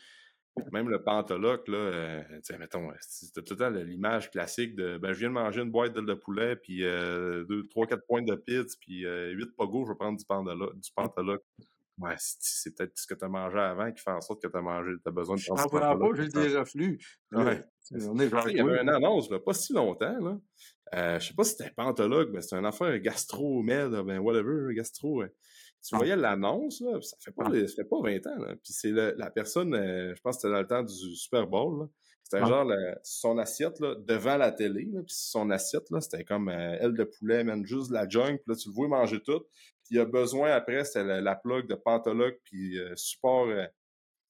[0.72, 2.22] Même le pantoloc, là, euh,
[2.58, 5.94] mettons, c'était tout le temps l'image classique de ben, je viens de manger une boîte
[5.94, 9.92] de poulet, puis euh, deux, trois, quatre points de pizza, puis euh, huit pogos, je
[9.92, 10.74] vais prendre du, pantoloc.
[10.78, 11.42] Du pantoloc.
[11.98, 14.56] Ouais, c'est peut-être ce que tu as mangé avant qui fait en sorte que tu
[14.56, 16.16] as mangé, tu as besoin de prendre du pantoloc.
[16.16, 16.98] pas, j'ai des reflux.
[17.32, 17.64] Ouais.
[17.92, 20.38] On est Il y avait une annonce, là, pas si longtemps, là.
[20.94, 25.22] Euh, je sais pas si c'était pantologue, mais c'était une affaire gastro-med, ben whatever, gastro.
[25.82, 28.38] Tu voyais l'annonce, ça fait pas, ça fait pas 20 ans.
[28.38, 28.54] Là.
[28.62, 31.88] Puis c'est la personne, euh, je pense que c'était dans le temps du Super Bowl.
[32.24, 32.70] C'était genre
[33.02, 34.86] son assiette là, devant la télé.
[34.92, 38.36] Là, puis son assiette, c'était comme euh, aile de poulet, même juste de la junk.
[38.36, 39.40] Puis là, tu le vois manger tout.
[39.84, 43.46] Puis il a besoin après, c'était la, la plug de Pantologue puis euh, support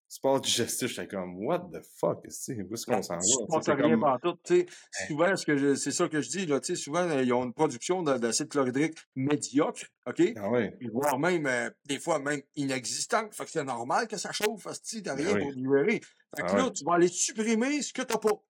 [0.09, 3.61] sport digestif, j'étais comme, what the fuck, où est-ce qu'on s'en va?
[3.61, 4.18] C'est rien comme...
[4.22, 4.66] tout, tu sais.
[5.06, 8.48] Souvent, c'est ça que je dis, là, tu sais, souvent, ils ont une production d'acide
[8.48, 10.22] chlorhydrique médiocre, OK?
[10.36, 10.70] Ah oui.
[10.92, 13.34] Voire même, euh, des fois, même inexistante.
[13.34, 16.00] Fait que c'est normal que ça chauffe, tu t'as rien pour libérer.
[16.36, 18.42] Fait que ah là, tu vas aller supprimer ce que t'as pas.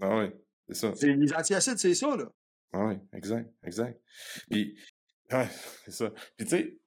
[0.00, 0.30] Ah oui,
[0.68, 0.92] c'est ça.
[1.06, 2.24] Les antiacides, c'est ça, là.
[2.72, 4.00] Ah oui, exact, exact.
[4.48, 4.78] Puis,
[5.30, 5.48] ouais,
[5.84, 6.10] c'est ça.
[6.36, 6.78] Puis, tu sais,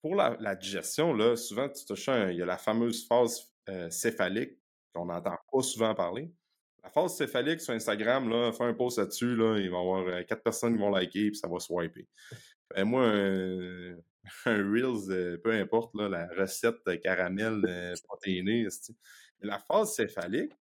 [0.00, 4.58] pour la, digestion, là, souvent, tu touches il y a la fameuse phase euh, céphalique
[4.94, 6.32] qu'on n'entend pas souvent parler.
[6.82, 10.06] La phase céphalique sur Instagram, là, fais un post là-dessus, là, il va y avoir
[10.06, 12.06] euh, quatre personnes qui vont liker, puis ça va swiper.
[12.78, 13.96] moi, un,
[14.46, 17.62] Reels, peu importe, là, la recette de caramel
[18.06, 18.66] protéiné.
[19.40, 20.52] la phase céphalique,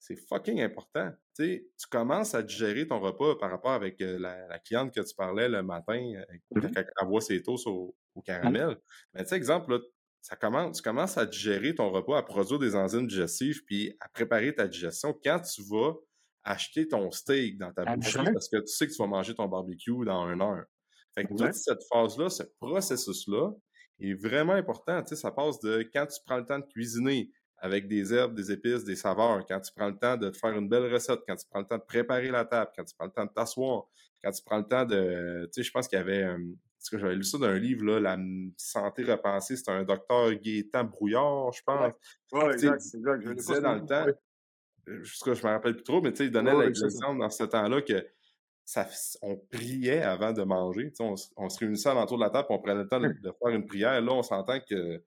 [0.00, 1.12] c'est fucking important.
[1.36, 5.48] tu commences à digérer ton repas par rapport avec euh, la, cliente que tu parlais
[5.48, 6.00] le matin,
[6.54, 8.76] quand elle voit ses toasts au, au caramel.
[9.14, 9.78] Mais tu sais, exemple, là,
[10.20, 14.08] ça commence, tu commences à digérer ton repas, à produire des enzymes digestives, puis à
[14.08, 15.94] préparer ta digestion quand tu vas
[16.44, 19.46] acheter ton steak dans ta boucherie parce que tu sais que tu vas manger ton
[19.46, 20.64] barbecue dans une heure.
[21.14, 23.50] Fait que toute cette phase-là, ce processus-là
[24.00, 25.02] est vraiment important.
[25.02, 28.34] Tu sais, ça passe de quand tu prends le temps de cuisiner avec des herbes,
[28.34, 31.20] des épices, des saveurs, quand tu prends le temps de te faire une belle recette,
[31.28, 33.32] quand tu prends le temps de préparer la table, quand tu prends le temps de
[33.34, 33.84] t'asseoir,
[34.22, 35.44] quand tu prends le temps de...
[35.52, 36.26] Tu sais, je pense qu'il y avait...
[36.80, 38.18] Parce que j'avais lu ça dans un livre, là, La
[38.56, 41.92] santé repensée, c'est un docteur Gaétan Brouillard, je pense.
[42.32, 43.22] Oui, exact, exact.
[43.22, 44.06] Je disais dans le temps,
[44.88, 48.06] euh, je me rappelle plus trop, mais il donnait l'exemple dans ce temps-là que
[48.64, 48.88] ça,
[49.20, 50.90] on priait avant de manger.
[51.00, 53.54] On, on, se réunissait autour de la table, on prenait le temps de, de, faire
[53.54, 54.00] une prière.
[54.00, 55.02] Là, on s'entend que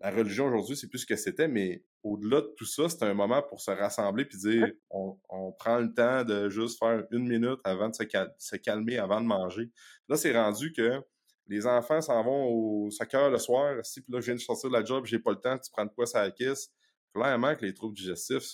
[0.00, 3.14] la religion aujourd'hui, c'est plus ce que c'était, mais au-delà de tout ça, c'était un
[3.14, 5.16] moment pour se rassembler puis dire on,
[5.58, 9.70] prend le temps de juste faire une minute avant de se, calmer, avant de manger.
[10.08, 11.00] Là, c'est rendu que
[11.46, 13.76] les enfants s'en vont au soccer le soir.
[13.84, 15.70] Si, puis là, je viens de sortir de la job, j'ai pas le temps, tu
[15.70, 16.70] prends de quoi ça caisse.
[17.14, 18.44] Clairement que les troubles digestifs,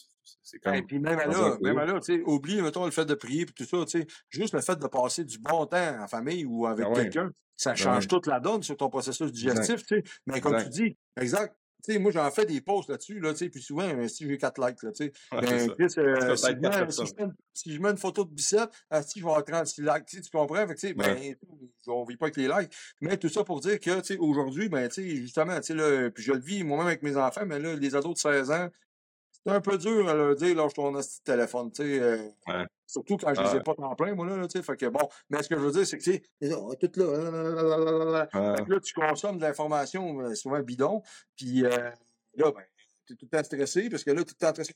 [0.42, 0.74] c'est comme.
[0.74, 3.46] Et puis même là, même là, tu sais, oublie, mettons, le fait de prier et
[3.46, 6.66] tout ça, tu sais, juste le fait de passer du bon temps en famille ou
[6.66, 10.02] avec ben quelqu'un, ça ben change toute la donne sur ton processus digestif, tu sais.
[10.26, 13.48] Mais comme tu dis, exact, sais, moi, j'en fais des posts là-dessus, là, tu sais,
[13.48, 16.56] puis souvent, euh, si j'ai 4 likes, là, tu sais, ben, Chris, euh, si, je
[16.56, 18.72] mets, si, je mets, si, je mets, une photo de biceps,
[19.06, 20.66] si je vais avoir 36 likes, tu, comprends?
[20.66, 21.34] Fait que, tu sais, ben,
[21.86, 22.72] on vit pas avec les likes.
[23.00, 25.74] Mais tout ça pour dire que, tu sais, aujourd'hui, ben, tu sais, justement, tu sais,
[25.74, 28.50] là, puis je le vis moi-même avec mes enfants, mais là, les ados de 16
[28.50, 28.68] ans,
[29.44, 32.00] c'est un peu dur à leur dire, lâche ton petit téléphone, tu sais.
[32.00, 32.66] Euh, ouais.
[32.86, 34.62] Surtout quand je les ai pas en plein, moi, là, tu sais.
[34.62, 38.26] Fait que bon, mais ce que je veux dire, c'est que, tu sais, tout là,
[38.32, 41.02] fait que là, tu consommes de l'information souvent bidon,
[41.36, 41.90] puis euh,
[42.34, 42.62] là, ben,
[43.06, 44.74] tu es tout le temps stressé, parce que là, tout le temps stressé.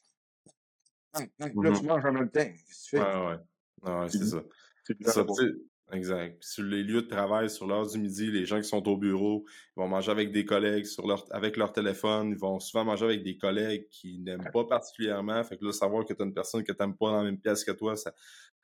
[1.14, 2.40] Là, mmh tu manges en même temps.
[2.40, 3.02] Qu'est-ce que tu fais?
[3.02, 3.38] Ouais,
[3.84, 3.92] ouais.
[3.92, 4.42] ouais c'est ça.
[4.84, 5.24] C'est ça.
[5.92, 6.42] Exact.
[6.42, 9.44] sur les lieux de travail, sur l'heure du midi, les gens qui sont au bureau,
[9.76, 12.30] ils vont manger avec des collègues sur leur, avec leur téléphone.
[12.30, 15.44] Ils vont souvent manger avec des collègues qui n'aiment pas particulièrement.
[15.44, 17.24] Fait que là, savoir que tu as une personne que tu n'aimes pas dans la
[17.24, 18.12] même pièce que toi, ça...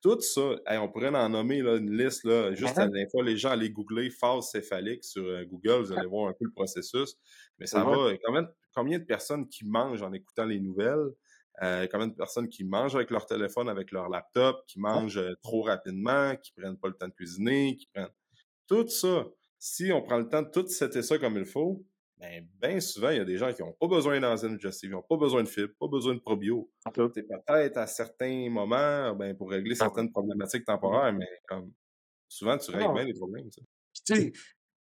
[0.01, 2.25] tout ça, on pourrait en nommer là, une liste.
[2.25, 5.93] Là, juste à la fois, les gens allaient googler phase céphalique sur euh, Google, vous
[5.93, 7.17] allez voir un peu le processus.
[7.59, 11.11] Mais ça va, combien, combien de personnes qui mangent en écoutant les nouvelles?
[11.63, 15.35] Euh, combien de personnes qui mangent avec leur téléphone, avec leur laptop, qui mangent euh,
[15.43, 18.09] trop rapidement, qui prennent pas le temps de cuisiner, qui prennent
[18.67, 19.27] tout ça.
[19.59, 21.85] Si on prend le temps de tout setter ça comme il faut,
[22.17, 24.93] ben, bien souvent, il y a des gens qui n'ont pas besoin d'enzymes digestive, ils
[24.93, 26.71] n'ont pas besoin de fibres, pas besoin de probio.
[26.85, 29.85] C'est peut-être à certains moments, ben, pour régler ah.
[29.85, 31.73] certaines problématiques temporaires, mais comme
[32.29, 33.49] souvent, tu règles bien les problèmes.
[33.51, 33.63] Tu
[34.05, 34.33] sais,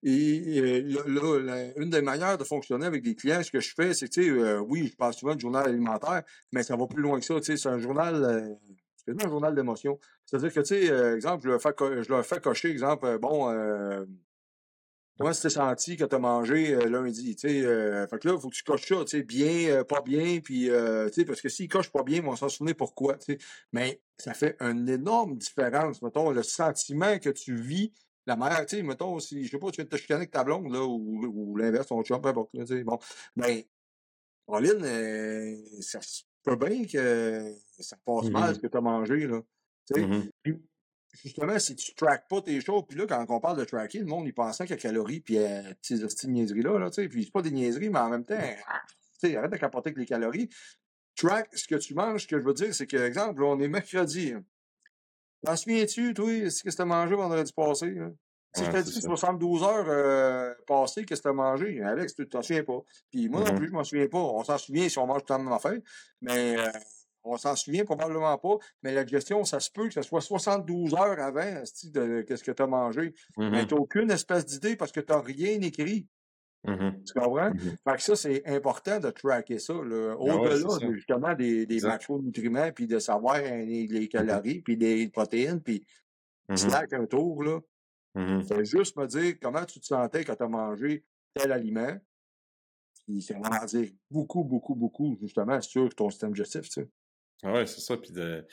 [0.08, 4.06] et, là, une des manières de fonctionner avec des clients, ce que je fais, c'est
[4.06, 7.02] que, tu sais, euh, oui, je parle souvent de journal alimentaire, mais ça va plus
[7.02, 7.34] loin que ça.
[7.42, 9.98] C'est un journal, euh, un journal d'émotion.
[10.24, 13.46] C'est-à-dire que, tu sais, euh, exemple, je leur, fais, je fais cocher, exemple, bon,
[15.18, 17.62] comment tu t'es senti quand tu as mangé lundi, tu sais.
[18.06, 20.68] fait que là, il faut que tu coches ça, tu sais, bien, pas bien, puis,
[20.68, 23.38] tu sais, parce que s'ils cochent pas bien, ils vont s'en souvenir pourquoi, tu sais.
[23.72, 27.92] Mais ça fait une énorme différence, mettons, le sentiment que tu vis
[28.26, 30.30] la mère, tu sais, mettons, si, je sais pas, tu viens de te chicaner avec
[30.30, 32.98] ta blonde, là, ou, ou l'inverse, ton chum, peu importe, tu sais, bon,
[33.36, 33.62] ben,
[34.46, 38.80] Pauline, euh, ça se peut bien que ça passe mal ce mmh que tu as
[38.80, 39.42] mangé, là,
[39.86, 40.06] tu sais.
[40.06, 40.30] Mmh
[41.24, 44.04] justement, si tu traques pas tes choses, puis là, quand on parle de tracker, le
[44.04, 47.08] monde, il pensait qu'il y a calories, puis euh, ces petites niaiseries-là, là, tu sais,
[47.08, 49.98] puis c'est pas des niaiseries, mais en même temps, tu sais, arrête de capoter avec
[49.98, 50.50] les calories.
[51.14, 53.68] Track ce que tu manges, ce que je veux dire, c'est que, exemple, on est
[53.68, 54.44] mercredi, hein.
[55.44, 57.94] T'en souviens-tu, toi, ce que tu as mangé vendredi passé?
[57.98, 58.12] Hein?
[58.56, 61.82] Si je t'ai dit 72 heures euh, passées, qu'est-ce que tu as mangé?
[61.82, 62.80] Alex, tu t'en souviens pas.
[63.10, 63.56] Puis moi non mm-hmm.
[63.56, 64.18] plus, je m'en souviens pas.
[64.18, 65.78] On s'en souvient si on mange tout le même affaire,
[66.22, 66.70] mais euh,
[67.22, 68.56] on s'en souvient probablement pas.
[68.82, 72.52] Mais la digestion, ça se peut que ce soit 72 heures avant de qu'est-ce que
[72.52, 73.12] tu as mangé.
[73.36, 73.66] Mais mm-hmm.
[73.66, 76.06] tu n'as aucune espèce d'idée parce que tu n'as rien écrit.
[76.66, 77.50] Mmh tu comprends?
[77.50, 79.74] Mmh fait que ça, c'est important de tracker ça.
[79.74, 84.76] Ah Au-delà, justement, des, des macronutriments, puis de savoir hein, les, les, mmh calories, puis
[84.76, 85.86] des protéines, puis
[86.54, 87.60] snack un tour, là.
[88.48, 91.04] C'est juste me dire comment tu te sentais quand tu as mangé
[91.34, 91.94] tel aliment.
[93.06, 96.88] Puis c'est vraiment dire beaucoup, beaucoup, beaucoup, justement, sur ton système digestif, tu sais.
[97.42, 97.96] Ah ouais, c'est ça.
[97.96, 98.44] Puis de,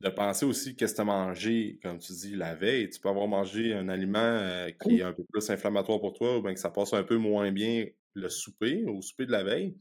[0.00, 2.88] de penser aussi qu'est-ce que tu as mangé, comme tu dis, la veille.
[2.88, 6.38] Tu peux avoir mangé un aliment euh, qui est un peu plus inflammatoire pour toi
[6.38, 9.42] ou bien que ça passe un peu moins bien le souper, au souper de la
[9.42, 9.76] veille.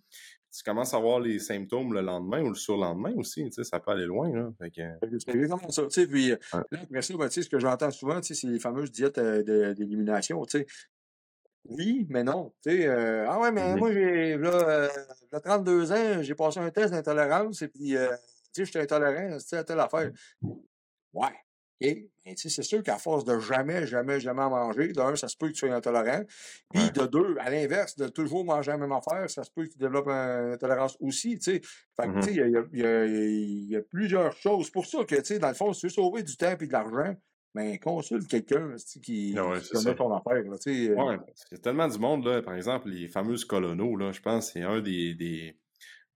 [0.51, 3.79] Tu commences à avoir les symptômes le lendemain ou le surlendemain aussi, tu sais, ça
[3.79, 4.49] peut aller loin, là.
[4.73, 6.37] C'est exactement ça, tu sais, puis euh,
[6.71, 8.91] là, après ça, ben, tu sais, ce que j'entends souvent, tu sais, c'est les fameuses
[8.91, 10.67] diètes euh, d'élimination, tu sais.
[11.65, 12.53] Oui, mais non.
[12.63, 14.89] Tu sais, ah ouais, mais mmh moi, j'ai, là,
[15.43, 17.95] 32 ans, j'ai passé un test d'intolérance et puis
[18.57, 20.11] sais, je suis intolérant à telle affaire.
[21.13, 21.33] Ouais.
[21.81, 21.97] OK.
[22.25, 25.37] Mais tu sais, c'est sûr qu'à force de jamais, jamais, jamais manger, d'un, ça se
[25.37, 26.23] peut que tu sois intolérant.
[26.73, 29.71] Puis de deux, à l'inverse, de toujours manger la même affaire, ça se peut que
[29.71, 31.61] tu développes une intolérance aussi, tu sais.
[31.95, 34.69] Fait que, tu sais, mmh il y a, y, a, plusieurs choses.
[34.69, 36.67] pour ça que, tu sais, dans le fond, si tu veux sauver du temps et
[36.67, 37.15] de l'argent,
[37.55, 40.43] ben, consulte quelqu'un qui, ah ouais, connaît ton affaire.
[40.43, 40.95] Là, euh.
[40.95, 41.17] ouais,
[41.51, 44.51] il y a tellement du monde, là, par exemple, les fameuses colonos, là, je pense
[44.51, 45.57] c'est un des, des,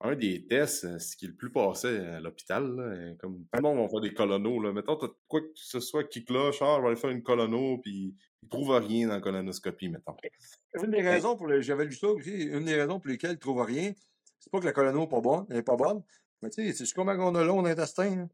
[0.04, 3.50] un des tests, euh, ce qui est le plus passé à l'hôpital, euh, comme tout
[3.54, 4.74] le monde va faire des colonos, là.
[4.74, 4.98] Mettons,
[5.28, 8.50] quoi que ce soit qui cloche, ah, je vais aller faire une colono, puis il
[8.50, 10.16] trouve rien dans la colonoscopie, mettons.
[10.82, 13.40] Une des raisons pour lesquelles, j'avais lu ça aussi, une des raisons pour lesquelles il
[13.40, 13.94] trouve rien,
[14.40, 16.04] c'est pas que la colono n'est pas bonne, elle est pas bonne,
[16.42, 18.28] mais tu sais, c'est comme on a long d'intestin.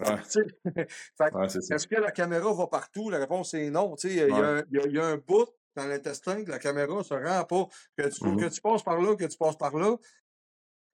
[0.00, 3.10] Est-ce que la caméra va partout?
[3.10, 3.94] La réponse est non.
[4.04, 7.68] Il y, y, a un bout dans l'intestin que la caméra ne se rend pas.
[7.96, 9.96] Que tu, mmh que tu passes par là, que tu passes par là,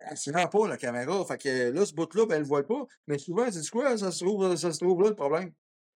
[0.00, 1.24] elle se rend pas, la caméra.
[1.24, 2.86] Fait que là, ce bout-là, ben, elle le voit pas.
[3.06, 3.96] Mais souvent, c'est quoi?
[3.96, 5.52] Ça se trouve, ça se trouve là, le problème?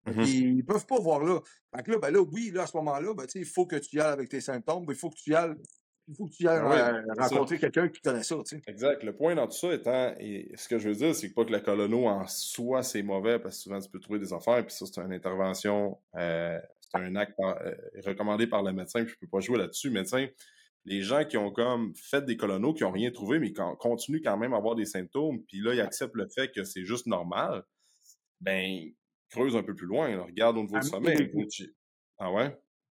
[0.07, 1.41] Mmh ils ne peuvent pas voir là.
[1.77, 3.97] Fait que là, ben là, oui, là, à ce moment-là, ben, il faut que tu
[3.97, 5.55] y ailles avec tes symptômes, il faut que tu y ailles.
[6.09, 8.37] Il faut que tu y ailles ben euh, rencontrer quelqu'un qui connaît ça.
[8.45, 8.61] sais.
[8.67, 9.05] Exact.
[9.05, 11.53] Le point dans tout ça étant, et ce que je veux dire, c'est pas que
[11.53, 14.75] la colono en soi, c'est mauvais, parce que souvent, tu peux trouver des affaires, puis
[14.75, 17.75] ça, c'est une intervention, euh, c'est un acte euh,
[18.05, 19.91] recommandé par le médecin, puis je peux pas jouer là-dessus.
[19.91, 20.27] Médecin,
[20.85, 24.23] les gens qui ont comme fait des colonos, qui n'ont rien trouvé, mais qui continuent
[24.23, 27.07] quand même à avoir des symptômes, puis là, ils acceptent le fait que c'est juste
[27.07, 27.65] normal,
[28.41, 28.91] ben,
[29.31, 30.25] creuse un peu plus loin.
[30.25, 31.31] Regarde au niveau du sommeil.
[32.19, 32.57] Ah ouais?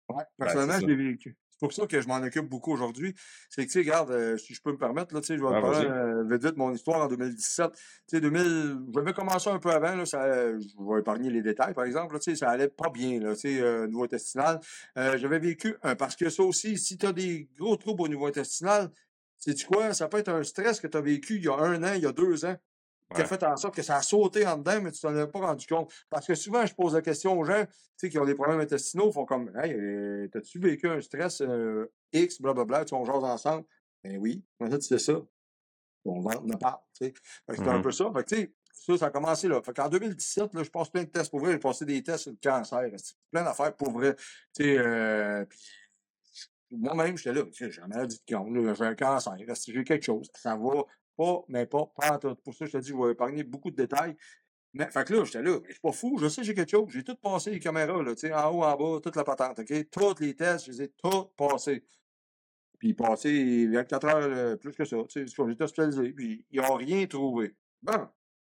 [0.08, 3.14] Ouais, ben, personnellement, je l'ai vécu pour ça que je m'en occupe beaucoup aujourd'hui.
[3.48, 5.42] C'est que, tu sais, regarde, euh, si je peux me permettre, là, tu sais, je
[5.42, 7.70] vais ah, parler euh, vite, vite mon histoire en 2017.
[7.72, 11.72] Tu sais, 2000, j'avais commencé un peu avant, là, ça, je vais épargner les détails,
[11.72, 14.60] par exemple, tu sais, ça allait pas bien, là, tu sais, euh, niveau intestinal.
[14.96, 18.90] j'avais vécu, parce que ça aussi, si tu as des gros troubles au niveau intestinal,
[19.38, 21.82] sais-tu quoi, ça peut être un stress que tu as vécu il y a un
[21.84, 22.56] an, il y a deux ans
[23.12, 25.26] qui a fait en sorte que ça a sauté en dedans, mais tu t'en as
[25.26, 25.92] pas rendu compte.
[26.10, 28.60] Parce que souvent, je pose la question aux gens, tu sais, qui ont des problèmes
[28.60, 33.04] intestinaux, ils font comme, hey, euh, t'as-tu vécu un stress euh, X, blablabla, tu on
[33.04, 33.64] jase ensemble.
[34.04, 35.20] Ben oui, en fait, c'est ça.
[36.04, 37.14] On en parle, tu sais.
[37.48, 37.82] C'est un mm-hmm.
[37.82, 38.10] peu ça.
[38.12, 39.62] Fait que, tu sais, ça, ça a commencé là.
[39.62, 41.52] Fait qu'en 2017, là, je passe plein de tests pour vrai.
[41.52, 42.82] J'ai passé des tests sur le cancer.
[43.30, 44.16] Plein d'affaires pour vrai.
[44.16, 45.44] Tu sais, euh,
[46.70, 47.44] moi-même, j'étais là.
[47.52, 50.30] J'ai une maladie de con, j'ai un cancer, j'ai quelque chose.
[50.34, 50.84] Ça va
[51.16, 54.16] Pas, mais pas, pas Pour ça, je te dis, je vais épargner beaucoup de détails.
[54.74, 56.88] Mais, fait que là, j'étais là, je suis pas fou, je sais j'ai quelque chose.
[56.90, 59.58] J'ai tout passé les caméras, là, tu sais, en haut, en bas, toute la patente,
[59.58, 59.90] OK?
[59.90, 61.84] Tous les tests, je les ai tous passés.
[62.78, 66.74] Puis passé 24 heures euh, plus que ça, tu sais, j'ai hospitalisé, puis ils n'ont
[66.74, 67.54] rien trouvé.
[67.82, 68.08] Bon.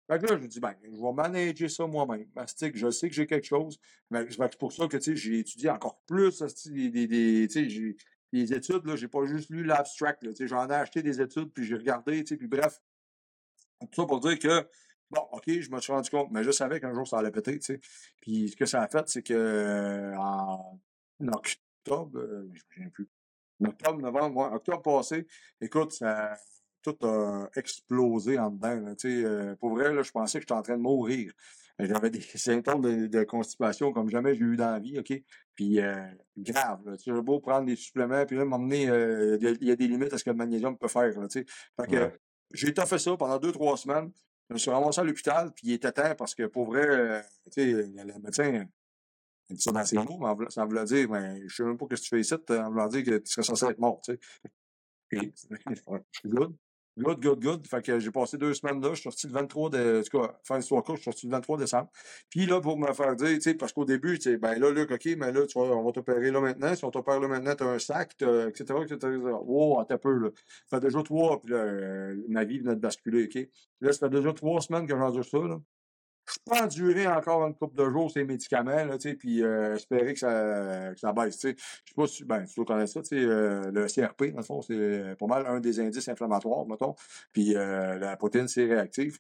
[0.07, 2.29] Fait que là, je me dis, ben, je vais manager ça moi-même.
[2.37, 3.79] Mastic, je sais que j'ai quelque chose?
[4.11, 7.69] Mais c'est pour ça que, tu sais, j'ai étudié encore plus, tu sais,
[8.35, 11.53] les études, là, j'ai pas juste lu l'abstract, tu sais, j'en ai acheté des études,
[11.53, 12.81] puis j'ai regardé, tu sais, puis bref.
[13.81, 14.69] Tout ça pour dire que,
[15.11, 17.59] bon, OK, je me suis rendu compte, mais je savais qu'un jour ça allait péter,
[17.59, 17.81] tu sais.
[18.21, 20.81] Puis ce que ça a fait, c'est que, euh, en
[21.21, 22.51] octobre, euh,
[22.93, 23.09] plus,
[23.65, 25.27] octobre, novembre, octobre passé,
[25.61, 26.37] écoute, ça
[26.85, 28.95] tout a explosé en dedans.
[29.05, 31.33] Euh, pour vrai, là, je pensais que j'étais en train de mourir.
[31.79, 35.13] J'avais des symptômes de, constipation comme jamais j'ai eu dans la vie, OK?
[35.55, 36.07] Puis euh,
[36.37, 36.97] grave, là.
[36.97, 40.19] Tu beau prendre des suppléments, puis là, m'emmener, euh, il y, a des limites à
[40.19, 41.47] ce que le magnésium peut faire, tu sais.
[41.81, 42.11] Fait que
[42.53, 44.13] j'ai fait ça pendant deux, trois semaines.
[44.51, 47.51] Je me suis ramassé à l'hôpital, puis il était temps parce que pour vrai, tu
[47.51, 48.67] sais, le médecin,
[49.49, 51.87] il dit ça dans ses mots, mais ça voulait dire, ben, je sais même pas
[51.91, 54.13] ce que tu fais ici, en voulant dire que tu serais censé être mort, tu
[54.13, 54.21] sais.
[56.97, 57.21] Good.
[57.21, 57.67] Good, good.
[57.67, 58.91] Fait que j'ai passé deux semaines là.
[58.91, 61.27] Je suis sorti le 23 de, en tout cas, fin histoire courte, je suis sorti
[61.27, 61.91] le 23 décembre.
[62.31, 64.71] Puis là, pour me faire dire, tu sais, parce qu'au début, tu sais, ben là,
[64.71, 66.73] Luc, OK, mais là, tu vois, on va t'opérer là maintenant.
[66.75, 69.09] Si on t'opère là maintenant, t'as un sac, etc., etc., etc.
[69.17, 70.31] Attends un peu, là.
[70.67, 73.49] Ça fait déjà trois, puis là, euh, ma vie venait de basculer, OK?
[73.81, 75.59] Là, ça fait déjà trois semaines que j'endure ça, là
[76.27, 80.19] je peux endurer encore une couple de jours ces médicaments, là, puis euh, espérer que
[80.19, 81.39] ça, que ça baisse.
[81.39, 81.55] sais.
[81.59, 85.17] Je sais pas si ben, tu connais ça, euh, le CRP, dans le fond, c'est
[85.19, 86.95] pas mal un des indices inflammatoires, mettons.
[87.33, 89.19] Puis euh, la protéine, c'est réactif.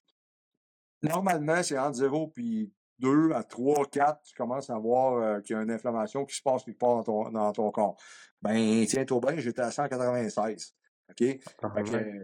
[1.03, 5.57] Normalement, c'est entre 0 puis 2 à 3, 4, tu commences à voir euh, qu'il
[5.57, 7.97] y a une inflammation qui se passe quelque part dans ton, dans ton corps.
[8.41, 10.75] Ben, tiens-toi bien, j'étais à 196.
[11.11, 11.39] OK?
[11.63, 11.69] Ah,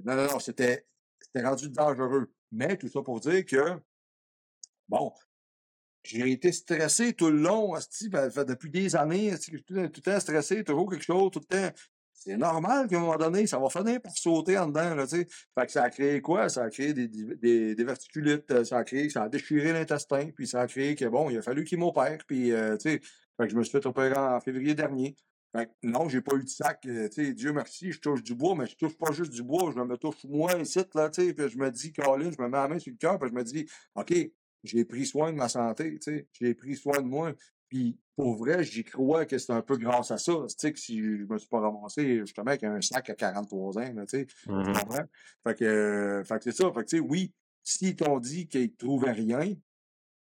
[0.04, 0.86] non, non, non, c'était
[1.34, 2.32] rendu dangereux.
[2.52, 3.80] Mais tout ça pour dire que
[4.90, 5.12] Bon,
[6.02, 7.74] j'ai été stressé tout le long,
[8.10, 11.76] ben, depuis des années, tout, le temps stressé, toujours quelque chose, tout le temps.
[12.12, 15.66] C'est normal qu'à un moment donné, ça va finir par sauter en dedans, tu Fait
[15.66, 16.48] que ça a créé quoi?
[16.48, 20.48] Ça a créé des, des, verticulites, euh, ça a créé, ça a déchiré l'intestin, puis
[20.48, 23.00] ça a créé que, bon, il a fallu qu'il m'opère, puis, euh, tu sais,
[23.38, 25.16] fait que je me suis fait opérer en février dernier.
[25.56, 28.34] Fait que non, j'ai pas eu de sac, euh, sais, Dieu merci, je touche du
[28.34, 31.22] bois, mais je touche pas juste du bois, je me touche moi ici, là, tu
[31.22, 33.30] sais, puis je me dis, Caroline, je me mets la main sur le cœur, puis
[33.30, 34.12] je me dis, OK,
[34.62, 37.32] j'ai pris soin de ma santé, tu sais, j'ai pris soin de moi.
[37.68, 40.32] Puis pour vrai, j'y crois que c'est un peu grâce à ça.
[40.48, 43.78] Tu sais, que si je me suis pas ramassé justement avec un sac à 43
[43.78, 44.74] ans, tu sais, mmh
[45.44, 46.72] Fait que, fait que c'est ça.
[46.72, 47.32] Fait que tu sais, oui,
[47.62, 49.54] s'ils t'ont dit qu'ils trouvaient rien,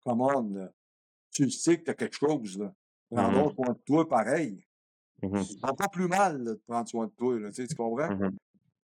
[0.03, 0.45] comment
[1.31, 2.73] tu sais que tu as quelque chose, là.
[3.09, 4.67] Prends mmh soin de toi pareil.
[5.23, 8.09] Mmh c'est pas plus mal de prendre soin de toi, là, tu comprends?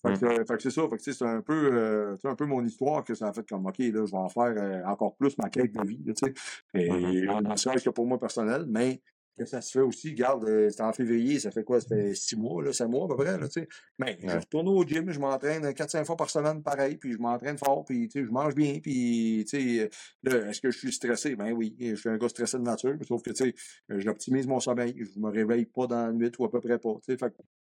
[0.05, 0.45] Fait que, mmh.
[0.45, 0.81] fait que c'est ça.
[0.89, 3.65] Fait que c'est un peu euh, un peu mon histoire que ça a fait comme
[3.65, 6.03] OK, là, je vais en faire euh, encore plus ma quête de vie.
[6.05, 6.33] tu sais.
[6.73, 9.01] Et mmh en sens que pour moi personnel, mais
[9.37, 11.81] que ça se fait aussi, garde, euh, c'est en février, ça fait quoi?
[11.81, 13.67] Ça fait six mois, là, sept mois à peu près, là, tu sais.
[13.97, 17.57] Mais je retourne au gym, je m'entraîne 4-5 fois par semaine pareil, puis je m'entraîne
[17.57, 19.89] fort, puis tu sais, je mange bien, puis tu sais,
[20.23, 21.35] là, est-ce que je suis stressé?
[21.35, 23.55] Ben oui, je suis un gars stressé de nature, sauf que tu sais,
[23.89, 26.93] j'optimise mon sommeil, je me réveille pas dans la nuit ou à peu près pas.
[27.03, 27.33] Tu sais, fait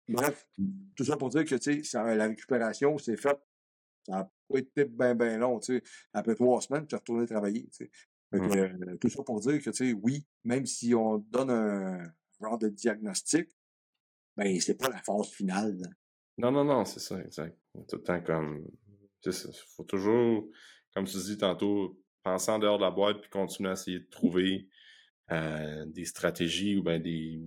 [0.09, 0.49] Bref,
[0.95, 3.39] tout ça pour dire que tu sais, la récupération, c'est fait.
[4.07, 5.59] Ça n'a pas été bien, bien long.
[5.59, 5.83] Tu sais.
[6.13, 7.65] Après trois semaines, tu es retourné travailler.
[7.73, 7.91] Tu sais.
[8.35, 12.59] Euh, tout ça pour dire que, tu sais, oui, même si on donne un genre
[12.59, 13.49] de diagnostic,
[14.37, 15.79] ben, c'est pas la phase finale.
[16.39, 17.57] Non, non, non, c'est ça, exact.
[17.89, 18.65] Tout le temps comme.
[19.25, 19.33] Il
[19.75, 20.49] faut toujours,
[20.95, 24.09] comme tu dis tantôt, penser en dehors de la boîte puis continuer à essayer de
[24.09, 24.69] trouver
[25.33, 27.41] euh, des stratégies ou ben des,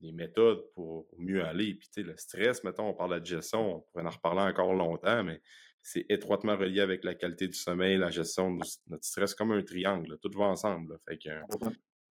[0.00, 1.74] des méthodes pour mieux aller.
[1.74, 4.74] Puis, tu sais, le stress, mettons, on parle de gestion, on pourrait en reparler encore
[4.74, 5.40] longtemps, mais
[5.82, 9.62] c'est étroitement relié avec la qualité du sommeil, la gestion de notre stress, comme un
[9.62, 10.98] triangle, tout va ensemble.
[11.08, 11.30] Fait que,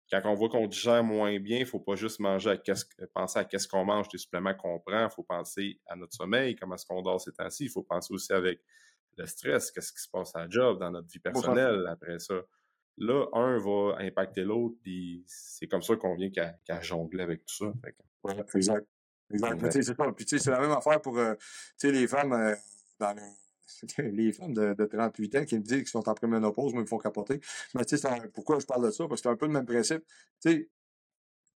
[0.09, 2.85] quand on voit qu'on digère moins bien, il ne faut pas juste manger à qu'est-ce,
[3.14, 6.55] penser à qu'est-ce qu'on mange, les suppléments qu'on prend, il faut penser à notre sommeil,
[6.55, 8.61] comment est-ce qu'on dort ces temps-ci, il faut penser aussi avec
[9.18, 12.35] le stress, qu'est-ce qui se passe à la job, dans notre vie personnelle après ça
[12.98, 17.56] là, un va impacter l'autre, puis c'est comme ça qu'on vient qu'à jongler avec tout
[17.56, 17.74] ça.
[18.24, 18.88] Oui, exact.
[19.32, 19.72] Exact.
[19.72, 21.34] C'est Puis c'est la même affaire pour euh,
[21.84, 22.56] les femmes euh,
[22.99, 23.15] dans
[23.98, 26.84] les femmes de, de, 38 ans qui me disent qu'ils sont en préménopause, mais ils
[26.84, 27.41] me font capoter.
[27.76, 29.07] Mais tu sais, pourquoi je parle de ça?
[29.07, 30.03] Parce que c'est un peu le même principe.
[30.41, 30.69] Tu sais,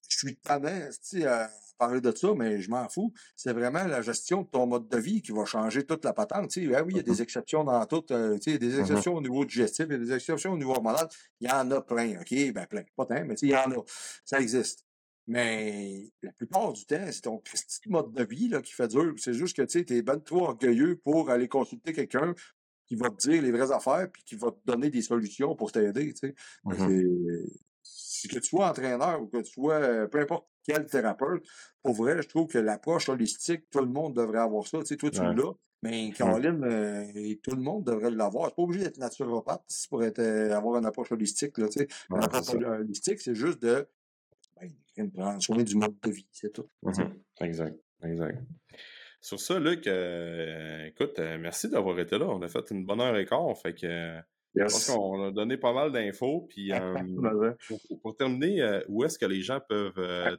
[0.10, 3.14] je suis tanné, tu sais, à parler de ça, mais je m'en fous.
[3.36, 6.50] C'est vraiment la gestion de ton mode de vie qui va changer toute la patente.
[6.50, 7.22] Tu sais, ah oui, il y a des mm-hmm.
[7.22, 8.04] exceptions dans tout.
[8.12, 8.82] Euh, tu sais, il y a des mm-hmm.
[8.82, 11.08] exceptions au niveau digestif, il y a des exceptions au niveau hormonal.
[11.40, 12.54] Il y en a plein, OK?
[12.54, 12.84] Ben plein.
[12.96, 13.84] Pas tant, mais tu sais, il y en a.
[14.26, 14.86] Ça existe.
[15.28, 19.14] Mais la plupart du temps, c'est ton petit mode de vie là, qui fait dur.
[19.18, 22.34] C'est juste que tu es ben trop orgueilleux pour aller consulter quelqu'un
[22.88, 25.72] qui va te dire les vraies affaires puis qui va te donner des solutions pour
[25.72, 26.14] t'aider.
[26.14, 26.36] Tu sais.
[28.28, 31.44] Que tu sois entraîneur ou que tu sois euh, peu importe quel thérapeute,
[31.82, 34.80] pour vrai, je trouve que l'approche holistique, tout le monde devrait avoir ça.
[34.80, 38.50] Tu sais, toi, tu l'as, mais Caroline, euh, tout le monde devrait l'avoir.
[38.50, 41.58] C'est pas obligé d'être naturopathe pour être, euh, avoir une approche holistique.
[41.58, 41.88] Là, tu sais.
[42.10, 43.88] une approche holistique, c'est juste de
[44.60, 46.68] ben, prendre soin du mode de vie, c'est tout.
[46.84, 46.92] Mmh
[47.40, 48.38] exact, exact.
[49.22, 49.88] Sur ça, Luc,
[50.88, 52.26] écoute, merci d'avoir été là.
[52.28, 54.20] On a fait une bonne heure et quart, fait que
[54.56, 56.48] je pense qu'on a donné pas mal d'infos.
[56.50, 56.72] Puis,
[58.02, 59.94] pour, terminer, où est-ce que les gens peuvent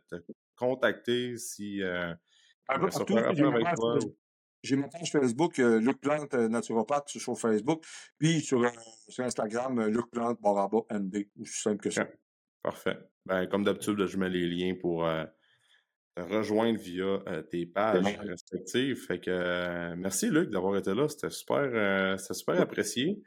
[0.09, 0.17] te
[0.57, 2.13] contacter si euh,
[4.63, 7.85] J'ai mon page Facebook, Luc Plante Naturopathe sur Facebook,
[8.19, 8.63] puis sur,
[9.09, 12.07] sur Instagram, Luc Plante Baraba MD, aussi simple que ça.
[12.63, 12.99] Parfait.
[13.25, 15.09] Ben, comme d'habitude, je mets les liens pour
[16.15, 19.07] te rejoindre via tes pages respectives.
[19.07, 21.09] Fait que merci Luc d'avoir été là.
[21.09, 23.23] C'était super, super apprécié.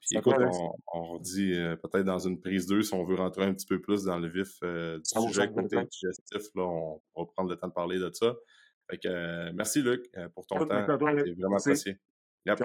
[0.00, 3.44] Puis écoute, on, on redit euh, peut-être dans une prise 2, si on veut rentrer
[3.44, 7.26] un petit peu plus dans le vif euh, du sujet côté digestif, là, on, va
[7.26, 8.34] prendre le temps de parler de ça.
[8.90, 10.86] Fait que, euh, merci Luc pour ton temps.
[10.86, 11.98] C'est vraiment apprécié.
[12.46, 12.62] Yep.